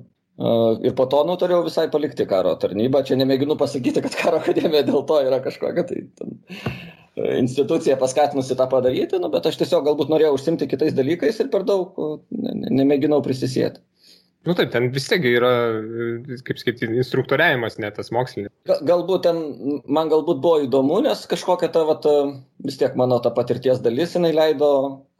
ir 0.85 0.93
po 0.99 1.07
to 1.09 1.23
nutarėjau 1.25 1.63
visai 1.71 1.87
palikti 1.89 2.29
karo 2.29 2.53
tarnybą. 2.61 3.01
Čia 3.09 3.17
nemėginu 3.23 3.57
pasakyti, 3.57 4.05
kad 4.05 4.19
karo 4.21 4.43
akademija 4.43 4.85
dėl 4.91 5.07
to 5.09 5.23
yra 5.25 5.41
kažkokia 5.47 5.87
tai 5.89 6.05
ten, 6.21 6.37
institucija 7.41 7.97
paskatinusi 7.97 8.61
tą 8.61 8.69
padaryti, 8.69 9.23
nu, 9.25 9.33
bet 9.33 9.49
aš 9.49 9.57
tiesiog 9.63 9.89
galbūt 9.89 10.13
norėjau 10.13 10.37
užsimti 10.37 10.69
kitais 10.69 10.93
dalykais 10.93 11.41
ir 11.41 11.49
per 11.49 11.65
daug 11.65 11.97
nemėginau 12.29 13.25
prisisėti. 13.25 13.81
Nu 14.45 14.53
taip, 14.53 14.69
ten 14.75 14.91
vis 14.93 15.07
tiek 15.09 15.25
yra, 15.25 15.51
kaip 16.45 16.59
sakyti, 16.61 16.91
instruktoriavimas, 17.01 17.79
ne 17.81 17.89
tas 17.97 18.11
mokslinis. 18.13 18.53
Galbūt 18.69 19.25
ten, 19.25 19.41
man 19.89 20.11
galbūt 20.13 20.43
buvo 20.45 20.59
įdomu, 20.67 20.99
nes 21.07 21.25
kažkokia 21.31 21.71
ta, 21.73 21.87
vat, 21.89 22.05
vis 22.67 22.77
tiek 22.81 22.97
mano 23.01 23.21
ta 23.25 23.33
patirties 23.33 23.81
dalis, 23.85 24.13
jinai 24.19 24.35
leido 24.37 24.71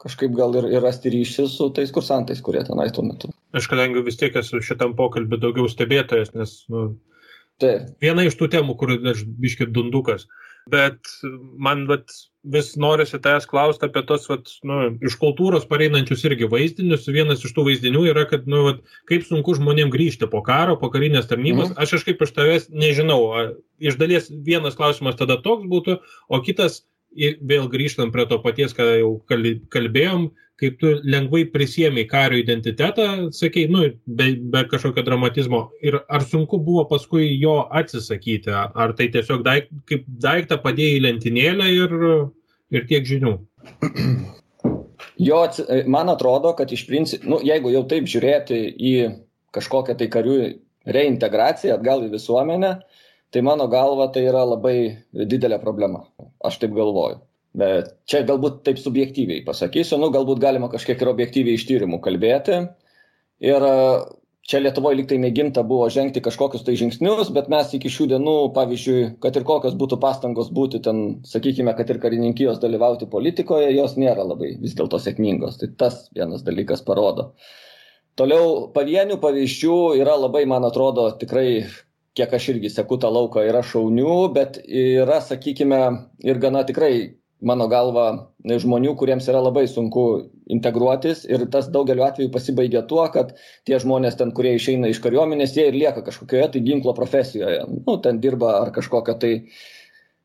kažkaip 0.05 0.35
gal 0.37 0.53
ir, 0.61 0.69
ir 0.77 0.85
rasti 0.85 1.09
ryšį 1.13 1.47
su 1.49 1.71
tais 1.73 1.93
kursantais, 1.95 2.43
kurie 2.45 2.61
tenai 2.67 2.91
tuo 2.93 3.05
metu. 3.07 3.33
Aš 3.57 3.71
kadangi 3.71 4.05
vis 4.05 4.21
tiek 4.21 4.37
esu 4.37 4.61
šitam 4.61 4.93
pokalbį 4.99 5.41
daugiau 5.41 5.69
stebėtojas, 5.71 6.35
nes 6.37 6.57
nu, 6.69 6.91
Taip. 7.63 7.95
viena 8.03 8.27
iš 8.27 8.37
tų 8.37 8.51
temų, 8.53 8.77
kur 8.77 8.93
aš 8.93 9.25
biškit 9.25 9.73
dundukas. 9.73 10.29
Uh, 10.29 10.44
bet 10.71 11.11
man 11.57 11.85
vat, 11.89 12.09
vis 12.45 12.71
norisi 12.77 13.17
tavęs 13.21 13.47
klausti 13.49 13.87
apie 13.87 14.01
tos 14.05 14.27
vat, 14.29 14.49
nu, 14.65 14.79
iš 15.05 15.17
kultūros 15.21 15.65
pareinančius 15.69 16.25
irgi 16.29 16.49
vaizdinius. 16.49 17.07
Vienas 17.09 17.45
iš 17.45 17.53
tų 17.55 17.67
vaizdinių 17.69 18.05
yra, 18.11 18.25
kad 18.29 18.49
nu, 18.49 18.63
vat, 18.69 18.81
kaip 19.09 19.25
sunku 19.27 19.55
žmonėms 19.57 19.93
grįžti 19.93 20.29
po 20.31 20.41
karo, 20.45 20.77
po 20.81 20.91
karinės 20.93 21.29
tarnybos. 21.29 21.71
Mm. 21.73 21.79
Aš 21.81 21.97
kažkaip 21.97 22.25
iš 22.25 22.35
tavęs 22.37 22.67
nežinau. 22.73 23.21
Iš 23.81 23.97
dalies 24.01 24.29
vienas 24.29 24.77
klausimas 24.77 25.17
tada 25.19 25.37
toks 25.41 25.65
būtų, 25.69 25.99
o 26.29 26.41
kitas, 26.45 26.83
vėl 27.15 27.69
grįžtant 27.71 28.13
prie 28.13 28.25
to 28.29 28.39
paties, 28.43 28.73
ką 28.75 28.87
jau 28.99 29.11
kalbėjom, 29.73 30.29
kaip 30.59 30.77
tu 30.79 30.93
lengvai 31.03 31.43
prisėmė 31.51 32.05
kario 32.07 32.39
identitetą, 32.39 33.07
sakei, 33.35 33.65
nu, 33.71 33.89
be, 34.07 34.29
be 34.39 34.63
kažkokio 34.71 35.03
dramatizmo. 35.07 35.65
Ir 35.83 35.99
ar 36.07 36.23
sunku 36.23 36.59
buvo 36.63 36.85
paskui 36.91 37.27
jo 37.41 37.57
atsisakyti, 37.75 38.53
ar 38.53 38.95
tai 38.95 39.09
tiesiog 39.11 39.43
daik, 39.47 39.67
kaip 39.89 40.07
daiktą 40.07 40.59
padėjai 40.63 40.99
į 40.99 41.03
lentynėlę 41.09 41.69
ir, 41.75 41.95
ir 42.75 42.87
tiek 42.91 43.07
žinių? 43.07 43.35
Jo, 45.19 45.41
man 45.91 46.11
atrodo, 46.11 46.51
kad 46.55 46.71
iš 46.75 46.85
principo, 46.87 47.27
nu, 47.35 47.39
jeigu 47.43 47.71
jau 47.71 47.83
taip 47.91 48.07
žiūrėti 48.11 48.61
į 48.75 48.95
kažkokią 49.55 49.95
tai 49.99 50.07
karių 50.11 50.39
reintegraciją 50.85 51.77
atgal 51.77 52.03
į 52.05 52.11
visuomenę, 52.13 52.75
tai 53.35 53.43
mano 53.43 53.67
galva 53.67 54.07
tai 54.15 54.21
yra 54.29 54.45
labai 54.47 54.77
didelė 55.11 55.59
problema. 55.59 56.05
Aš 56.47 56.61
taip 56.61 56.75
galvoju. 56.77 57.19
Bet 57.55 57.89
čia 58.07 58.21
galbūt 58.27 58.61
taip 58.67 58.79
subjektyviai 58.79 59.43
pasakysiu, 59.43 59.99
nu, 59.99 60.07
galbūt 60.11 60.39
galima 60.43 60.69
kažkiek 60.71 61.01
ir 61.03 61.11
objektyviai 61.11 61.59
iš 61.59 61.65
tyrimų 61.67 61.99
kalbėti. 62.03 62.61
Ir 63.43 63.65
e, 63.67 63.73
čia 64.47 64.61
Lietuvoje 64.63 64.99
liktai 65.01 65.19
mėginta 65.19 65.63
buvo 65.67 65.87
žengti 65.91 66.23
kažkokius 66.23 66.63
tai 66.67 66.75
žingsnius, 66.79 67.31
bet 67.35 67.47
mes 67.51 67.71
iki 67.75 67.91
šių 67.91 68.09
dienų, 68.13 68.35
pavyzdžiui, 68.55 68.99
kad 69.23 69.35
ir 69.39 69.47
kokios 69.47 69.75
būtų 69.79 69.99
pastangos 70.03 70.51
būti 70.55 70.83
ten, 70.87 71.03
sakykime, 71.27 71.75
kad 71.75 71.91
ir 71.91 71.99
karininkijos 72.03 72.59
dalyvauti 72.63 73.07
politikoje, 73.11 73.71
jos 73.75 73.95
nėra 73.99 74.27
labai 74.27 74.55
vis 74.63 74.75
dėlto 74.79 74.99
sėkmingos. 75.03 75.59
Tai 75.59 75.71
tas 75.79 76.05
vienas 76.15 76.43
dalykas 76.47 76.83
parodo. 76.87 77.33
Toliau 78.19 78.69
pavienių 78.75 79.19
pavyzdžių 79.19 79.79
yra 79.99 80.15
labai, 80.19 80.45
man 80.47 80.63
atrodo, 80.67 81.09
tikrai 81.19 81.65
kiek 82.15 82.33
aš 82.33 82.49
irgi 82.55 82.71
seku 82.71 82.97
tą 83.01 83.11
lauką, 83.11 83.43
yra 83.49 83.61
šaunių, 83.65 84.15
bet 84.35 84.61
yra, 84.65 85.19
sakykime, 85.23 85.81
ir 86.23 86.39
gana 86.43 86.63
tikrai 86.67 86.95
mano 87.45 87.67
galva, 87.69 88.05
žmonių, 88.45 88.95
kuriems 88.97 89.27
yra 89.29 89.41
labai 89.43 89.65
sunku 89.69 90.05
integruotis 90.51 91.25
ir 91.27 91.45
tas 91.51 91.67
daugeliu 91.73 92.05
atveju 92.05 92.31
pasibaigia 92.33 92.85
tuo, 92.89 93.03
kad 93.13 93.33
tie 93.67 93.79
žmonės 93.81 94.17
ten, 94.19 94.31
kurie 94.35 94.55
išeina 94.57 94.89
iš 94.91 95.01
kariuomenės, 95.03 95.55
jie 95.57 95.67
ir 95.69 95.77
lieka 95.77 96.05
kažkokioje 96.05 96.51
tai 96.55 96.63
ginklo 96.65 96.95
profesijoje. 96.97 97.65
Nu, 97.81 97.97
ten 98.01 98.21
dirba 98.23 98.55
ar 98.61 98.71
kažkokia 98.75 99.17
tai, 99.21 99.33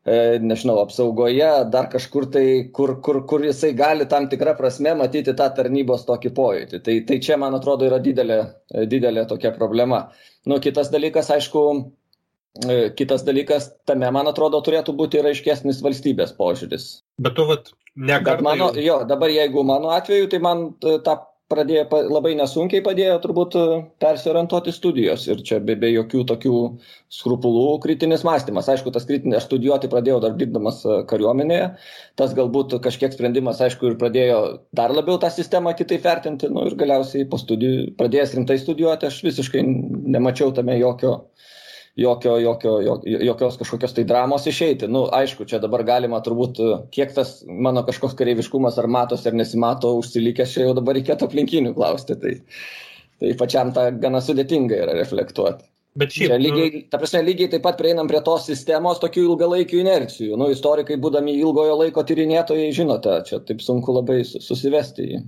nežinau, 0.06 0.78
apsaugoje, 0.80 1.48
dar 1.72 1.90
kažkur 1.92 2.30
tai, 2.32 2.44
kur, 2.72 2.96
kur, 3.04 3.20
kur 3.28 3.44
jisai 3.44 3.74
gali 3.76 4.06
tam 4.08 4.28
tikrą 4.32 4.56
prasme 4.56 4.94
matyti 4.96 5.34
tą 5.36 5.50
tarnybos 5.56 6.06
tokį 6.08 6.32
pojūtį. 6.36 6.82
Tai, 6.86 6.98
tai 7.08 7.18
čia, 7.20 7.36
man 7.40 7.54
atrodo, 7.58 7.84
yra 7.88 8.00
didelė, 8.00 8.40
didelė 8.88 9.26
tokia 9.28 9.52
problema. 9.56 10.06
Nu, 10.48 10.56
kitas 10.64 10.88
dalykas, 10.92 11.28
aišku, 11.36 11.64
kitas 12.96 13.26
dalykas, 13.28 13.70
tame, 13.86 14.08
man 14.10 14.30
atrodo, 14.30 14.62
turėtų 14.64 14.96
būti 14.96 15.20
ir 15.20 15.30
aiškesnis 15.30 15.82
valstybės 15.84 16.32
požiūris. 16.38 16.88
Bet 17.20 17.36
tu, 17.36 17.44
vat, 17.50 17.70
ne 17.96 18.18
Bet 18.24 18.40
mano, 18.42 18.72
jo, 18.80 19.02
dabar 19.06 19.30
jeigu 19.30 19.62
mano 19.68 19.92
atveju, 19.94 20.30
tai 20.32 20.40
man 20.42 20.70
tą 20.80 21.20
pradėjo 21.50 21.84
labai 22.10 22.32
nesunkiai 22.38 22.82
padėjo 22.84 23.16
turbūt 23.24 23.56
e, 23.58 23.64
persiorientuoti 24.02 24.72
studijos. 24.74 25.26
Ir 25.30 25.42
čia 25.46 25.58
be, 25.64 25.74
be 25.80 25.90
jokių 25.90 26.22
tokių 26.30 26.60
skrupulų 27.12 27.64
kritinis 27.84 28.24
mąstymas. 28.26 28.70
Aišku, 28.72 28.92
tas 28.94 29.06
kritinis, 29.08 29.40
aš 29.40 29.48
studijuoti 29.48 29.90
pradėjau 29.92 30.20
dar 30.24 30.36
dirbdamas 30.38 30.82
e, 30.86 31.00
kariuomenėje, 31.10 31.68
tas 32.20 32.34
galbūt 32.38 32.78
kažkiek 32.84 33.14
sprendimas, 33.16 33.62
aišku, 33.66 33.90
ir 33.90 33.98
pradėjo 34.00 34.40
dar 34.78 34.94
labiau 34.94 35.18
tą 35.22 35.32
sistemą 35.34 35.74
kitaip 35.78 36.06
vertinti, 36.06 36.50
nu 36.52 36.68
ir 36.70 36.78
galiausiai 36.80 37.26
po 37.30 37.40
studijų, 37.40 37.96
pradėjęs 38.00 38.36
rimtai 38.38 38.60
studijuoti, 38.62 39.10
aš 39.10 39.22
visiškai 39.26 39.64
nemačiau 40.16 40.54
tame 40.54 40.78
jokio 40.78 41.16
jokio, 41.96 42.36
jokio, 42.38 42.74
jokios 43.04 43.58
kažkokios 43.60 43.94
tai 43.96 44.04
dramos 44.04 44.46
išeiti. 44.46 44.88
Na, 44.88 44.92
nu, 44.98 45.02
aišku, 45.14 45.46
čia 45.48 45.60
dabar 45.62 45.84
galima 45.86 46.20
turbūt, 46.24 46.60
kiek 46.94 47.14
tas 47.16 47.40
mano 47.46 47.82
kažkoks 47.86 48.16
kareiviškumas 48.18 48.78
ar 48.80 48.88
matosi 48.90 49.30
ar 49.30 49.36
nesimato 49.38 49.92
užsilikęs, 49.98 50.54
čia 50.54 50.68
jau 50.68 50.76
dabar 50.78 50.98
reikėtų 50.98 51.28
aplinkinių 51.28 51.74
klausti. 51.76 52.16
Tai, 52.20 52.36
tai 53.20 53.34
pačiam 53.40 53.74
tą 53.76 53.90
gana 54.00 54.22
sudėtinga 54.24 54.80
yra 54.86 54.96
reflektuoti. 55.00 55.66
Bet 55.98 56.14
šiaip. 56.14 56.30
Čia 56.30 56.36
lygiai, 56.38 56.84
ta 56.86 57.00
prasme, 57.02 57.24
lygiai 57.26 57.50
taip 57.50 57.64
pat 57.64 57.74
prieinam 57.80 58.06
prie 58.06 58.20
tos 58.22 58.44
sistemos 58.46 59.00
tokių 59.02 59.24
ilgalaikių 59.32 59.80
inercijų. 59.82 60.36
Nu, 60.38 60.46
istorikai, 60.54 61.00
būdami 61.02 61.34
ilgojo 61.42 61.80
laiko 61.80 62.04
tyrinėtojai, 62.06 62.70
žinote, 62.76 63.16
čia 63.26 63.40
taip 63.42 63.64
sunku 63.64 63.96
labai 63.98 64.22
susivesti 64.22 65.08
į 65.16 65.22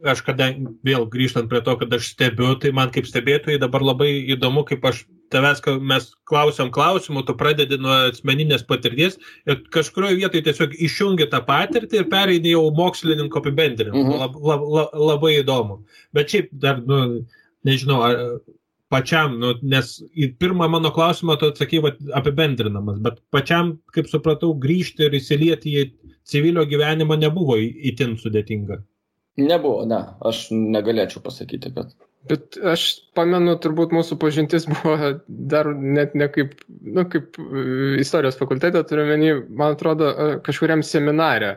aš 0.00 0.22
kadangi 0.24 0.64
vėl 0.86 1.06
grįžtant 1.12 1.50
prie 1.50 1.60
to, 1.64 1.74
kad 1.80 1.92
aš 1.92 2.14
stebiu, 2.14 2.54
tai 2.60 2.72
man 2.76 2.88
kaip 2.92 3.08
stebėtojai 3.08 3.60
dabar 3.60 3.84
labai 3.84 4.08
įdomu, 4.32 4.64
kaip 4.68 4.84
aš 4.88 5.02
tavęs, 5.32 5.62
mes 5.92 6.10
klausiam 6.28 6.70
klausimų, 6.74 7.24
tu 7.28 7.36
pradedi 7.38 7.78
nuo 7.80 7.96
asmeninės 8.10 8.64
patirties 8.68 9.18
ir 9.48 9.60
kažkurioje 9.74 10.20
vietoje 10.20 10.46
tiesiog 10.48 10.76
išjungi 10.88 11.28
tą 11.32 11.42
patirtį 11.46 12.02
ir 12.02 12.08
pereini 12.12 12.54
jau 12.54 12.66
mokslininko 12.76 13.42
apibendrinimą. 13.42 14.04
Mhm. 14.04 14.22
Lab, 14.22 14.40
lab, 14.50 14.64
lab, 14.76 14.96
labai 15.10 15.34
įdomu. 15.40 15.82
Bet 16.16 16.32
šiaip 16.34 16.50
dar, 16.62 16.82
nu, 16.86 17.02
nežinau, 17.68 18.00
ar, 18.06 18.22
pačiam, 18.90 19.38
nu, 19.40 19.54
nes 19.62 19.96
į 20.18 20.32
pirmą 20.42 20.68
mano 20.70 20.90
klausimą 20.94 21.36
tu 21.40 21.50
atsakai 21.52 21.80
apibendrinamas, 22.18 22.98
bet 23.04 23.20
pačiam, 23.34 23.76
kaip 23.94 24.10
supratau, 24.10 24.52
grįžti 24.64 25.06
ir 25.06 25.16
įsilieti 25.20 25.76
į 25.78 25.84
civilio 26.30 26.66
gyvenimą 26.68 27.18
nebuvo 27.20 27.58
įtin 27.60 28.16
sudėtinga. 28.20 28.80
Nebuvo, 29.40 29.84
ne, 29.88 30.00
aš 30.26 30.48
negalėčiau 30.52 31.22
pasakyti, 31.24 31.72
kad. 31.76 31.94
Bet 32.28 32.58
aš 32.68 32.82
pamenu, 33.16 33.54
turbūt 33.62 33.94
mūsų 33.96 34.18
pažintis 34.20 34.66
buvo 34.72 35.14
dar 35.28 35.70
net 35.74 36.16
ne 36.18 36.28
kaip, 36.32 36.58
nu, 36.68 37.06
kaip 37.08 37.38
e, 37.40 37.62
istorijos 38.02 38.36
fakultete, 38.40 38.82
turiu 38.88 39.06
menį, 39.08 39.30
man 39.56 39.76
atrodo, 39.78 40.10
e, 40.10 40.34
kažkuriam 40.44 40.84
seminarė, 40.86 41.54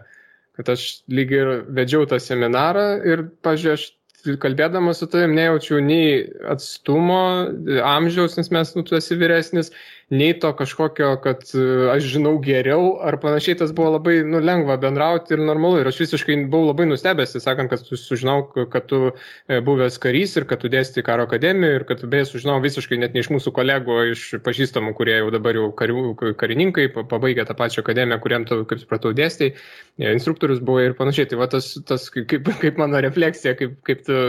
kad 0.55 0.71
aš 0.75 0.85
lygiai 1.11 1.43
ir 1.43 1.51
vedžiau 1.75 2.07
tą 2.07 2.21
seminarą 2.21 2.87
ir, 3.09 3.27
pažiūrėjau, 3.43 3.81
aš 3.81 4.37
kalbėdamas 4.39 5.01
su 5.01 5.07
tavim 5.11 5.33
nejaučiu 5.35 5.81
nei 5.83 6.21
atstumo, 6.47 7.49
amžiaus, 7.83 8.37
nes 8.39 8.51
mes, 8.55 8.71
nu, 8.77 8.85
tu 8.87 8.95
esi 8.95 9.17
vyresnis, 9.19 9.73
nei 10.09 10.33
to 10.39 10.51
kažkokio, 10.55 11.09
kad 11.23 11.43
e, 11.55 11.63
aš 11.93 12.05
žinau 12.15 12.35
geriau 12.43 12.97
ar 13.01 13.17
panašiai, 13.21 13.57
tas 13.59 13.71
buvo 13.75 13.93
labai 13.95 14.19
nu, 14.27 14.41
lengva 14.43 14.75
bendrauti 14.81 15.33
ir 15.35 15.41
normalu. 15.41 15.79
Ir 15.81 15.89
aš 15.89 16.01
visiškai 16.03 16.35
buvau 16.51 16.69
labai 16.71 16.87
nustebęs, 16.89 17.35
sakant, 17.43 17.71
kad 17.71 17.85
sužinau, 17.87 18.43
kad 18.71 18.87
tu 18.91 18.99
e, 19.11 19.59
buvęs 19.63 19.97
karys 20.03 20.35
ir 20.37 20.47
kad 20.49 20.61
tu 20.63 20.71
dėsti 20.73 21.05
karo 21.05 21.27
akademijoje 21.29 21.79
ir 21.79 21.87
kad 21.89 22.05
beje 22.11 22.29
sužinau 22.33 22.59
visiškai 22.63 22.99
net 23.01 23.15
ne 23.15 23.23
iš 23.23 23.31
mūsų 23.33 23.55
kolegų, 23.55 23.99
iš 24.11 24.25
pažįstamų, 24.45 24.93
kurie 24.99 25.17
jau 25.21 25.31
dabar 25.33 25.57
jau 25.57 25.71
karių, 25.79 26.05
karininkai, 26.39 26.89
pabaigė 26.99 27.47
tą 27.49 27.57
pačią 27.57 27.83
akademiją, 27.85 28.19
kuriam 28.23 28.47
tu, 28.49 28.61
kaip 28.69 28.83
supratau, 28.83 29.15
dėstai, 29.17 29.53
e, 29.97 30.13
instruktorius 30.13 30.61
buvo 30.63 30.83
ir 30.83 30.97
panašiai. 30.99 31.31
Tai 31.31 31.41
va 31.41 31.49
tas, 31.55 31.73
tas 31.87 32.09
kaip, 32.13 32.51
kaip 32.61 32.81
mano 32.81 33.01
refleksija, 33.03 33.55
kaip, 33.59 33.79
kaip 33.87 34.05
tu 34.07 34.23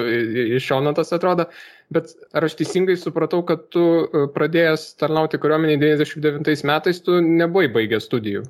iš 0.56 0.70
šono 0.70 0.94
tas 0.96 1.12
atrodo. 1.16 1.50
Bet 1.92 2.14
ar 2.32 2.46
aš 2.46 2.56
teisingai 2.58 2.96
supratau, 2.96 3.42
kad 3.46 3.68
tu 3.74 3.82
e, 4.04 4.26
pradėjęs 4.34 4.94
tarnauti 5.00 5.40
kariuomenį 5.40 5.76
99 5.82 6.64
metais, 6.70 7.00
tu 7.04 7.18
nebuvai 7.20 7.68
baigęs 7.74 8.06
studijų? 8.08 8.44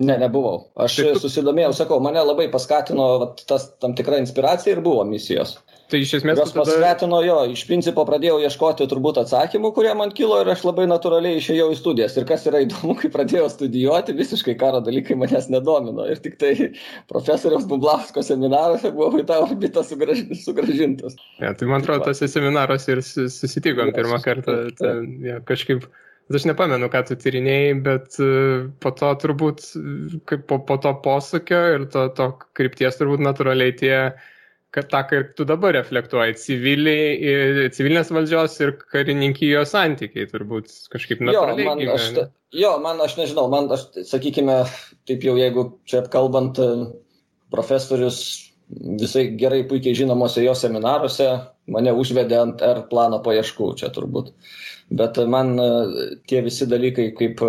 Ne, 0.00 0.16
nebuvau. 0.20 0.70
Aš 0.80 0.96
Taip, 1.00 1.10
tu... 1.16 1.22
susidomėjau, 1.26 1.72
sakau, 1.76 1.98
mane 2.04 2.22
labai 2.24 2.48
paskatino 2.52 3.08
vat, 3.20 3.42
tas 3.48 3.66
tam 3.82 3.96
tikra 3.96 4.20
inspiracija 4.20 4.76
ir 4.76 4.84
buvo 4.84 5.04
misijos. 5.08 5.58
Tai 5.90 6.00
iš 6.04 6.12
esmės. 6.20 6.38
Jos 6.38 6.52
tada... 6.54 6.64
paskatino 6.64 7.20
jo, 7.24 7.36
iš 7.52 7.64
principo 7.68 8.04
pradėjau 8.06 8.38
ieškoti 8.44 8.86
turbūt 8.90 9.20
atsakymų, 9.24 9.72
kurie 9.76 9.92
man 9.98 10.12
kilo 10.16 10.38
ir 10.42 10.50
aš 10.52 10.62
labai 10.68 10.86
natūraliai 10.90 11.40
išėjau 11.40 11.70
į 11.74 11.78
studijas. 11.80 12.16
Ir 12.20 12.26
kas 12.28 12.46
yra 12.50 12.62
įdomu, 12.64 12.94
kai 13.00 13.10
pradėjau 13.12 13.48
studijuoti, 13.52 14.16
visiškai 14.18 14.56
karo 14.60 14.82
dalykai 14.86 15.18
manęs 15.20 15.50
nedomino. 15.52 16.06
Ir 16.10 16.22
tik 16.22 16.38
tai 16.40 16.52
profesoriaus 17.10 17.66
Bublausko 17.70 18.24
seminaruose 18.26 18.92
buvo 18.94 19.22
į 19.22 19.26
tą 19.30 19.40
orbitą 19.46 19.84
sugraž... 19.86 20.22
sugražintas. 20.44 21.18
Ja, 21.42 21.54
tai 21.54 21.70
man 21.70 21.82
atrodo, 21.82 22.10
tose 22.10 22.30
seminaruose 22.30 22.96
ir 22.96 23.02
susitikom 23.04 23.94
pirmą 23.96 24.22
kartą. 24.24 24.62
Ta, 24.78 24.94
ja, 25.26 25.42
kažkaip 25.46 25.90
Aš 26.30 26.44
nepamenu, 26.46 26.86
ką 26.86 27.00
tu 27.08 27.16
tyrinėjai, 27.18 27.70
bet 27.82 28.16
e, 28.22 28.26
po 28.78 28.92
to 28.94 29.08
turbūt, 29.18 29.64
po, 30.46 30.60
po 30.62 30.76
to 30.78 30.92
posūkio 31.02 31.58
ir 31.74 31.86
to, 31.90 32.04
to 32.14 32.28
krypties 32.54 33.00
turbūt 33.00 33.24
natūraliai 33.26 33.74
tie 33.74 33.96
kad 34.74 34.90
tą, 34.90 35.02
kaip 35.10 35.32
tu 35.38 35.46
dabar 35.48 35.74
reflektuoji, 35.74 36.36
civiliai, 36.38 37.70
civilinės 37.74 38.12
valdžios 38.14 38.58
ir 38.62 38.76
karininkijos 38.92 39.74
santykiai 39.74 40.28
turbūt 40.30 40.70
kažkaip 40.92 41.24
natūraliai. 41.26 41.66
Jo, 41.66 41.72
man, 41.74 41.94
aš, 41.96 42.10
jo, 42.62 42.74
man 42.84 43.02
aš 43.06 43.16
nežinau, 43.18 43.48
man, 43.50 43.70
aš, 43.74 43.88
sakykime, 44.12 44.60
taip 45.10 45.26
jau 45.26 45.34
jeigu 45.40 45.66
čia 45.90 46.04
kalbant, 46.12 46.60
profesorius 47.50 48.20
visai 48.70 49.24
gerai 49.34 49.64
puikiai 49.66 49.96
žinomose 49.98 50.44
jo 50.44 50.54
seminaruose 50.54 51.26
mane 51.74 51.94
užvedė 51.98 52.38
ant 52.38 52.62
R 52.62 52.84
plano 52.90 53.18
paieškų 53.24 53.72
čia 53.80 53.90
turbūt. 53.94 54.30
Bet 54.94 55.18
man 55.30 55.56
tie 56.30 56.42
visi 56.46 56.66
dalykai 56.70 57.10
kaip 57.18 57.42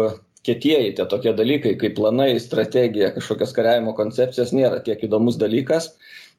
kietieji, 0.46 0.96
tie 0.98 1.06
tokie 1.06 1.34
dalykai 1.38 1.76
kaip 1.78 1.94
planai, 1.98 2.34
strategija, 2.42 3.12
kažkokios 3.14 3.54
kariavimo 3.54 3.94
koncepcijos 3.98 4.54
nėra 4.58 4.82
tiek 4.86 5.02
įdomus 5.06 5.38
dalykas 5.42 5.92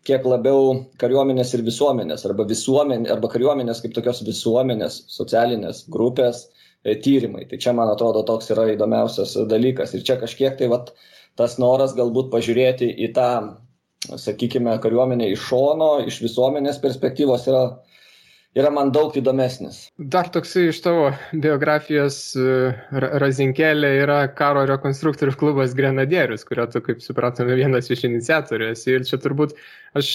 kiek 0.06 0.26
labiau 0.26 0.74
kariuomenės 1.00 1.54
ir 1.56 1.62
visuomenės, 1.66 2.24
arba 2.26 2.46
visuomenė, 2.48 3.10
arba 3.14 3.30
kariuomenės 3.32 3.82
kaip 3.84 3.94
tokios 3.96 4.22
visuomenės, 4.26 4.98
socialinės 5.12 5.84
grupės 5.94 6.44
e, 6.46 6.96
tyrimai. 7.04 7.46
Tai 7.50 7.60
čia, 7.62 7.74
man 7.78 7.92
atrodo, 7.92 8.24
toks 8.26 8.50
yra 8.54 8.66
įdomiausias 8.74 9.36
dalykas. 9.50 9.94
Ir 9.94 10.04
čia 10.06 10.18
kažkiek 10.20 10.58
tai 10.58 10.70
vat, 10.72 10.90
tas 11.38 11.58
noras 11.62 11.94
galbūt 11.98 12.32
pažiūrėti 12.34 12.90
į 13.06 13.12
tą, 13.16 13.30
sakykime, 14.10 14.74
kariuomenę 14.82 15.30
iš 15.30 15.46
šono, 15.52 15.92
iš 16.10 16.18
visuomenės 16.24 16.82
perspektyvos 16.82 17.46
yra 17.52 17.64
yra 18.58 18.70
man 18.74 18.92
daug 18.94 19.14
įdomesnis. 19.16 19.86
Dar 19.96 20.28
toksai 20.32 20.68
iš 20.70 20.80
tavo 20.84 21.10
biografijos 21.32 22.18
e, 22.36 22.72
razinkelė 23.22 23.92
yra 24.02 24.18
karo 24.36 24.64
rekonstruktorių 24.68 25.36
klubas 25.40 25.76
Grenadierius, 25.78 26.44
kurio 26.48 26.66
tu, 26.72 26.82
kaip 26.84 27.02
supratome, 27.04 27.56
vienas 27.58 27.90
iš 27.92 28.06
iniciatorių 28.10 28.72
esi. 28.74 28.96
Ir 28.98 29.08
čia 29.08 29.20
turbūt 29.22 29.56
aš 29.98 30.14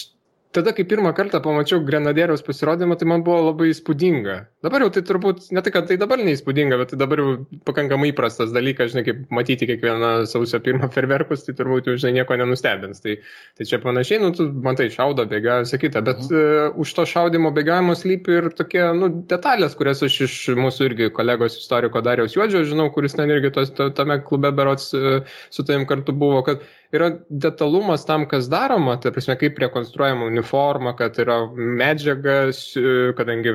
tada, 0.55 0.73
kai 0.73 0.85
pirmą 0.87 1.11
kartą 1.13 1.41
pamačiau 1.43 1.81
Grenadieriaus 1.85 2.43
pasirodymą, 2.45 2.95
tai 2.97 3.07
man 3.09 3.23
buvo 3.25 3.49
labai 3.49 3.69
įspūdinga. 3.73 4.37
Dabar 4.65 4.85
jau 4.85 4.89
tai 4.95 5.03
turbūt, 5.05 5.49
ne 5.55 5.61
tai, 5.63 5.73
kad 5.75 5.87
tai 5.89 5.97
dabar 6.01 6.21
neįspūdinga, 6.23 6.79
bet 6.79 6.91
tai 6.93 6.99
dabar 7.01 7.21
jau 7.21 7.33
pakankamai 7.67 8.11
įprastas 8.13 8.53
dalykas, 8.55 8.93
žinai, 8.93 9.03
kaip 9.07 9.19
matyti 9.33 9.67
kiekvieną 9.69 10.11
sausio 10.29 10.59
pirmą 10.63 10.89
ferverkus, 10.93 11.43
tai 11.45 11.55
turbūt 11.57 11.89
jau, 11.91 11.97
žinai, 11.99 12.21
nieko 12.21 12.39
nenustebins. 12.39 13.03
Tai, 13.03 13.17
tai 13.59 13.67
čia 13.69 13.81
panašiai, 13.83 14.21
nu, 14.23 14.31
tu 14.37 14.47
matai, 14.65 14.89
šaudo, 14.93 15.27
bėga, 15.29 15.59
sakyta, 15.69 16.03
bet 16.07 16.23
mhm. 16.25 16.71
uh, 16.71 16.81
už 16.83 16.95
to 16.97 17.07
šaudimo 17.11 17.51
bėgavimo 17.55 17.97
slypi 17.97 18.39
ir 18.39 18.49
tokie, 18.57 18.81
nu, 18.97 19.11
detalės, 19.29 19.77
kurias 19.77 20.03
aš 20.07 20.21
iš 20.29 20.39
mūsų 20.57 20.91
irgi 20.91 21.11
kolegos 21.15 21.59
istoriko 21.61 22.01
Dariaus 22.05 22.37
Juodžio 22.37 22.63
žinau, 22.67 22.89
kuris 22.95 23.17
ten 23.17 23.31
irgi 23.33 23.53
tos, 23.55 23.75
tame 23.75 24.21
klube 24.25 24.53
berots 24.55 24.89
uh, 24.97 25.21
su 25.53 25.67
tavim 25.67 25.85
kartu 25.89 26.15
buvo, 26.15 26.41
kad 26.47 26.63
yra 26.95 27.09
detalumas 27.29 28.05
tam, 28.07 28.25
kas 28.29 28.47
daroma, 28.51 28.95
tai 29.01 29.11
prasme, 29.11 29.35
kaip 29.39 29.59
rekonstruojama 29.59 30.27
uniforma, 30.29 30.93
kad 30.97 31.17
yra 31.19 31.39
medžiagas, 31.51 32.61
kadangi 33.17 33.53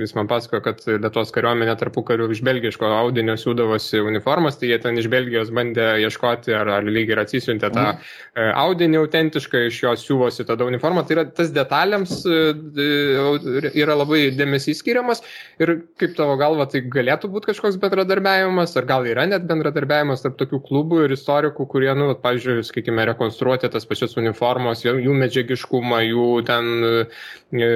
jis 0.00 0.14
man 0.16 0.30
pasakojo, 0.30 0.62
kad 0.64 0.82
Lietuvos 0.88 1.30
kariuomenė 1.34 1.76
tarpu 1.78 2.02
karių 2.06 2.30
iš 2.34 2.42
belgiško 2.46 2.90
audinio 2.98 3.36
siūdavosi 3.38 4.02
uniformas, 4.02 4.58
tai 4.58 4.72
jie 4.72 4.80
ten 4.82 4.98
iš 4.98 5.06
Belgijos 5.12 5.52
bandė 5.54 5.92
ieškoti, 6.02 6.54
ar, 6.56 6.72
ar 6.80 6.88
lygiai 6.88 7.14
ir 7.14 7.22
atsisiuntė 7.22 7.70
tą 7.74 7.86
mm. 7.92 8.50
audinį 8.64 9.00
autentišką, 9.04 9.64
iš 9.68 9.80
jo 9.84 9.94
siūvosi 10.00 10.46
tada 10.48 10.66
uniformą. 10.66 11.04
Tai 11.06 11.18
yra 11.18 11.26
tas 11.30 11.52
detalėms 11.54 12.16
e, 12.26 12.40
e, 12.84 13.72
yra 13.84 13.98
labai 14.00 14.24
dėmesys 14.34 14.82
skiriamas 14.82 15.22
ir 15.62 15.76
kaip 16.00 16.16
tavo 16.18 16.34
galva 16.40 16.66
tai 16.70 16.82
galėtų 16.90 17.30
būti 17.30 17.52
kažkoks 17.52 17.78
bendradarbiavimas, 17.82 18.74
ar 18.80 18.88
gal 18.90 19.06
yra 19.08 19.28
net 19.30 19.46
bendradarbiavimas 19.46 20.24
tarp 20.24 20.38
tokių 20.42 20.62
klubų 20.66 21.04
ir 21.06 21.14
istorikų, 21.14 21.68
kurie, 21.70 21.92
nu, 21.98 22.10
pavyzdžiui, 22.18 22.63
sakykime, 22.66 23.06
rekonstruoti 23.10 23.70
tas 23.72 23.86
pačias 23.88 24.16
uniformas, 24.20 24.84
jų 24.84 25.14
medžiagiškumą, 25.20 26.00
jų 26.08 26.26
ten 26.48 26.70
e, 26.88 27.70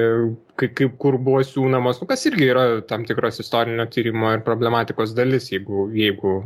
kaip, 0.59 0.75
kaip 0.81 0.99
kur 1.01 1.19
buvo 1.21 1.41
siūnamos, 1.45 2.01
nu, 2.01 2.09
kas 2.09 2.27
irgi 2.29 2.51
yra 2.51 2.67
tam 2.89 3.07
tikros 3.09 3.41
istorinio 3.43 3.87
tyrimo 3.91 4.33
ir 4.35 4.45
problematikos 4.45 5.15
dalis, 5.17 5.51
jeigu, 5.53 5.87
jeigu 5.95 6.39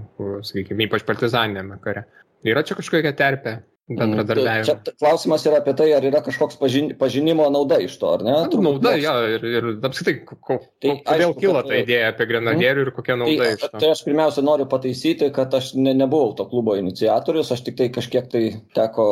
sakykime, 0.46 0.88
ypač 0.89 1.08
partizaninėme 1.08 1.80
kare. 1.84 2.08
Yra 2.44 2.66
čia 2.68 2.76
kažkokia 2.76 3.16
terpė 3.16 3.62
bendradarbiavimo. 3.90 4.66
Čia 4.66 4.94
klausimas 5.00 5.44
yra 5.48 5.60
apie 5.60 5.74
tai, 5.76 5.90
ar 5.96 6.06
yra 6.08 6.22
kažkoks 6.24 6.56
pažin, 6.60 6.94
pažinimo 7.00 7.46
nauda 7.52 7.82
iš 7.84 7.98
to, 8.00 8.14
ar 8.16 8.24
ne? 8.24 8.36
Na, 8.46 8.62
nauda, 8.68 8.94
jo, 9.02 9.16
ir, 9.36 9.48
ir 9.50 9.68
apskritai, 9.76 10.14
ko, 10.24 10.60
tai, 10.80 10.94
kodėl 11.04 11.26
aišku, 11.28 11.42
kilo 11.42 11.64
ta 11.68 11.80
idėja 11.82 12.12
apie 12.14 12.28
grenadierių 12.30 12.86
ir 12.86 12.92
kokia 12.96 13.18
nauda 13.20 13.42
tai, 13.42 13.50
iš 13.58 13.66
to? 13.66 13.82
Tai 13.84 13.90
aš 13.96 14.04
pirmiausia 14.08 14.46
noriu 14.48 14.68
pataisyti, 14.72 15.30
kad 15.36 15.58
aš 15.60 15.74
ne, 15.80 15.96
nebuvau 16.00 16.32
to 16.38 16.48
klubo 16.52 16.78
iniciatorius, 16.80 17.52
aš 17.56 17.66
tik 17.68 17.80
tai 17.82 17.90
kažkiek 17.98 18.30
tai 18.32 18.46
teko, 18.78 19.08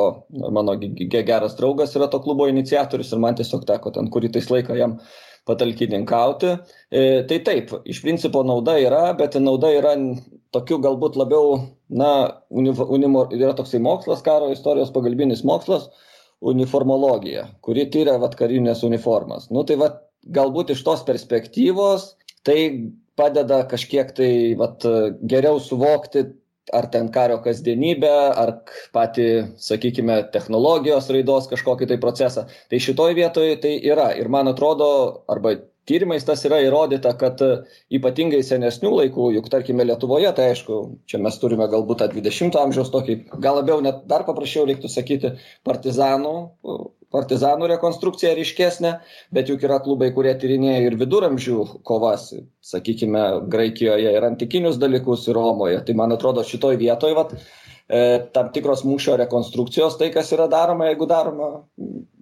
mano 0.56 0.78
geras 0.80 1.58
draugas 1.60 1.98
yra 2.00 2.08
to 2.12 2.22
klubo 2.24 2.48
iniciatorius 2.52 3.12
ir 3.12 3.24
man 3.24 3.36
tiesiog 3.40 3.68
teko 3.68 3.92
ten 3.98 4.08
kurį 4.14 4.32
tais 4.38 4.48
laiką 4.54 4.80
jam 4.80 5.02
patalkininkauti. 5.50 6.56
E, 6.88 7.06
tai 7.28 7.42
taip, 7.44 7.74
iš 7.90 8.00
principo 8.06 8.44
nauda 8.48 8.78
yra, 8.80 9.10
bet 9.18 9.36
nauda 9.42 9.72
yra 9.74 9.98
tokiu 10.56 10.80
galbūt 10.84 11.18
labiau, 11.20 11.58
na, 11.90 12.12
unimo, 12.52 13.26
yra 13.36 13.54
toksai 13.58 13.82
mokslas, 13.84 14.24
karo 14.26 14.52
istorijos 14.52 14.92
pagalbinis 14.96 15.46
mokslas, 15.48 15.90
uniformologija, 16.42 17.48
kuri 17.66 17.86
tyria 17.94 18.18
vat 18.22 18.36
karinės 18.40 18.84
uniformas. 18.88 19.50
Nu 19.54 19.64
tai 19.68 19.78
vat 19.82 20.02
galbūt 20.26 20.74
iš 20.74 20.84
tos 20.86 21.06
perspektyvos 21.06 22.12
tai 22.48 22.92
padeda 23.20 23.62
kažkiek 23.70 24.14
tai 24.18 24.32
vat 24.58 24.86
geriau 25.30 25.60
suvokti 25.62 26.26
ar 26.74 26.88
ten 26.94 27.10
kario 27.12 27.40
kasdienybę, 27.44 28.14
ar 28.38 28.54
patį, 28.96 29.28
sakykime, 29.60 30.18
technologijos 30.34 31.10
raidos 31.12 31.50
kažkokį 31.52 31.90
tai 31.90 31.98
procesą. 32.02 32.46
Tai 32.70 32.80
šitoj 32.86 33.16
vietoje 33.18 33.58
tai 33.64 33.74
yra. 33.82 34.12
Ir 34.18 34.30
man 34.32 34.52
atrodo, 34.52 34.92
arba 35.32 35.56
tyrimais 35.90 36.26
tas 36.28 36.44
yra 36.48 36.62
įrodyta, 36.66 37.14
kad 37.20 37.42
ypatingai 37.94 38.42
senesnių 38.46 38.94
laikų, 39.00 39.32
juk 39.38 39.50
tarkime 39.54 39.86
Lietuvoje, 39.88 40.32
tai 40.38 40.52
aišku, 40.54 40.82
čia 41.10 41.22
mes 41.24 41.38
turime 41.42 41.68
galbūt 41.72 42.04
tą 42.04 42.10
20-ojo 42.14 42.66
amžiaus 42.68 42.94
tokį, 42.94 43.18
gal 43.44 43.62
labiau 43.62 43.82
net 43.84 44.06
dar 44.12 44.26
paprasčiau 44.28 44.68
reiktų 44.70 44.92
sakyti, 44.92 45.36
partizanų 45.68 46.36
partizanų 47.12 47.68
rekonstrukcija 47.74 48.34
ryškesnė, 48.38 48.92
bet 49.36 49.52
juk 49.52 49.66
yra 49.68 49.82
klubai, 49.84 50.12
kurie 50.16 50.32
tyrinėja 50.40 50.86
ir 50.88 50.98
viduramžių 51.00 51.58
kovas, 51.88 52.30
sakykime, 52.64 53.26
Graikijoje 53.52 54.14
ir 54.16 54.28
antikinius 54.28 54.80
dalykus 54.82 55.28
ir 55.28 55.36
Romoje. 55.36 55.82
Tai 55.88 55.98
man 56.00 56.16
atrodo 56.16 56.46
šitoj 56.48 56.80
vietoje 56.80 57.18
vat, 57.18 57.36
e, 57.36 57.71
tam 58.34 58.52
tikros 58.56 58.86
mūšio 58.88 59.18
rekonstrukcijos, 59.20 59.98
tai 60.00 60.12
kas 60.14 60.32
yra 60.32 60.48
daroma, 60.52 60.88
jeigu 60.88 61.08
daroma 61.10 61.50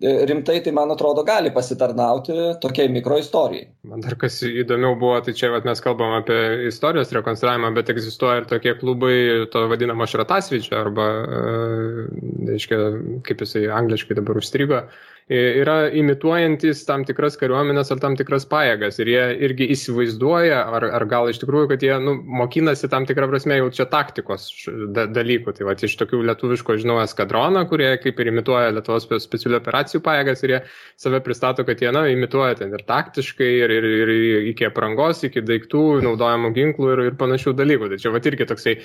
e, 0.02 0.14
rimtai, 0.30 0.60
tai 0.66 0.74
man 0.74 0.90
atrodo 0.94 1.22
gali 1.28 1.52
pasitarnauti 1.54 2.38
tokiai 2.64 2.90
mikroistorijai. 2.96 3.68
Man 3.90 4.02
dar 4.06 4.16
kas 4.20 4.40
įdomiau 4.48 4.98
buvo, 5.00 5.20
tai 5.26 5.36
čia 5.38 5.52
vat, 5.54 5.68
mes 5.70 5.84
kalbam 5.86 6.16
apie 6.18 6.40
istorijos 6.72 7.14
rekonstravimą, 7.14 7.74
bet 7.78 7.92
egzistuoja 7.94 8.42
ir 8.42 8.50
tokie 8.50 8.74
klubai, 8.80 9.16
to 9.54 9.68
vadinamo 9.70 10.10
šratasvyčio 10.10 10.80
arba, 10.80 11.08
e, 11.22 12.10
reiškia, 12.50 12.82
kaip 13.30 13.46
jisai 13.46 13.68
angliškai 13.82 14.18
dabar 14.18 14.42
užstrigo, 14.42 14.84
yra 15.30 15.76
imituojantis 15.94 16.82
tam 16.88 17.04
tikras 17.06 17.36
kariuomenės 17.38 17.92
ar 17.94 18.00
tam 18.02 18.16
tikras 18.18 18.48
pajėgas 18.50 18.98
ir 18.98 19.12
jie 19.12 19.26
irgi 19.46 19.68
įsivaizduoja, 19.76 20.64
ar, 20.74 20.88
ar 20.98 21.06
gal 21.10 21.30
iš 21.30 21.38
tikrųjų, 21.44 21.68
kad 21.70 21.84
jie 21.86 21.94
nu, 22.02 22.16
mokinasi 22.42 22.90
tam 22.90 23.06
tikrą 23.06 23.28
prasme 23.30 23.60
jau 23.60 23.68
čia 23.74 23.86
taktikos 23.92 24.48
da, 24.96 25.06
dalykų. 25.06 25.54
Tai 25.54 25.68
va, 25.68 25.76
iš 25.78 25.94
tokių 26.02 26.24
lietuviško 26.32 26.80
žinau 26.82 26.98
eskadroną, 27.04 27.62
kurie 27.70 27.92
kaip 28.02 28.18
ir 28.24 28.32
imituoja 28.32 28.74
Lietuvos 28.74 29.06
specialių 29.22 29.60
operacijų 29.60 30.02
pajėgas 30.06 30.42
ir 30.44 30.56
jie 30.56 30.60
save 30.98 31.22
pristato, 31.26 31.66
kad 31.68 31.82
jie 31.84 31.94
na, 31.94 32.08
imituoja 32.10 32.58
ten 32.64 32.74
ir 32.74 32.86
taktiškai, 32.90 33.52
ir, 33.68 33.76
ir, 33.78 33.88
ir 33.94 34.50
iki 34.50 34.66
aprangos, 34.66 35.22
iki 35.28 35.46
daiktų, 35.46 35.84
naudojamų 36.08 36.54
ginklų 36.58 36.92
ir, 36.96 37.04
ir 37.12 37.20
panašių 37.22 37.54
dalykų. 37.60 37.92
Tai 37.94 38.02
čia 38.02 38.16
va 38.16 38.24
irgi 38.32 38.50
toksai 38.50 38.76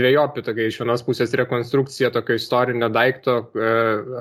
dviejopi, 0.00 0.46
tokia 0.48 0.70
iš 0.70 0.80
vienos 0.80 1.04
pusės 1.04 1.36
rekonstrukcija 1.36 2.12
tokio 2.16 2.40
istorinio 2.40 2.88
daikto, 2.92 3.38
e, 3.52 3.76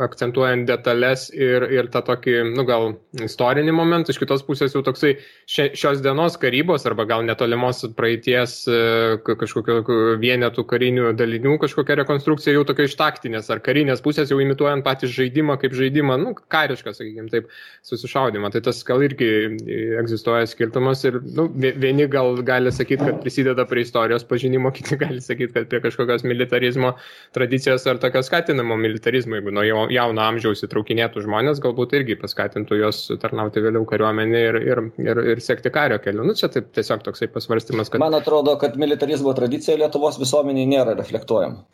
akcentuojant 0.09 0.67
detalės 0.67 1.30
ir, 1.32 1.68
ir 1.74 1.89
tą 1.93 2.01
tokį, 2.07 2.36
nu 2.55 2.65
gal 2.67 2.91
istorinį 3.26 3.74
momentą, 3.76 4.13
iš 4.13 4.22
kitos 4.22 4.43
pusės 4.47 4.76
jau 4.76 4.84
toksai 4.86 5.15
šios 5.49 6.03
dienos 6.05 6.38
karybos 6.41 6.86
arba 6.89 7.05
gal 7.09 7.26
netolimos 7.28 7.84
praeities 7.97 8.55
e, 8.70 8.80
kažkokio 9.28 9.82
vienetų 10.22 10.65
karinių 10.70 11.13
dalinių 11.20 11.57
kažkokia 11.61 11.99
rekonstrukcija 12.01 12.55
jau 12.55 12.65
tokia 12.67 12.88
iš 12.89 12.95
taktinės 12.99 13.49
ar 13.53 13.61
karinės 13.65 14.03
pusės 14.05 14.32
jau 14.32 14.39
imituojant 14.41 14.86
patį 14.86 15.09
žaidimą 15.15 15.57
kaip 15.61 15.76
žaidimą, 15.78 16.17
nu, 16.22 16.34
karišką, 16.53 16.93
sakykime 16.95 17.32
taip, 17.32 17.49
susišaudimą. 17.88 18.51
Tai 18.53 18.61
tas 18.65 18.82
gal 18.88 19.03
irgi 19.05 19.30
egzistuoja 19.99 20.47
skirtumas 20.49 21.03
ir 21.07 21.20
nu, 21.24 21.47
vieni 21.55 22.07
gal 22.11 22.39
gali 22.45 22.74
sakyti, 22.74 23.03
kad 23.05 23.22
prisideda 23.24 23.65
prie 23.70 23.86
istorijos 23.86 24.26
pažinimo, 24.30 24.72
kiti 24.78 24.97
gali 24.99 25.22
sakyti, 25.24 25.53
kad 25.55 25.70
prie 25.72 25.84
kažkokios 25.86 26.26
militarizmo 26.28 26.95
tradicijos 27.36 27.88
ar 27.89 28.01
tokio 28.01 28.24
skatinamo 28.26 28.78
militarizmo, 28.80 29.39
jeigu 29.39 29.53
nuo 29.55 29.65
jauno 29.93 30.26
amžiaus 30.26 30.63
įtraukinėtų 30.67 31.26
žmonės, 31.26 31.59
tas 31.60 31.66
galbūt 31.66 31.93
irgi 31.97 32.16
paskatintų 32.20 32.78
juos 32.80 33.01
tarnauti 33.20 33.62
vėliau 33.64 33.86
kariuomenį 33.88 34.39
ir, 34.39 34.57
ir, 34.64 34.82
ir, 35.03 35.22
ir 35.34 35.41
sekti 35.43 35.72
kario 35.74 35.99
keliu. 35.99 36.24
Nu, 36.24 36.36
čia 36.38 36.49
taip 36.51 36.72
tiesiog 36.76 37.03
toksai 37.03 37.28
pasvarstymas, 37.34 37.91
kad... 37.91 38.01
Man 38.01 38.16
atrodo, 38.16 38.55
kad 38.62 38.78
militarizmo 38.80 39.34
tradicija 39.36 39.78
Lietuvos 39.80 40.20
visuomeniai 40.22 40.70
nėra 40.70 40.95
reflektuojama. 40.97 41.66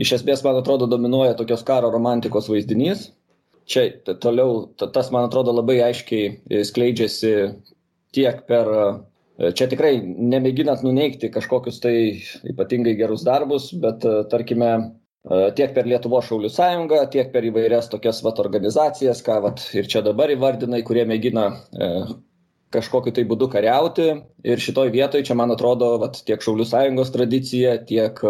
Iš 0.00 0.18
esmės, 0.20 0.44
man 0.46 0.60
atrodo, 0.60 0.86
dominuoja 0.90 1.34
tokios 1.38 1.64
karo 1.66 1.90
romantikos 1.90 2.50
vaizdinys. 2.52 3.10
Čia 3.70 3.88
toliau, 4.22 4.66
tas, 4.80 5.10
man 5.14 5.28
atrodo, 5.28 5.54
labai 5.54 5.80
aiškiai 5.88 6.62
skleidžiasi 6.66 7.34
tiek 8.14 8.44
per 8.50 8.70
Čia 9.40 9.70
tikrai 9.72 9.94
nemėginant 10.04 10.82
nuneikti 10.84 11.30
kažkokius 11.32 11.78
tai 11.80 11.94
ypatingai 12.44 12.92
gerus 12.98 13.22
darbus, 13.24 13.70
bet 13.72 14.04
tarkime, 14.28 14.68
tiek 15.28 15.74
per 15.76 15.88
Lietuvo 15.88 16.20
šaulių 16.24 16.48
sąjungą, 16.52 17.02
tiek 17.12 17.30
per 17.32 17.44
įvairias 17.44 17.90
tokias 17.92 18.22
vat 18.24 18.40
organizacijas, 18.40 19.20
ką 19.26 19.40
vat 19.44 19.62
ir 19.76 19.88
čia 19.90 20.00
dabar 20.04 20.32
įvardinai, 20.32 20.80
kurie 20.86 21.04
mėgina 21.08 21.46
e, 21.52 21.90
kažkokiu 22.72 23.12
tai 23.12 23.26
būdu 23.28 23.50
kariauti. 23.52 24.10
Ir 24.48 24.62
šitoj 24.62 24.92
vietoj 24.94 25.24
čia, 25.26 25.36
man 25.36 25.52
atrodo, 25.52 25.92
vat, 26.00 26.22
tiek 26.24 26.40
šaulių 26.40 26.64
sąjungos 26.70 27.12
tradicija, 27.12 27.76
tiek, 27.84 28.20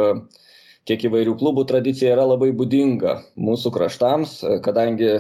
tiek 0.88 1.05
įvairių 1.07 1.36
klubų 1.38 1.66
tradicija 1.70 2.16
yra 2.16 2.24
labai 2.26 2.51
būdinga 2.57 3.20
mūsų 3.38 3.72
kraštams, 3.76 4.41
kadangi 4.64 5.12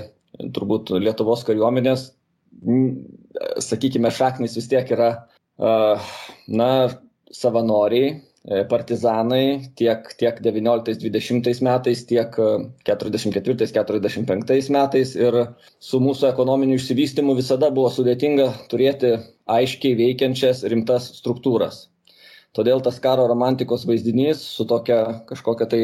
turbūt 0.56 0.90
Lietuvos 0.98 1.44
kariuomenės, 1.46 2.08
sakykime, 3.62 4.10
šaknis 4.10 4.56
vis 4.58 4.66
tiek 4.72 4.90
yra, 4.96 5.12
na, 5.60 6.70
savanoriai, 7.30 8.16
E, 8.16 8.29
partizanai 8.70 9.72
tiek, 9.76 10.06
tiek 10.16 10.40
19-20 10.40 11.60
metais, 11.66 12.04
tiek 12.08 12.38
44-45 12.88 14.54
e, 14.56 14.72
metais. 14.72 15.14
Ir 15.18 15.36
su 15.78 16.00
mūsų 16.00 16.30
ekonominiu 16.32 16.80
išsivystymu 16.80 17.36
visada 17.36 17.70
buvo 17.74 17.92
sudėtinga 17.92 18.48
turėti 18.72 19.18
aiškiai 19.50 19.98
veikiančias 19.98 20.64
rimtas 20.72 21.12
struktūras 21.20 21.89
todėl 22.58 22.80
tas 22.84 22.96
karo 23.02 23.24
romantikos 23.30 23.84
vaizdinys 23.88 24.40
su 24.56 24.64
tokia 24.70 24.96
kažkokia 25.28 25.66
tai 25.74 25.80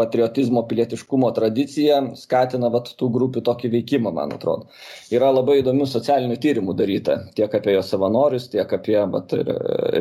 patriotizmo 0.00 0.62
pilietiškumo 0.72 1.30
tradicija 1.38 2.00
skatina 2.22 2.68
vat 2.74 2.90
tų 3.00 3.08
grupių 3.16 3.42
tokį 3.48 3.70
veikimą 3.76 4.12
man 4.18 4.34
atrodo. 4.36 4.68
Yra 5.16 5.30
labai 5.32 5.58
įdomių 5.62 5.88
socialinių 5.94 6.36
tyrimų 6.44 6.76
daryta 6.82 7.18
tiek 7.38 7.54
apie 7.60 7.76
jo 7.78 7.84
savanorius 7.92 8.50
tiek 8.52 8.76
apie 8.78 8.98
vat 9.16 9.32
ir 9.38 9.52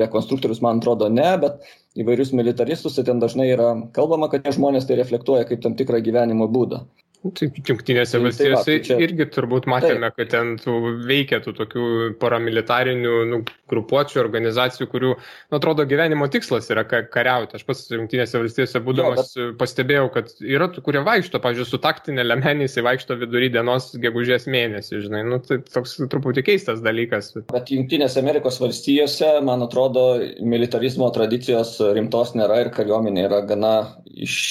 rekonstruktorius 0.04 0.64
man 0.68 0.84
atrodo 0.84 1.08
ne 1.20 1.30
bet 1.46 1.64
įvairius 2.04 2.34
militaristus 2.42 2.98
tai 3.00 3.08
ten 3.12 3.24
dažnai 3.24 3.48
yra 3.56 3.72
kalbama 3.96 4.32
kad 4.32 4.44
tie 4.46 4.56
žmonės 4.58 4.88
tai 4.90 5.00
reflektuoja 5.00 5.48
kaip 5.48 5.64
tam 5.64 5.80
tikrą 5.80 6.04
gyvenimo 6.10 6.52
būdą 6.52 6.84
Taip, 7.22 7.58
jungtinėse 7.62 8.16
tai, 8.16 8.20
valstijose 8.24 8.66
tai 8.66 8.76
va, 8.80 8.84
čia... 8.88 8.96
irgi 9.06 9.28
turbūt 9.30 9.68
matėme, 9.70 10.08
taip. 10.10 10.16
kad 10.18 10.30
ten 10.32 10.56
tų 10.58 10.78
veikia 11.06 11.38
tų 11.46 11.52
tokių 11.60 11.84
paramilitarinių 12.18 13.12
nu, 13.30 13.40
grupuočių, 13.70 14.18
organizacijų, 14.24 14.88
kurių, 14.90 15.12
nu, 15.14 15.60
atrodo, 15.60 15.86
gyvenimo 15.86 16.26
tikslas 16.34 16.72
yra 16.74 16.82
kariauti. 16.90 17.60
Aš 17.60 17.66
pats 17.68 17.84
jungtinėse 17.94 18.42
valstijose 18.42 18.82
būdamas 18.82 19.36
jo, 19.36 19.52
bet... 19.52 19.60
pastebėjau, 19.60 20.08
kad 20.16 20.32
yra 20.42 20.66
tų, 20.74 20.82
kurie 20.88 21.04
vaikšto, 21.06 21.42
pažiūrėjau, 21.44 21.70
su 21.70 21.80
taktinė 21.84 22.26
lemenė, 22.26 22.66
jisai 22.66 22.86
vaikšto 22.88 23.20
vidury 23.22 23.52
dienos 23.54 23.92
gegužės 24.02 24.50
mėnesį, 24.50 25.04
žinai, 25.06 25.22
nu, 25.30 25.38
tai 25.46 25.60
toks 25.62 26.00
truputį 26.02 26.46
keistas 26.48 26.82
dalykas. 26.82 27.36
Bet 27.54 27.70
jungtinėse 27.70 28.18
Amerikos 28.24 28.58
valstijose, 28.64 29.36
man 29.46 29.62
atrodo, 29.68 30.08
militarizmo 30.42 31.12
tradicijos 31.14 31.78
rimtos 31.94 32.34
nėra 32.34 32.64
ir 32.66 32.74
kariuomenė 32.74 33.28
yra 33.30 33.44
gana 33.46 33.76
iš, 34.10 34.42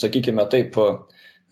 sakykime 0.00 0.48
taip, 0.48 0.80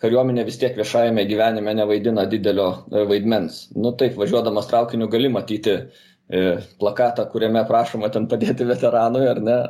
kariuomenė 0.02 0.44
vis 0.46 0.58
tiek 0.60 0.74
viešajame 0.78 1.26
gyvenime 1.28 1.74
nevaidina 1.76 2.26
didelio 2.30 2.70
e, 2.90 3.04
vaidmens. 3.10 3.66
Nu 3.76 3.94
taip, 3.98 4.16
važiuodamas 4.20 4.68
traukiniu 4.70 5.08
gali 5.12 5.30
matyti 5.32 5.76
e, 5.76 6.42
plakatą, 6.80 7.28
kuriame 7.32 7.64
prašoma 7.68 8.10
ten 8.14 8.28
padėti 8.30 8.66
veteranui, 8.68 9.28
ar 9.30 9.42
ne? 9.44 9.60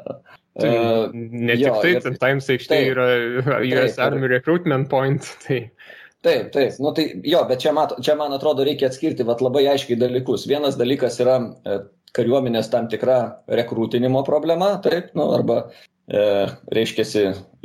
Tai 0.54 0.70
ne 1.12 1.56
jo, 1.58 1.74
tik 1.82 1.82
tai, 1.82 1.92
ir, 2.12 2.18
Times 2.22 2.48
aikštė 2.54 2.80
yra 2.92 3.06
US 3.58 3.98
Army 3.98 4.30
Recruitment 4.30 4.86
Point, 4.90 5.26
tai 5.42 5.64
Taip, 6.24 6.46
taip, 6.54 6.78
nu 6.80 6.88
tai 6.96 7.02
jo, 7.28 7.42
bet 7.44 7.60
čia, 7.60 7.74
mat, 7.76 7.90
čia 8.00 8.14
man 8.16 8.32
atrodo 8.32 8.64
reikia 8.64 8.88
atskirti 8.88 9.26
vat, 9.28 9.42
labai 9.44 9.66
aiškiai 9.74 9.98
dalykus. 10.00 10.46
Vienas 10.48 10.78
dalykas 10.80 11.18
yra 11.20 11.34
e, 11.36 11.74
kariuomenės 12.16 12.70
tam 12.72 12.86
tikra 12.88 13.18
rekrūtinimo 13.60 14.22
problema, 14.24 14.70
taip, 14.86 15.10
nu, 15.18 15.26
arba 15.36 15.58
e, 15.66 15.84
reiškiasi 16.08 17.22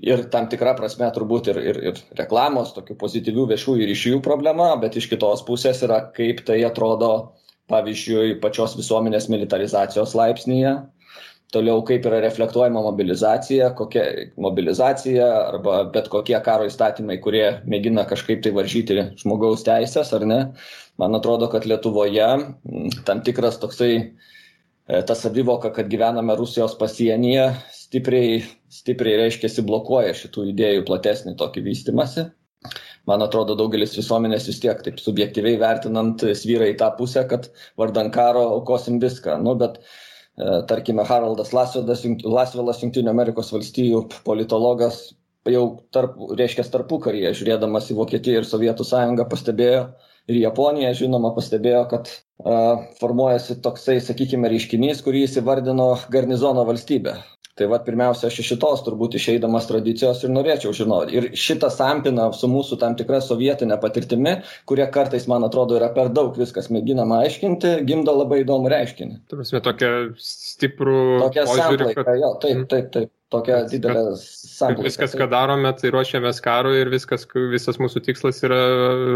ir 0.07 0.23
tam 0.31 0.47
tikra 0.51 0.71
prasme 0.77 1.09
turbūt 1.15 1.49
ir, 1.51 1.59
ir, 1.59 1.79
ir 1.91 1.97
reklamos, 2.15 2.71
tokių 2.75 2.95
pozityvių 3.01 3.49
viešųjų 3.51 3.89
ryšių 3.89 4.21
problema, 4.23 4.71
bet 4.79 4.95
iš 4.95 5.09
kitos 5.11 5.43
pusės 5.47 5.83
yra, 5.83 6.05
kaip 6.15 6.45
tai 6.47 6.61
atrodo, 6.67 7.35
pavyzdžiui, 7.69 8.39
pačios 8.41 8.77
visuomenės 8.79 9.27
militarizacijos 9.29 10.15
laipsnyje. 10.17 10.77
Toliau 11.49 11.81
kaip 11.81 12.05
yra 12.05 12.19
reflektuojama 12.21 12.83
mobilizacija 12.85 13.71
kokia 13.77 14.03
mobilizacija 14.37 15.29
arba 15.47 15.79
bet 15.89 16.05
kokie 16.13 16.37
karo 16.45 16.67
įstatymai 16.69 17.17
kurie 17.23 17.47
mėgina 17.65 18.03
kažkaip 18.09 18.43
tai 18.45 18.51
varžyti 18.53 18.99
žmogaus 19.17 19.65
teises 19.65 20.13
ar 20.13 20.27
ne? 20.29 20.39
Man 21.01 21.17
atrodo 21.17 21.49
kad 21.49 21.65
lietuvoje 21.65 22.27
tam 23.07 23.23
tikras 23.25 23.57
toksai 23.57 23.95
e, 23.97 25.01
ta 25.01 25.17
savivoka 25.17 25.73
kad 25.73 25.89
gyvename 25.89 26.37
rusijos 26.37 26.77
pasienyje 26.77 27.49
stipriai 27.89 28.41
stipriai 28.71 29.23
reiškiasi 29.25 29.65
blokuoja 29.67 30.13
šitų 30.17 30.49
idėjų 30.53 30.85
platesnį 30.87 31.35
tokį 31.39 31.65
vystymąsi 31.65 32.29
man 33.09 33.25
atrodo 33.25 33.55
daugelis 33.59 33.97
visuomenės 33.97 34.45
vis 34.51 34.59
tiek 34.63 34.83
taip 34.85 35.01
subjektyviai 35.01 35.57
vertinant 35.59 36.21
svyra 36.37 36.69
į 36.69 36.77
tą 36.79 36.91
pusę 36.99 37.25
kad 37.29 37.49
vardan 37.79 38.11
karo 38.13 38.45
aukosim 38.59 38.99
viską. 39.01 39.39
Nu 39.41 39.55
bet 39.57 39.79
E, 40.39 40.61
tarkime, 40.67 41.03
Haraldas 41.03 41.51
Lasvelas, 41.51 42.05
Lasvelas 42.23 42.79
Junktinių 42.83 43.11
Amerikos 43.11 43.49
valstijų 43.51 44.05
politologas, 44.27 45.01
jau 45.49 45.63
tarp, 45.95 46.15
reiškia 46.39 46.63
tarpukaryje, 46.71 47.33
žiūrėdamas 47.41 47.89
į 47.91 47.97
Vokietiją 47.97 48.39
ir 48.39 48.47
Sovietų 48.47 48.85
sąjungą, 48.87 49.25
pastebėjo 49.33 49.81
ir 50.31 50.39
Japoniją, 50.39 50.93
žinoma, 51.01 51.33
pastebėjo, 51.35 51.83
kad 51.91 52.13
a, 52.13 52.61
formuojasi 53.01 53.59
toksai, 53.65 53.97
sakykime, 54.05 54.47
reiškinys, 54.53 55.03
kurį 55.03 55.25
jis 55.25 55.41
įvardino 55.43 55.91
garnizono 56.13 56.63
valstybė 56.71 57.17
tai 57.59 57.67
vat 57.71 57.83
pirmiausia 57.87 58.29
aš 58.31 58.39
iš 58.41 58.53
šitos 58.53 58.81
turbūt 58.87 59.17
išeidamas 59.19 59.67
tradicijos 59.69 60.23
ir 60.23 60.31
norėčiau 60.33 60.71
žinoti 60.77 61.19
ir 61.19 61.29
šitą 61.35 61.69
sampina 61.75 62.29
su 62.33 62.47
mūsų 62.51 62.79
tam 62.81 62.95
tikra 62.99 63.19
sovietine 63.25 63.77
patirtimi 63.83 64.37
kuria 64.69 64.87
kartais 64.95 65.27
man 65.27 65.43
atrodo 65.47 65.75
yra 65.77 65.91
per 65.95 66.09
daug 66.15 66.33
viskas 66.39 66.71
mėginama 66.73 67.21
aiškinti 67.27 67.75
gimdo 67.89 68.15
labai 68.23 68.41
įdomų 68.45 68.71
reiškinį 68.75 69.19
ta 69.29 69.37
prasme 69.41 69.61
tokią 69.67 69.93
stiprų 70.23 70.97
tokią 71.27 71.47
samplaiką 71.53 72.17
jo 72.23 72.33
taip 72.43 72.55
Mhm. 72.59 72.67
taip 72.71 72.91
taip 72.95 73.09
tokia 73.29 73.59
Kad- 73.61 73.69
didelė 73.75 74.01
kad 74.09 74.21
samplaika 74.25 74.87
viskas, 74.87 75.11
ką 75.19 75.27
darome, 75.29 75.69
tai 75.77 75.91
ruošiamės 75.93 76.39
karui 76.41 76.79
ir 76.81 76.89
viskas, 76.89 77.27
visas 77.51 77.77
mūsų 77.77 78.01
tikslas 78.07 78.39
yra 78.47 78.57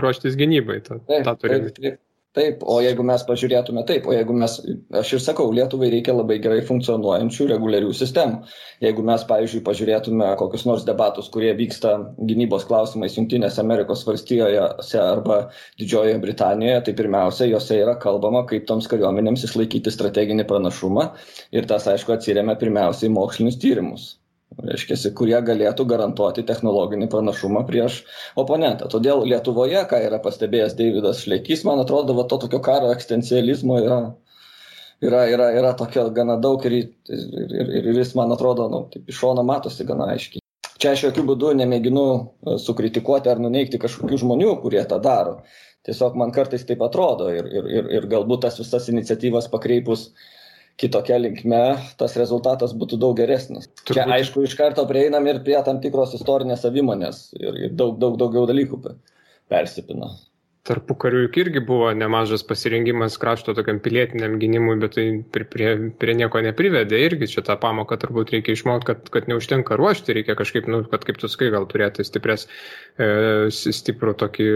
ruoštis 0.03 0.35
gynybai. 0.37 0.83
Ta, 0.85 0.99
Taip, 1.07 1.23
tą 1.25 1.33
turime. 1.41 1.71
taip, 1.71 1.79
taip, 1.81 1.97
taip, 2.37 2.63
o 2.65 2.79
jeigu 2.81 3.03
mes 3.05 3.23
pažiūrėtume 3.27 3.83
taip, 3.89 4.07
o 4.09 4.13
jeigu 4.15 4.35
mes, 4.37 4.55
aš 4.99 5.11
ir 5.17 5.21
sakau, 5.23 5.51
Lietuvai 5.53 5.91
reikia 5.93 6.15
labai 6.15 6.39
gerai 6.43 6.63
funkcionuojančių 6.65 7.47
reguliarių 7.51 7.93
sistemų. 7.97 8.41
Jeigu 8.83 9.05
mes, 9.05 9.25
pavyzdžiui, 9.29 9.61
pažiūrėtume 9.67 10.31
kokius 10.39 10.65
nors 10.69 10.87
debatus, 10.87 11.29
kurie 11.33 11.53
vyksta 11.59 11.93
gynybos 12.29 12.65
klausimais 12.69 13.17
Junktinėse 13.19 13.61
Amerikos 13.63 14.05
valstijose 14.07 15.01
arba 15.01 15.39
Didžiojoje 15.81 16.17
Britanijoje, 16.23 16.81
tai 16.87 16.97
pirmiausia, 16.97 17.51
juose 17.51 17.77
yra 17.83 17.95
kalbama, 18.01 18.45
kaip 18.49 18.65
toms 18.69 18.89
kariuomenėms 18.91 19.45
išlaikyti 19.49 19.93
strateginį 19.93 20.47
pranašumą 20.49 21.11
ir 21.53 21.69
tas, 21.69 21.87
aišku, 21.91 22.17
atsiriamia 22.17 22.57
pirmiausiai 22.59 23.11
į 23.11 23.15
mokslinius 23.19 23.61
tyrimus. 23.61 24.11
Reiškia, 24.61 24.97
kurie 25.17 25.37
galėtų 25.45 25.85
garantuoti 25.89 26.43
technologinį 26.45 27.07
pranašumą 27.11 27.63
prieš 27.67 28.01
oponentą. 28.39 28.89
Todėl 28.91 29.23
Lietuvoje, 29.27 29.81
ką 29.89 30.01
yra 30.07 30.19
pastebėjęs 30.23 30.75
Davidas 30.77 31.23
Šleikys, 31.23 31.63
man 31.67 31.81
atrodo, 31.81 32.15
va, 32.17 32.27
to 32.29 32.37
tokio 32.43 32.59
karo 32.63 32.91
ekstencializmo 32.93 33.79
yra, 33.81 33.99
yra, 35.01 35.25
yra, 35.31 35.49
yra 35.57 35.73
tokio 35.79 36.05
gana 36.15 36.37
daug 36.41 36.63
ir, 36.69 36.77
ir, 37.09 37.25
ir, 37.49 37.73
ir 37.81 37.99
jis, 38.03 38.13
man 38.19 38.31
atrodo, 38.35 38.69
nu, 38.71 38.85
taip, 38.93 39.07
iš 39.09 39.19
šono 39.23 39.45
matosi 39.47 39.87
gana 39.89 40.11
aiškiai. 40.13 40.43
Čia 40.83 40.93
aš 40.93 41.05
jokių 41.07 41.23
būdų 41.31 41.53
nemėginu 41.61 42.05
e, 42.11 42.55
sukritikuoti 42.59 43.31
ar 43.31 43.39
nuneikti 43.39 43.79
kažkokių 43.79 44.19
žmonių, 44.25 44.55
kurie 44.59 44.81
tą 44.89 44.99
daro. 45.03 45.37
Tiesiog 45.87 46.15
man 46.19 46.31
kartais 46.35 46.63
taip 46.67 46.83
atrodo 46.83 47.29
ir, 47.31 47.47
ir, 47.47 47.67
ir, 47.79 47.91
ir 47.97 48.07
galbūt 48.11 48.45
tas 48.45 48.59
visas 48.59 48.89
iniciatyvas 48.91 49.49
pakreipus 49.51 50.09
kitokia 50.81 51.19
linkme, 51.21 51.61
tas 51.99 52.15
rezultatas 52.19 52.73
būtų 52.77 52.99
daug 53.01 53.17
geresnis. 53.17 53.69
Turbūt. 53.83 53.97
Čia 53.99 54.05
aišku 54.17 54.43
iš 54.47 54.55
karto 54.59 54.85
prieinam 54.89 55.27
ir 55.29 55.41
prie 55.45 55.57
tam 55.65 55.79
tikros 55.83 56.15
istorinės 56.17 56.63
savimonės 56.65 57.25
ir, 57.39 57.59
ir 57.67 57.75
daug, 57.77 57.97
daug 58.01 58.17
daugiau 58.21 58.47
dalykų 58.49 58.81
pe- 58.83 58.95
persipina. 59.53 60.09
Tarpu 60.63 60.95
karių 60.95 61.25
juk 61.25 61.37
irgi 61.41 61.59
buvo 61.67 61.89
nemažas 61.91 62.45
pasirengimas 62.47 63.17
krašto 63.19 63.51
tokiam 63.51 63.81
pilietiniam 63.83 64.37
gynimui, 64.39 64.77
bet 64.79 64.93
tai 64.95 65.03
prie, 65.35 65.73
prie, 65.99 66.13
nieko 66.15 66.39
neprivedė. 66.45 67.01
Irgi 67.03 67.27
čia 67.33 67.41
tą 67.43 67.57
pamoką 67.59 67.97
turbūt 67.99 68.29
reikia 68.31 68.53
išmokti, 68.55 68.87
kad, 68.87 69.09
kad 69.11 69.25
neužtenka 69.27 69.75
ruošti, 69.75 70.13
reikia 70.15 70.37
kažkaip, 70.39 70.69
nu, 70.71 70.79
kad 70.87 71.03
kaip 71.03 71.17
tu 71.19 71.27
sakai, 71.27 71.49
gal 71.51 71.67
turėti 71.67 72.05
stiprias, 72.07 72.45
e, 72.95 73.09
stiprų 73.51 74.13
tokį, 74.21 74.47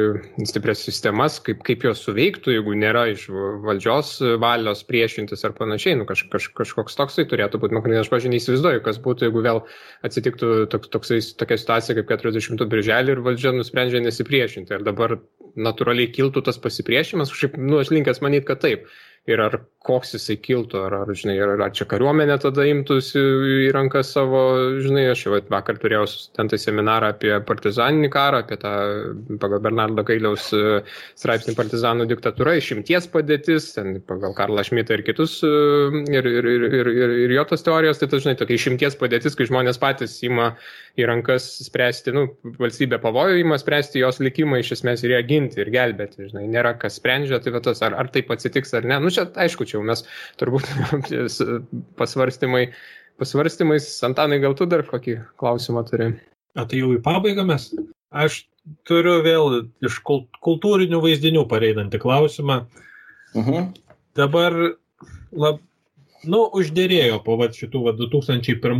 stiprias 0.47 0.86
sistemas, 0.88 1.41
kaip, 1.43 1.60
kaip 1.68 1.84
jos 1.89 2.05
suveiktų, 2.08 2.55
jeigu 2.55 2.78
nėra 2.80 3.10
iš 3.12 3.26
valdžios 3.68 4.14
valios 4.39 4.86
priešintis 4.88 5.43
ar 5.43 5.58
panašiai. 5.60 5.97
Nu, 5.99 6.08
kaž, 6.08 6.24
kaž, 6.32 6.47
kažkoks 6.55 6.95
toksai 7.01 7.28
turėtų 7.28 7.60
būti 7.60 7.76
mechanizmas. 7.76 8.08
Aš 8.08 8.14
pažiūrėjau, 8.14 8.38
neįsivaizduoju, 8.38 8.86
kas 8.88 9.01
būtų, 9.03 9.28
jeigu 9.28 9.43
vėl 9.43 9.60
atsitiktų 10.08 10.53
toks, 10.72 10.93
toksai, 10.95 11.20
tokia 11.43 11.60
situacija 11.66 11.99
kaip 11.99 12.16
40 12.16 12.64
birželį 12.78 13.18
ir 13.18 13.26
valdžia 13.28 13.51
nusprendžia 13.60 14.05
nesipriešinti. 14.08 14.72
Ir 14.72 14.88
dabar 14.88 15.18
natūraliai 15.58 15.97
kiltų 16.14 16.43
tas 16.45 16.60
pasipriešinimas, 16.62 17.34
kažkaip, 17.34 17.58
nu, 17.58 17.80
aš 17.82 17.91
linkęs 17.95 18.22
manyti, 18.22 18.45
kad 18.48 18.62
taip. 18.62 18.86
Ir 19.28 19.41
ar 19.43 19.58
koks 19.88 20.14
jisai 20.18 20.38
kiltų, 20.44 20.82
ar, 20.88 20.96
ar 21.04 21.12
žinai, 21.16 21.38
ar, 21.44 21.54
ar 21.68 21.74
čia 21.76 21.88
kariuomenė 21.90 22.38
tada 22.44 22.66
imtųsi 22.68 23.22
į 23.68 23.70
rankas 23.76 24.12
savo, 24.16 24.42
žinai, 24.84 25.06
aš 25.14 25.26
jau 25.26 25.40
vakar 25.52 25.80
turėjau 25.82 26.06
ten 26.38 26.52
tai 26.52 26.60
seminarą 26.62 27.14
apie 27.14 27.32
partizaninį 27.48 28.12
karą, 28.14 28.44
apie 28.44 28.60
tą 28.62 28.74
pagal 29.42 29.64
Bernardo 29.64 30.04
Gailiaus 30.08 30.50
e, 30.56 30.82
straipsnį 31.20 31.56
partizanų 31.58 32.08
diktatūra, 32.12 32.58
išimties 32.60 33.10
padėtis, 33.14 33.72
ten 33.78 34.02
pagal 34.08 34.36
Karlą 34.38 34.66
Šmitą 34.68 34.98
ir 34.98 35.06
kitus, 35.08 35.40
e, 35.48 35.54
ir, 36.12 36.28
ir, 36.28 36.52
ir, 36.56 36.68
ir, 36.82 36.92
ir, 36.92 37.16
ir 37.28 37.36
jo 37.38 37.48
tos 37.54 37.66
teorijos, 37.68 38.02
tai 38.02 38.12
tas, 38.12 38.26
žinai, 38.26 38.38
tokia 38.40 38.60
išimties 38.60 39.00
padėtis, 39.00 39.38
kai 39.38 39.48
žmonės 39.50 39.80
patys 39.82 40.20
ima 40.28 40.52
į 40.98 41.06
rankas 41.08 41.46
spręsti, 41.68 42.14
nu, 42.16 42.26
valstybė 42.58 42.98
pavojų 43.04 43.42
ima 43.44 43.58
spręsti 43.62 44.02
jos 44.02 44.18
likimą 44.24 44.64
iš 44.64 44.74
esmės 44.80 45.04
ir 45.06 45.14
ją 45.14 45.22
ginti 45.30 45.62
ir 45.62 45.70
gelbėti, 45.74 46.30
žinai, 46.32 46.48
nėra 46.50 46.74
kas 46.82 46.98
sprendžia, 46.98 47.38
tai 47.44 47.54
va 47.54 47.62
tas, 47.64 47.84
ar, 47.86 47.94
ar 48.02 48.10
taip 48.14 48.32
atsitiks 48.34 48.74
ar 48.78 48.88
ne. 48.90 48.98
Nu, 49.04 49.14
čia 49.14 49.28
aišku, 49.30 49.68
čia 49.70 49.77
jau 49.78 49.86
mes 49.86 50.04
turbūt 50.42 50.68
pasvarstymai, 52.00 52.66
pasvarstymais, 53.22 53.88
Antanai, 54.08 54.42
gal 54.44 54.58
tu 54.58 54.68
dar 54.70 54.86
kokį 54.88 55.20
klausimą 55.42 55.86
turi? 55.88 56.12
O 56.58 56.66
tai 56.66 56.82
jau 56.82 56.92
į 56.96 57.02
pabaigą 57.06 57.46
mes? 57.48 57.70
Aš 58.12 58.42
turiu 58.88 59.20
vėl 59.26 59.62
iš 59.86 60.00
kul- 60.08 60.26
kultūrinių 60.44 61.00
vaizdinių 61.04 61.46
pareinantį 61.52 62.02
klausimą. 62.04 62.62
Mhm. 63.38 63.72
Dabar, 64.18 64.56
lab, 65.32 65.62
nu, 66.26 66.39
uždėrėjo 66.57 67.20
po 67.26 67.36
vat, 67.39 67.55
šitų 67.57 67.82
vat, 67.86 67.99
2001 67.99 68.80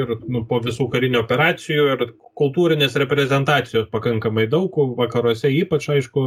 ir 0.00 0.12
nu, 0.26 0.42
po 0.48 0.58
visų 0.64 0.88
karinių 0.92 1.20
operacijų 1.22 1.86
ir 1.92 2.04
kultūrinės 2.40 2.96
reprezentacijos 3.00 3.86
pakankamai 3.92 4.46
daug, 4.50 4.74
vakaruose 4.98 5.52
ypač, 5.54 5.88
aišku, 5.94 6.24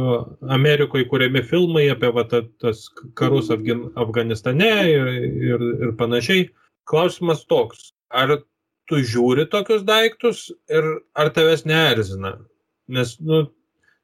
Amerikoje 0.56 1.08
kuriami 1.10 1.42
filmai 1.44 1.88
apie 1.92 2.12
vat, 2.16 2.30
ta- 2.32 2.46
tas 2.62 2.86
karus 3.18 3.50
Afgan 3.54 3.88
Afganistane 3.96 4.72
ir, 4.88 5.12
ir, 5.52 5.66
ir 5.88 5.94
panašiai. 6.00 6.48
Klausimas 6.88 7.44
toks, 7.44 7.92
ar 8.08 8.38
tu 8.88 9.02
žiūri 9.04 9.44
tokius 9.52 9.84
daiktus 9.84 10.46
ir 10.72 10.86
ar 11.12 11.28
tavęs 11.36 11.66
neerzina? 11.68 12.38
Nes, 12.88 13.18
nu, 13.20 13.44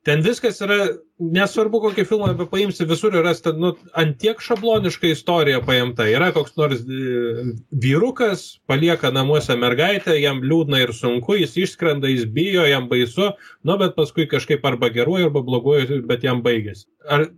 ten 0.05 0.23
viskas 0.25 0.61
yra, 0.65 0.79
nesvarbu 1.19 1.81
kokį 1.87 2.05
filmą 2.09 2.31
apie 2.33 2.47
paimsi, 2.51 2.87
visur 2.89 3.15
yra 3.17 3.33
nu, 3.57 3.73
antiek 4.01 4.41
šabloniška 4.43 5.09
istorija 5.13 5.63
paimta. 5.65 6.07
Yra 6.11 6.31
koks 6.37 6.57
nors 6.61 6.83
e, 6.85 7.47
vyrukas, 7.85 8.45
palieka 8.69 9.13
namuose 9.15 9.57
mergaitę, 9.61 10.17
jam 10.21 10.43
liūdna 10.45 10.83
ir 10.85 10.93
sunku, 10.97 11.39
jis 11.41 11.57
išskrenda, 11.65 12.11
jis 12.13 12.29
bijo, 12.37 12.67
jam 12.69 12.91
baisu, 12.91 13.31
nu, 13.65 13.79
bet 13.81 13.97
paskui 13.97 14.29
kažkaip 14.31 14.65
arba 14.69 14.93
geruoju, 14.93 15.31
arba 15.31 15.45
bloguoju, 15.47 16.03
bet 16.11 16.27
jam 16.27 16.45
baigėsi. 16.45 16.87
Ar 17.09 17.29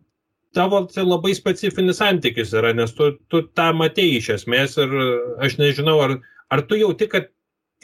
tavo 0.57 0.83
tai 0.91 1.07
labai 1.07 1.35
specifinis 1.37 2.01
santykis 2.03 2.55
yra, 2.57 2.75
nes 2.75 2.95
tu, 2.97 3.13
tu 3.31 3.45
tą 3.55 3.71
matei 3.77 4.17
iš 4.19 4.33
esmės 4.41 4.79
ir 4.81 4.95
aš 5.45 5.59
nežinau, 5.61 5.99
ar, 6.03 6.19
ar 6.51 6.67
tu 6.67 6.79
jauti, 6.81 7.11
kad 7.13 7.31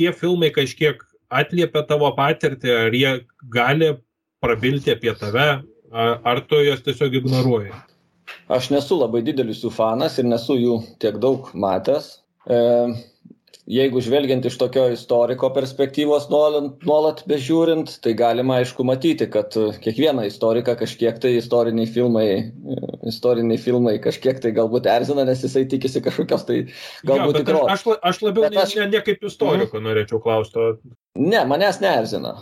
tie 0.00 0.10
filmai 0.16 0.50
kažkiek 0.54 1.02
atliepia 1.32 1.84
tavo 1.88 2.10
patirtį, 2.16 2.72
ar 2.86 2.96
jie 2.96 3.12
gali 3.52 3.92
prabilti 4.42 4.92
apie 4.94 5.14
tave, 5.18 5.46
ar, 5.92 6.42
tu 6.48 6.60
juos 6.64 6.82
tiesiog 6.84 7.20
ignoruoji. 7.20 7.72
Aš 8.52 8.72
nesu 8.72 8.98
labai 8.98 9.22
didelis 9.24 9.62
jų 9.62 9.70
fanas 9.74 10.18
ir 10.18 10.28
nesu 10.28 10.56
jų 10.58 10.76
tiek 11.02 11.18
daug 11.22 11.50
matęs. 11.58 12.08
E, 12.50 12.58
jeigu 13.70 14.00
žvelgiant 14.02 14.46
iš 14.48 14.56
tokio 14.58 14.88
istoriko 14.92 15.50
perspektyvos 15.54 16.26
nuolat, 16.32 16.82
nuolat 16.86 17.22
bežiūrint, 17.30 17.94
tai 18.02 18.14
galima 18.18 18.58
aišku 18.60 18.86
matyti, 18.88 19.28
kad 19.30 19.54
kiekvieną 19.84 20.26
istoriką 20.30 20.74
kažkiek 20.80 21.20
tai 21.22 21.36
istoriniai 21.38 21.86
filmai, 21.90 22.26
istoriniai 23.08 23.60
filmai 23.62 23.98
kažkiek 24.02 24.40
tai 24.42 24.54
galbūt 24.56 24.88
erzina, 24.90 25.26
nes 25.28 25.44
jisai 25.44 25.64
tikisi 25.70 26.02
kažkokios 26.04 26.48
tai 26.48 26.58
galbūt 27.08 27.42
tikros. 27.42 27.68
Aš, 27.76 27.86
aš 28.02 28.24
labiau 28.26 28.48
ne, 28.48 28.64
aš... 28.64 28.74
ne, 28.80 28.88
ne 28.96 29.04
kaip 29.06 29.22
istoriko 29.28 29.78
mm. 29.78 29.86
norėčiau 29.86 30.22
klausti. 30.24 30.72
Ne, 31.20 31.44
manęs 31.48 31.78
neerzina. 31.84 32.40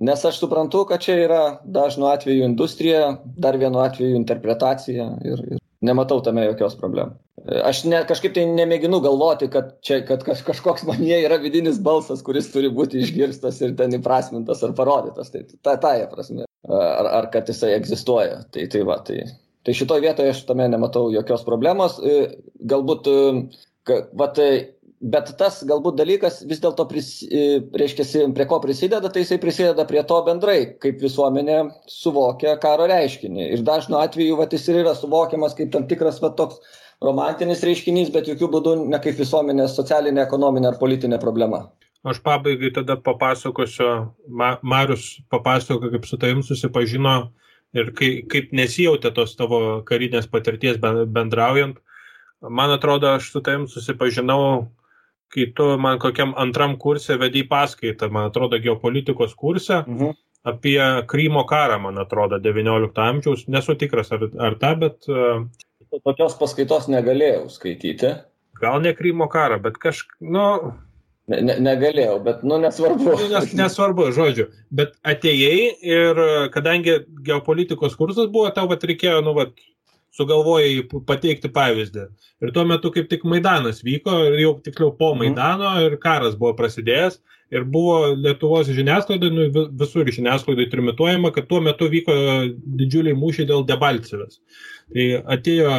Nes 0.00 0.24
aš 0.28 0.38
suprantu, 0.42 0.84
kad 0.88 1.00
čia 1.00 1.14
yra 1.24 1.42
dažnu 1.64 2.06
atveju 2.10 2.44
industrija, 2.44 3.16
dar 3.24 3.56
vienu 3.56 3.80
atveju 3.80 4.16
interpretacija 4.18 5.06
ir, 5.24 5.40
ir 5.54 5.62
nematau 5.80 6.20
tame 6.24 6.44
jokios 6.44 6.76
problemos. 6.76 7.16
Aš 7.64 7.84
ne, 7.86 8.00
kažkaip 8.08 8.34
tai 8.34 8.42
nemėginu 8.48 8.98
galvoti, 9.04 9.46
kad 9.52 9.76
čia 9.86 10.00
kad 10.08 10.24
kaž, 10.26 10.42
kažkoks 10.44 10.86
manie 10.88 11.20
yra 11.22 11.38
vidinis 11.40 11.78
balsas, 11.78 12.24
kuris 12.26 12.48
turi 12.52 12.72
būti 12.74 13.00
išgirstas 13.04 13.60
ir 13.62 13.76
ten 13.78 13.94
įprasmintas 13.96 14.64
ar 14.66 14.74
parodytas. 14.76 15.30
Tai 15.32 15.44
ta, 15.62 15.76
tąją 15.84 16.08
prasme. 16.12 16.48
Ar, 16.66 17.10
ar 17.20 17.28
kad 17.32 17.48
jisai 17.48 17.76
egzistuoja. 17.76 18.40
Tai, 18.52 18.66
tai 18.72 18.82
va, 18.88 18.98
tai, 19.06 19.20
tai 19.64 19.76
šitoje 19.78 20.02
vietoje 20.02 20.32
aš 20.34 20.42
tame 20.48 20.66
nematau 20.72 21.06
jokios 21.14 21.46
problemos. 21.46 22.00
Galbūt, 22.72 23.12
va, 24.18 24.28
tai 24.34 24.50
bet 25.00 25.32
tas 25.38 25.60
galbūt 25.66 25.98
dalykas 25.98 26.40
vis 26.48 26.60
dėlto, 26.62 26.86
reiškia, 26.88 28.26
prie 28.36 28.46
ko 28.48 28.58
prisideda, 28.62 29.10
tai 29.12 29.24
jisai 29.24 29.38
prisideda 29.42 29.84
prie 29.88 30.02
to 30.08 30.18
bendrai, 30.26 30.58
kaip 30.82 31.00
visuomenė 31.02 31.58
suvokia 31.90 32.56
karo 32.62 32.88
reiškinį. 32.88 33.50
Ir 33.56 33.64
dažnu 33.66 33.98
atveju 34.00 34.38
vat, 34.40 34.56
jis 34.56 34.68
ir 34.72 34.82
yra 34.84 34.96
suvokiamas 34.96 35.56
kaip 35.58 35.72
tam 35.74 35.86
tikras 35.90 36.20
vat, 36.24 36.36
toks 36.40 36.60
romantinis 37.04 37.64
reiškinys, 37.66 38.12
bet 38.14 38.30
jokių 38.30 38.50
būdų 38.54 38.76
ne 38.88 39.00
kaip 39.04 39.18
visuomenės 39.20 39.76
socialinė, 39.76 40.24
ekonominė 40.24 40.72
ar 40.72 40.78
politinė 40.80 41.20
problema. 41.20 41.66
Aš 42.06 42.20
pabaigai 42.22 42.70
tada 42.70 42.94
papasakosiu, 43.02 44.14
Ma, 44.28 44.56
Marius 44.62 45.16
papasakojo, 45.32 45.90
kaip 45.90 46.06
su 46.06 46.18
tavim 46.22 46.42
susipažino 46.46 47.32
ir 47.74 47.90
kaip, 47.98 48.28
kaip 48.30 48.54
nesijautė 48.54 49.10
tos 49.12 49.34
tavo 49.36 49.82
karinės 49.84 50.30
patirties 50.30 50.78
bendraujant. 50.80 51.82
Man 52.40 52.70
atrodo, 52.70 53.10
aš 53.16 53.32
su 53.32 53.42
tavim 53.42 53.66
susipažinau 53.68 54.68
kai 55.34 55.48
tu 55.56 55.66
man 55.82 56.00
kokiam 56.02 56.34
antram 56.38 56.76
kursė 56.80 57.18
vedai 57.20 57.44
paskaitą, 57.48 58.10
man 58.12 58.30
atrodo, 58.30 58.60
geopolitikos 58.62 59.34
kursą 59.38 59.82
mhm. 59.84 60.16
apie 60.46 60.78
Krymo 61.10 61.44
karą, 61.48 61.80
man 61.88 61.98
atrodo, 62.02 62.40
XIX 62.42 63.04
amžiaus. 63.08 63.46
Nesu 63.52 63.76
tikras, 63.78 64.12
ar, 64.14 64.28
ar 64.38 64.58
tą, 64.62 64.74
bet... 64.84 65.10
Tokios 66.04 66.34
paskaitos 66.36 66.90
negalėjau 66.92 67.46
skaityti. 67.52 68.16
Gal 68.60 68.82
ne 68.84 68.92
Krymo 68.96 69.30
karą, 69.32 69.60
bet 69.62 69.78
kažkaip, 69.82 70.18
nu... 70.20 70.48
Ne, 71.26 71.40
ne, 71.42 71.56
negalėjau, 71.58 72.20
bet, 72.22 72.42
nu, 72.46 72.54
nesvarbu. 72.62 73.16
Nes, 73.32 73.48
nesvarbu, 73.58 74.12
žodžiu. 74.14 74.46
Bet 74.70 74.92
atėjai 75.02 75.72
ir 75.82 76.20
kadangi 76.54 77.00
geopolitikos 77.26 77.96
kursas 77.98 78.30
buvo, 78.30 78.52
tau 78.54 78.68
vat 78.70 78.86
reikėjo, 78.86 79.24
nu, 79.26 79.34
vat, 79.34 79.56
sugalvojai 80.16 80.86
pateikti 81.08 81.50
pavyzdį. 81.52 82.06
Ir 82.44 82.52
tuo 82.54 82.64
metu 82.68 82.92
kaip 82.94 83.08
tik 83.10 83.24
Maidanas 83.28 83.82
vyko, 83.84 84.18
ir 84.30 84.38
jau 84.42 84.52
tiksliau 84.64 84.92
po 84.96 85.12
mhm. 85.14 85.22
Maidano, 85.22 85.72
ir 85.86 85.98
karas 86.02 86.36
buvo 86.38 86.54
prasidėjęs, 86.58 87.20
ir 87.54 87.66
buvo 87.70 88.14
Lietuvos 88.14 88.70
žiniasklaidai, 88.74 89.30
nu, 89.32 89.66
visur 89.78 90.08
žiniasklaidai 90.18 90.68
trimituojama, 90.72 91.32
kad 91.34 91.48
tuo 91.50 91.60
metu 91.64 91.90
vyko 91.92 92.16
didžiuliai 92.80 93.18
mūšiai 93.18 93.48
dėl 93.50 93.66
Debalcevės. 93.68 94.40
Tai 94.94 95.04
atėjo 95.34 95.70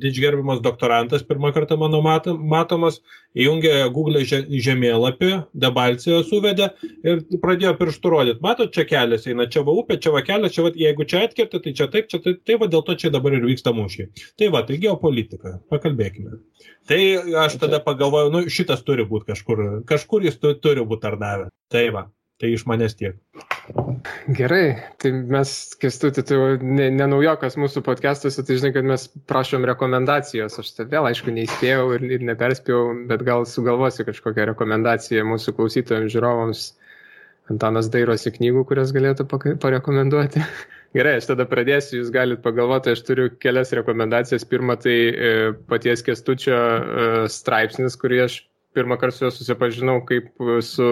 didžgerbiamas 0.00 0.62
doktorantas, 0.64 1.22
pirmą 1.28 1.50
kartą 1.52 1.76
mano 1.76 1.98
matomas, 2.00 2.96
įjungė 3.36 3.72
Google 3.92 4.22
žemėlapį, 4.24 5.32
Debalciją 5.52 6.22
suvedė 6.24 6.70
ir 7.04 7.20
pradėjo 7.42 7.74
pirštų 7.80 8.12
rodyti. 8.14 8.42
Matot, 8.46 8.72
čia 8.72 8.86
kelias 8.88 9.28
eina, 9.28 9.44
čia 9.52 9.60
va 9.66 9.74
upė, 9.82 9.98
čia 10.00 10.14
va 10.14 10.22
kelias, 10.24 10.54
čia 10.56 10.64
va, 10.64 10.72
jeigu 10.80 11.04
čia 11.10 11.26
atkirti, 11.28 11.60
tai 11.66 11.74
čia 11.76 11.90
taip, 11.92 12.08
čia 12.08 12.22
taip, 12.24 12.40
tai 12.48 12.56
va 12.62 12.70
dėl 12.72 12.86
to 12.86 12.96
čia 13.02 13.12
dabar 13.12 13.36
ir 13.36 13.44
vyksta 13.44 13.74
mūšiai. 13.76 14.08
Tai 14.40 14.48
va, 14.56 14.64
tai 14.64 14.80
geopolitika, 14.80 15.58
pakalbėkime. 15.72 16.40
Tai 16.88 17.02
aš 17.44 17.58
tada 17.60 17.82
pagalvojau, 17.84 18.32
nu 18.32 18.46
šitas 18.48 18.80
turi 18.88 19.04
būti 19.08 19.34
kažkur, 19.34 19.64
kažkur 19.88 20.24
jis 20.24 20.40
turi 20.40 20.88
būti 20.88 21.04
tardavę. 21.04 21.50
Tai 21.68 21.84
va. 21.98 22.08
Tai 22.40 22.50
iš 22.50 22.64
manęs 22.66 22.96
tiek. 22.98 23.20
Gerai, 24.36 24.92
tai 25.00 25.10
mes, 25.12 25.50
kestuti, 25.80 26.22
tai 26.26 26.36
ne, 26.60 26.90
ne 26.92 27.06
naujokas 27.08 27.56
mūsų 27.60 27.80
podcastuose, 27.86 28.44
tai 28.44 28.58
žinai, 28.60 28.72
kad 28.76 28.88
mes 28.88 29.06
prašom 29.30 29.64
rekomendacijos. 29.70 30.58
Aš 30.60 30.72
tai 30.76 30.86
vėl, 30.90 31.08
aišku, 31.08 31.32
neįspėjau 31.32 31.86
ir, 31.96 32.04
ir 32.18 32.26
neperspėjau, 32.28 32.82
bet 33.08 33.24
gal 33.24 33.46
sugalvosiu 33.48 34.04
kažkokią 34.08 34.50
rekomendaciją 34.52 35.24
mūsų 35.30 35.56
klausytojams, 35.56 36.12
žiūrovams. 36.12 36.64
Antanas 37.52 37.90
dairosi 37.92 38.32
knygų, 38.32 38.62
kurias 38.70 38.92
galėtų 38.96 39.26
parekomenduoti. 39.60 40.40
Gerai, 40.96 41.18
aš 41.18 41.28
tada 41.28 41.44
pradėsiu, 41.48 41.98
jūs 41.98 42.12
galite 42.14 42.40
pagalvoti, 42.44 42.92
aš 42.94 43.02
turiu 43.04 43.26
kelias 43.42 43.72
rekomendacijas. 43.76 44.46
Pirma, 44.48 44.76
tai 44.80 44.94
e, 44.96 45.32
paties 45.68 46.04
kestučio 46.06 46.56
e, 46.56 47.08
straipsnis, 47.32 47.96
kurį 48.00 48.20
aš 48.24 48.38
pirmą 48.76 48.96
kartą 49.00 49.16
su 49.16 49.26
juo 49.26 49.32
susipažinau 49.34 49.98
kaip 50.08 50.30
su 50.64 50.88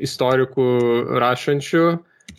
istorikų 0.00 0.68
rašančių 1.22 1.84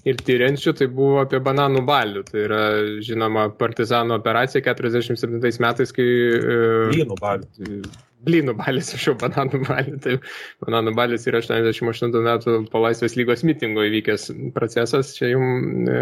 ir 0.10 0.22
tyriančių, 0.28 0.74
tai 0.80 0.88
buvo 0.92 1.22
apie 1.24 1.40
bananų 1.44 1.84
balių. 1.88 2.24
Tai 2.30 2.40
yra, 2.48 2.64
žinoma, 3.06 3.50
partizanų 3.60 4.18
operacija 4.20 4.64
47 4.66 5.62
metais, 5.64 5.94
kai... 5.96 6.08
Blynų 6.94 7.20
balių. 7.22 7.70
Blynų 8.24 8.54
balis, 8.56 8.94
aš 8.96 9.10
jau 9.10 9.14
bananų 9.20 9.60
balį. 9.66 9.98
Tai 10.04 10.14
bananų 10.64 10.94
balis 10.96 11.28
yra 11.28 11.42
88 11.44 12.14
metų 12.28 12.56
po 12.72 12.84
Laisvės 12.86 13.18
lygos 13.20 13.44
mitingo 13.48 13.84
įvykęs 13.84 14.30
procesas, 14.56 15.12
čia 15.18 15.34
jums 15.34 15.92
e, 15.92 16.00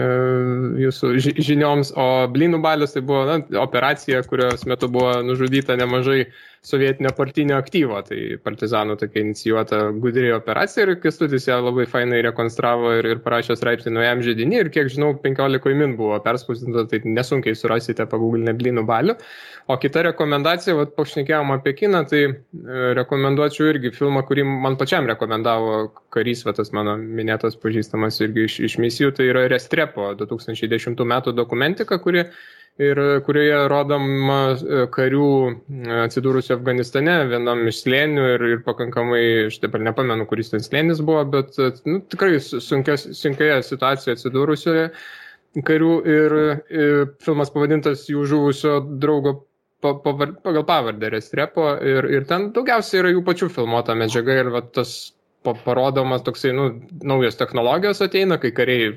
jūsų 0.83 1.11
žinioms, 1.41 1.95
o 1.97 2.07
blynų 2.33 2.61
balis 2.61 2.93
tai 2.93 3.01
buvo 3.05 3.25
na, 3.25 3.39
operacija, 3.63 4.21
kurios 4.29 4.67
metu 4.69 4.89
buvo 4.93 5.17
nužudyta 5.25 5.77
nemažai 5.81 6.27
sovietinio 6.61 7.09
partinio 7.17 7.55
aktyvo, 7.57 7.97
tai 8.05 8.37
partizanų 8.45 8.93
tokia 9.01 9.23
inicijuota 9.23 9.79
gudri 9.97 10.27
operacija 10.35 10.85
ir 10.85 10.99
Kestutis 11.01 11.47
ją 11.49 11.57
labai 11.65 11.87
fainai 11.89 12.19
rekonstravo 12.21 12.91
ir, 12.99 13.07
ir 13.15 13.23
parašė 13.25 13.57
straipsnį 13.57 13.95
naujam 13.95 14.21
žydinį 14.27 14.59
ir 14.59 14.69
kiek 14.75 14.91
žinau, 14.93 15.15
15 15.23 15.73
min 15.79 15.95
buvo 15.97 16.19
perspausdinta, 16.21 16.85
tai 16.91 17.01
nesunkiai 17.17 17.57
surasite 17.57 18.05
paguglinę 18.11 18.53
blynų 18.59 18.85
balių. 18.85 19.17
O 19.73 19.79
kita 19.81 20.05
rekomendacija, 20.11 20.77
vad 20.77 20.93
pašnekėjom 20.99 21.55
apie 21.57 21.73
kiną, 21.81 22.03
tai 22.13 22.21
e, 22.29 22.33
rekomenduočiau 22.99 23.71
irgi 23.73 23.93
filmą, 23.97 24.21
kurį 24.29 24.45
man 24.45 24.77
pačiam 24.77 25.09
rekomendavo 25.09 25.87
karys, 26.13 26.45
va 26.45 26.53
tas 26.57 26.69
mano 26.77 26.93
minėtas 27.01 27.57
pažįstamas 27.57 28.21
irgi 28.21 28.45
iš, 28.45 28.61
iš 28.69 28.79
misijų, 28.85 29.15
tai 29.17 29.31
yra 29.33 29.47
Restrepo 29.49 30.11
2010 30.21 31.05
metų 31.09 31.33
dokumentika, 31.33 31.97
kuri 32.03 32.27
ir 32.79 32.99
kurioje 33.25 33.57
rodoma 33.71 34.39
e, 34.53 34.85
karių 34.95 35.27
e, 35.51 35.97
atsidūrusių 36.05 36.55
Afganistane 36.55 37.17
vienam 37.29 37.65
iš 37.69 37.83
slėnių 37.83 38.27
ir, 38.35 38.45
ir 38.55 38.63
pakankamai, 38.65 39.23
aš 39.49 39.59
dabar 39.65 39.83
nepamenu, 39.89 40.25
kuris 40.29 40.53
ten 40.53 40.63
slėnis 40.63 41.03
buvo, 41.03 41.23
bet 41.35 41.59
e, 41.59 41.71
nu, 41.89 41.99
tikrai 42.11 42.39
sunkias, 42.39 43.09
sunkioje 43.19 43.61
situacijoje 43.67 44.17
atsidūrusioje 44.17 44.89
karių 45.67 45.93
ir, 46.07 46.35
ir 46.71 46.99
filmas 47.23 47.51
pavadintas 47.51 48.05
jų 48.07 48.23
žuvusio 48.31 48.77
draugo 49.03 49.41
pa, 49.83 49.97
pa, 49.99 50.13
pagal 50.45 50.63
pavardę 50.67 51.09
Restrepo 51.11 51.73
ir, 51.83 52.07
ir 52.07 52.27
ten 52.29 52.51
daugiausiai 52.55 53.01
yra 53.01 53.11
jų 53.11 53.25
pačių 53.27 53.49
filmuota 53.51 53.97
medžiaga 53.99 54.37
ir 54.39 54.51
va, 54.53 54.63
tas 54.63 55.11
parodomas 55.43 56.21
toksai, 56.21 56.51
nu, 56.53 56.67
naujos 57.01 57.37
technologijos 57.39 58.01
ateina, 58.05 58.37
kai 58.41 58.51
kariai 58.53 58.91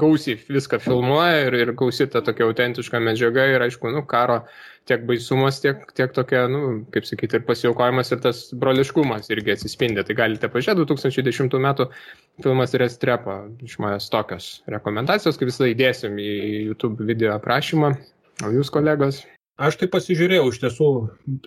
gausiai 0.00 0.38
viską 0.50 0.80
filmuoja 0.82 1.44
ir, 1.46 1.56
ir 1.62 1.72
gausi 1.78 2.08
ta 2.10 2.22
tokia 2.26 2.48
autentiška 2.48 3.00
medžiaga 3.02 3.44
ir, 3.52 3.64
aišku, 3.68 3.92
nu, 3.94 4.02
karo 4.08 4.40
tiek 4.86 5.06
baisumas, 5.06 5.60
tiek, 5.62 5.84
tiek 5.98 6.10
tokia, 6.14 6.44
nu, 6.50 6.62
kaip 6.94 7.06
sakyti, 7.06 7.38
ir 7.38 7.46
pasiaukojimas 7.46 8.12
ir 8.14 8.22
tas 8.26 8.42
broliškumas 8.58 9.30
irgi 9.34 9.54
atsispindi. 9.54 10.02
Tai 10.06 10.18
galite 10.18 10.50
pažiūrėti 10.50 10.86
2010 10.86 11.54
metų 11.68 11.88
filmas 12.42 12.74
Restrepo, 12.78 13.38
iš 13.66 13.78
manęs 13.82 14.10
tokios 14.10 14.50
rekomendacijos, 14.70 15.38
kaip 15.38 15.50
visada 15.50 15.70
įdėsim 15.70 16.18
į 16.22 16.36
YouTube 16.72 17.06
video 17.06 17.34
aprašymą. 17.38 17.94
O 18.44 18.52
jūs, 18.52 18.70
kolegos? 18.74 19.22
Aš 19.56 19.78
tai 19.80 19.86
pasižiūrėjau, 19.88 20.50
iš 20.52 20.58
tiesų, 20.60 20.86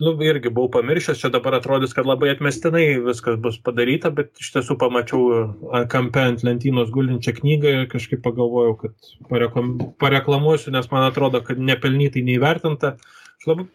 nu, 0.02 0.12
irgi 0.26 0.50
buvau 0.50 0.72
pamiršęs, 0.80 1.20
čia 1.22 1.30
dabar 1.30 1.60
atrodys, 1.60 1.92
kad 1.94 2.08
labai 2.10 2.32
atmestinai 2.32 2.98
viskas 3.06 3.38
bus 3.42 3.60
padaryta, 3.62 4.10
bet 4.10 4.32
iš 4.42 4.50
tiesų 4.56 4.80
pamačiau 4.82 5.84
kampe 5.94 6.24
ant 6.32 6.42
lentynos 6.46 6.90
gulinčią 6.96 7.36
knygą 7.38 7.74
ir 7.76 7.86
kažkaip 7.92 8.24
pagalvojau, 8.26 8.74
kad 8.82 9.12
parekom, 9.30 9.76
pareklamuosiu, 10.02 10.74
nes 10.74 10.90
man 10.90 11.06
atrodo, 11.06 11.44
kad 11.46 11.62
nepelnytai 11.62 12.26
neįvertinta. 12.26 12.96
Labai, 13.46 13.68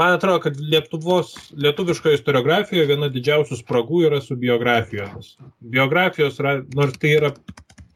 man 0.00 0.16
atrodo, 0.16 0.40
kad 0.46 0.56
Lietuvos, 0.56 1.34
lietuviškoje 1.52 2.16
istoriografijoje 2.16 2.88
viena 2.94 3.12
didžiausių 3.12 3.60
spragų 3.60 4.06
yra 4.08 4.22
su 4.24 4.40
biografijomis. 4.40 5.34
Biografijos, 5.76 6.40
nors 6.72 6.96
tai 6.96 7.12
yra 7.18 7.34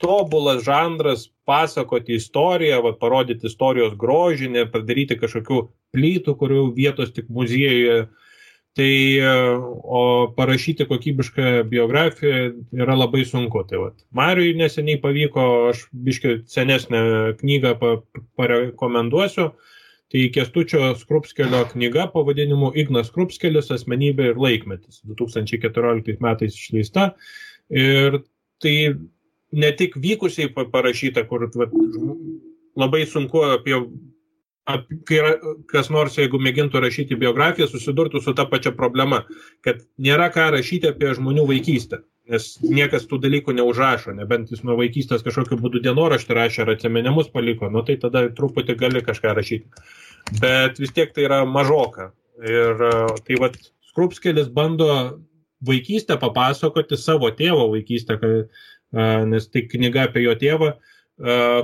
tobulas 0.00 0.64
žanras 0.66 1.28
pasakoti 1.48 2.16
istoriją, 2.18 2.80
va, 2.86 2.94
parodyti 2.98 3.48
istorijos 3.50 3.94
grožinę, 4.00 4.66
padaryti 4.72 5.18
kažkokių 5.20 5.62
plytų, 5.94 6.36
kurių 6.40 6.64
vietos 6.76 7.12
tik 7.16 7.28
muziejuje 7.28 8.04
Tai 8.78 9.20
o 9.82 10.30
parašyti 10.36 10.86
kokybišką 10.86 11.64
biografiją 11.66 12.52
yra 12.78 12.94
labai 12.94 13.24
sunku. 13.26 13.64
Tai 13.66 13.80
vat, 13.82 13.96
Mariui 14.14 14.54
neseniai 14.58 15.00
pavyko, 15.02 15.46
aš 15.72 15.88
biškiu 16.06 16.36
senesnę 16.46 17.00
knygą 17.40 17.74
parekomenduosiu. 18.38 19.50
Tai 20.10 20.22
Kestučio 20.34 20.92
Skrupskelio 20.98 21.64
knyga 21.70 22.08
pavadinimu 22.14 22.70
Ignas 22.78 23.10
Skrupskelis 23.10 23.70
asmenybė 23.74 24.32
ir 24.32 24.40
laikmetis. 24.42 25.02
2014 25.06 26.22
metais 26.22 26.54
išleista. 26.54 27.12
Ir 27.70 28.22
tai 28.62 28.76
ne 29.52 29.72
tik 29.76 29.96
vykusiai 30.00 30.52
parašyta, 30.54 31.24
kur 31.28 31.48
vat, 31.54 31.74
labai 32.78 33.04
sunku 33.08 33.42
apie 33.50 33.76
yra, 35.10 35.32
kas 35.70 35.90
nors, 35.90 36.16
jeigu 36.18 36.38
mėgintų 36.42 36.82
rašyti 36.84 37.18
biografiją, 37.18 37.68
susidurtų 37.70 38.22
su 38.22 38.34
ta 38.36 38.46
pačia 38.46 38.72
problema, 38.76 39.24
kad 39.64 39.82
nėra 39.98 40.30
ką 40.34 40.50
rašyti 40.54 40.90
apie 40.92 41.14
žmonių 41.16 41.46
vaikystę, 41.48 42.02
nes 42.30 42.52
niekas 42.62 43.08
tų 43.10 43.20
dalykų 43.24 43.56
neužrašo, 43.58 44.14
nebent 44.18 44.52
jis 44.52 44.62
nuo 44.66 44.76
vaikystės 44.78 45.24
kažkokiu 45.26 45.58
būdu 45.60 45.82
dienoraštį 45.86 46.36
rašė 46.38 46.62
ar 46.66 46.74
atsimenimus 46.76 47.32
paliko, 47.32 47.70
nu 47.72 47.82
tai 47.86 47.98
tada 48.02 48.28
truputį 48.36 48.78
gali 48.78 49.02
kažką 49.06 49.34
rašyti. 49.38 49.82
Bet 50.38 50.78
vis 50.78 50.94
tiek 50.94 51.10
tai 51.16 51.26
yra 51.26 51.42
mažoka. 51.48 52.12
Ir 52.46 52.78
tai 53.26 53.40
vad, 53.40 53.58
Skrupskelis 53.90 54.48
bando 54.54 55.18
vaikystę 55.66 56.16
papasakoti 56.20 56.96
savo 56.96 57.28
tėvo 57.36 57.66
vaikystę, 57.74 58.16
nes 58.92 59.46
tai 59.50 59.66
knyga 59.70 60.08
apie 60.08 60.24
jo 60.24 60.34
tėvą 60.38 60.72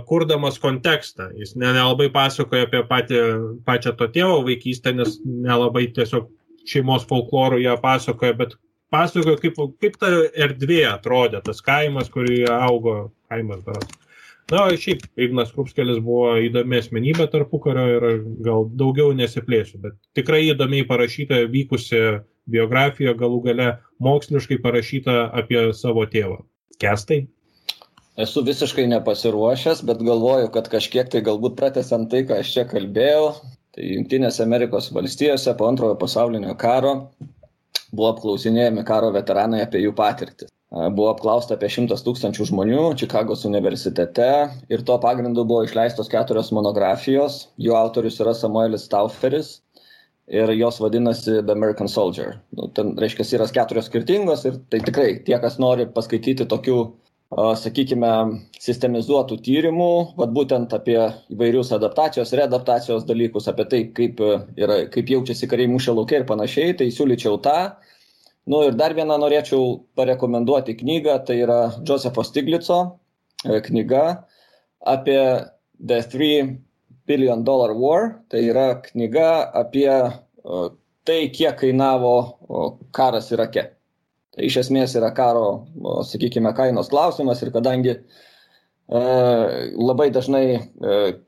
kurdamas 0.06 0.58
kontekstą. 0.60 1.30
Jis 1.40 1.54
nelabai 1.56 2.10
pasakoja 2.12 2.66
apie 2.66 2.82
patį, 2.90 3.20
pačią 3.64 3.94
to 3.96 4.08
tėvo 4.12 4.42
vaikystę, 4.44 4.92
nes 4.92 5.16
nelabai 5.24 5.86
tiesiog 5.96 6.28
šeimos 6.68 7.06
folklorų 7.08 7.62
ją 7.62 7.76
pasakoja, 7.80 8.36
bet 8.36 8.56
pasakoja, 8.92 9.38
kaip, 9.40 9.60
kaip 9.80 9.96
ta 10.00 10.10
erdvė 10.46 10.82
atrodė, 10.90 11.40
tas 11.46 11.62
kaimas, 11.64 12.10
kurį 12.12 12.44
augo 12.52 12.98
kaimas 13.30 13.62
daras. 13.66 13.94
Na, 14.52 14.68
šiaip 14.78 15.00
Ignas 15.18 15.48
Krupskelis 15.50 15.98
buvo 16.06 16.36
įdomi 16.38 16.78
asmenybė 16.78 17.24
tarpukario 17.32 17.86
ir 17.96 18.04
gal 18.46 18.68
daugiau 18.78 19.10
nesiplėsiu, 19.18 19.80
bet 19.82 19.96
tikrai 20.14 20.44
įdomiai 20.52 20.86
parašyta, 20.86 21.40
vykusi 21.50 22.02
biografija, 22.46 23.16
galų 23.18 23.40
gale 23.48 23.72
moksliškai 24.06 24.60
parašyta 24.62 25.24
apie 25.34 25.64
savo 25.74 26.06
tėvą. 26.12 26.44
Kestai? 26.82 27.24
Esu 28.16 28.40
visiškai 28.44 28.86
nepasiruošęs, 28.88 29.82
bet 29.88 30.00
galvoju, 30.04 30.48
kad 30.52 30.68
kažkiek 30.72 31.08
tai 31.12 31.20
galbūt 31.24 31.56
pratesiant 31.58 32.08
tai, 32.12 32.22
ką 32.28 32.40
aš 32.40 32.52
čia 32.54 32.64
kalbėjau, 32.68 33.26
tai 33.76 33.88
Junktinėse 33.90 34.44
Amerikos 34.44 34.88
valstijose 34.96 35.52
po 35.58 35.68
antrojo 35.68 35.98
pasaulinio 36.00 36.54
karo 36.60 36.94
buvo 37.92 38.08
apklausinėjami 38.14 38.84
karo 38.88 39.10
veteranai 39.14 39.60
apie 39.64 39.82
jų 39.84 39.92
patirtį. 39.98 40.48
Buvo 40.96 41.10
apklausta 41.12 41.54
apie 41.54 41.68
100 41.70 42.00
tūkstančių 42.04 42.48
žmonių 42.48 42.86
Čikagos 43.00 43.44
universitete 43.48 44.30
ir 44.72 44.82
tuo 44.88 44.96
pagrindu 45.00 45.44
buvo 45.46 45.62
išleistos 45.68 46.10
keturios 46.12 46.50
monografijos. 46.56 47.46
Jų 47.60 47.76
autorius 47.78 48.18
yra 48.24 48.34
Samuelis 48.34 48.88
Stauferis 48.88 49.60
ir 50.26 50.52
jos 50.58 50.80
vadinasi 50.82 51.42
The 51.46 51.52
American 51.52 51.88
Soldier. 51.88 52.38
Nu, 52.56 52.68
ten, 52.74 52.94
reiškia, 52.98 53.26
yra 53.38 53.48
keturios 53.54 53.90
skirtingos 53.90 54.46
ir 54.48 54.60
tai 54.70 54.80
tikrai 54.84 55.10
tie, 55.26 55.36
kas 55.42 55.60
nori 55.62 55.86
paskaityti 55.86 56.48
tokių 56.50 56.78
sakykime, 57.34 58.10
sistemizuotų 58.62 59.40
tyrimų, 59.42 60.14
vat 60.16 60.30
būtent 60.30 60.72
apie 60.72 60.98
įvairius 61.34 61.72
adaptacijos, 61.74 62.32
readaptacijos 62.38 63.04
dalykus, 63.04 63.48
apie 63.50 63.64
tai, 63.66 63.80
kaip, 63.94 64.20
yra, 64.56 64.86
kaip 64.92 65.10
jaučiasi 65.10 65.48
kariai 65.50 65.70
mūšio 65.72 65.96
laukia 65.96 66.20
ir 66.20 66.26
panašiai, 66.26 66.76
tai 66.78 66.86
siūlyčiau 66.94 67.40
tą. 67.42 67.76
Nu 68.46 68.62
ir 68.68 68.78
dar 68.78 68.94
vieną 68.94 69.18
norėčiau 69.18 69.82
parekomenduoti 69.98 70.76
knygą, 70.78 71.18
tai 71.26 71.40
yra 71.42 71.60
Josepho 71.82 72.22
Stiglico 72.22 72.78
e, 73.42 73.58
knyga 73.60 74.22
apie 74.86 75.20
The 75.82 75.98
3 76.06 76.65
Billion 77.06 77.44
Dollar 77.44 77.72
War, 77.78 78.10
tai 78.28 78.44
yra 78.50 78.68
knyga 78.82 79.30
apie 79.54 79.90
tai, 81.06 81.20
kiek 81.30 81.58
kainavo 81.60 82.14
karas 82.94 83.30
Irake. 83.34 83.68
Tai 84.36 84.44
iš 84.44 84.58
esmės 84.66 84.96
yra 84.98 85.12
karo, 85.16 85.66
sakykime, 86.04 86.52
kainos 86.56 86.90
klausimas 86.92 87.40
ir 87.42 87.52
kadangi 87.54 87.94
e, 87.94 88.00
labai 89.80 90.10
dažnai 90.12 90.44
e, 90.52 90.58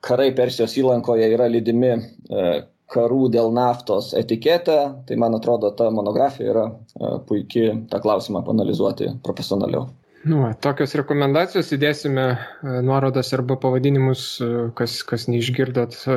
karai 0.05 0.33
Persijos 0.37 0.75
įlankoje 0.77 1.31
yra 1.33 1.47
lydimi 1.49 1.95
e, 1.95 2.51
karų 2.93 3.29
dėl 3.33 3.53
naftos 3.57 4.13
etiketę, 4.17 4.79
tai 5.09 5.17
man 5.21 5.37
atrodo, 5.37 5.71
ta 5.77 5.89
monografija 5.93 6.53
yra 6.53 6.67
e, 6.69 7.15
puikiai 7.29 7.75
tą 7.89 8.01
klausimą 8.05 8.45
panalizuoti 8.45 9.11
profesionaliau. 9.25 9.89
Nu, 10.27 10.41
tokios 10.59 10.97
rekomendacijos 10.99 11.69
įdėsime 11.77 12.25
e, 12.27 12.39
nuorodas 12.83 13.31
arba 13.37 13.55
pavadinimus, 13.63 14.23
e, 14.43 14.49
kas, 14.79 14.97
kas 15.07 15.29
neišgirdot 15.31 15.95
e, 16.11 16.17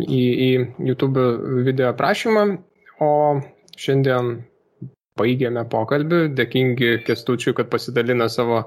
į, 0.00 0.22
į 0.46 0.48
YouTube 0.88 1.26
video 1.66 1.90
aprašymą. 1.92 2.46
O 3.04 3.10
šiandien 3.76 4.38
baigėme 5.20 5.66
pokalbį, 5.68 6.22
dėkingi 6.38 6.96
Kestučiui, 7.04 7.52
kad 7.58 7.68
pasidalino 7.72 8.30
savo 8.32 8.64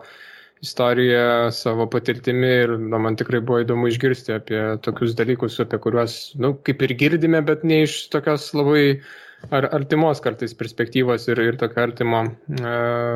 istoriją, 0.61 1.49
savo 1.53 1.87
patirtimi 1.89 2.53
ir 2.61 2.77
na, 2.77 3.01
man 3.01 3.17
tikrai 3.17 3.41
buvo 3.41 3.63
įdomu 3.65 3.89
išgirsti 3.89 4.35
apie 4.37 4.61
tokius 4.85 5.17
dalykus, 5.17 5.57
apie 5.63 5.81
kuriuos, 5.81 6.19
nu, 6.41 6.53
kaip 6.65 6.85
ir 6.85 6.93
girdime, 7.01 7.41
bet 7.45 7.65
ne 7.65 7.83
iš 7.85 8.03
tokios 8.13 8.51
labai 8.57 8.83
uh, 8.97 9.09
ar 9.51 9.69
artimos 9.71 10.19
kartais 10.19 10.53
perspektyvos 10.57 11.27
ir, 11.31 11.39
ir 11.39 11.57
tokio 11.59 11.83
artimo, 11.85 12.23
e, 12.51 12.71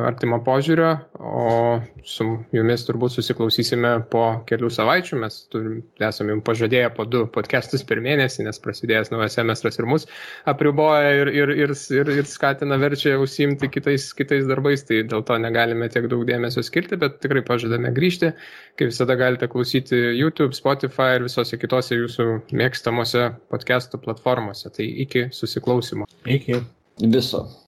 artimo 0.08 0.38
požiūrio, 0.46 0.92
o 1.18 1.80
su 2.08 2.26
jumis 2.54 2.86
turbūt 2.86 3.16
susiklausysime 3.16 3.90
po 4.12 4.24
kelių 4.48 4.70
savaičių. 4.72 5.18
Mes 5.22 5.38
turim, 5.52 5.80
esame 6.00 6.36
jums 6.36 6.46
pažadėję 6.46 6.92
po 6.96 7.04
du 7.10 7.24
podcastus 7.34 7.84
per 7.88 8.00
mėnesį, 8.04 8.46
nes 8.46 8.62
prasidėjęs 8.64 9.12
naujas 9.12 9.36
semestras 9.38 9.78
ir 9.80 9.88
mus 9.90 10.08
apriboja 10.48 11.12
ir, 11.20 11.32
ir, 11.42 11.52
ir, 11.66 11.74
ir, 11.98 12.12
ir 12.22 12.30
skatina 12.30 12.78
verčia 12.80 13.18
užsiimti 13.20 13.68
kitais, 13.72 14.08
kitais 14.16 14.48
darbais, 14.48 14.86
tai 14.88 15.02
dėl 15.08 15.26
to 15.28 15.36
negalime 15.42 15.90
tiek 15.92 16.08
daug 16.12 16.24
dėmesio 16.28 16.64
skirti, 16.64 16.98
bet 17.02 17.20
tikrai 17.24 17.44
pažadame 17.46 17.92
grįžti. 17.94 18.32
Kaip 18.80 18.88
visada 18.88 19.18
galite 19.20 19.50
klausyti 19.52 19.98
YouTube, 20.16 20.56
Spotify 20.56 21.18
ir 21.18 21.26
visose 21.26 21.58
kitose 21.60 21.98
jūsų 21.98 22.28
mėgstamose 22.56 23.28
podcastų 23.52 24.00
platformose. 24.06 24.72
Tai 24.72 24.86
iki 25.04 25.28
susiklausimo. 25.34 26.08
Iki. 26.24 26.62
Viso. 27.00 27.61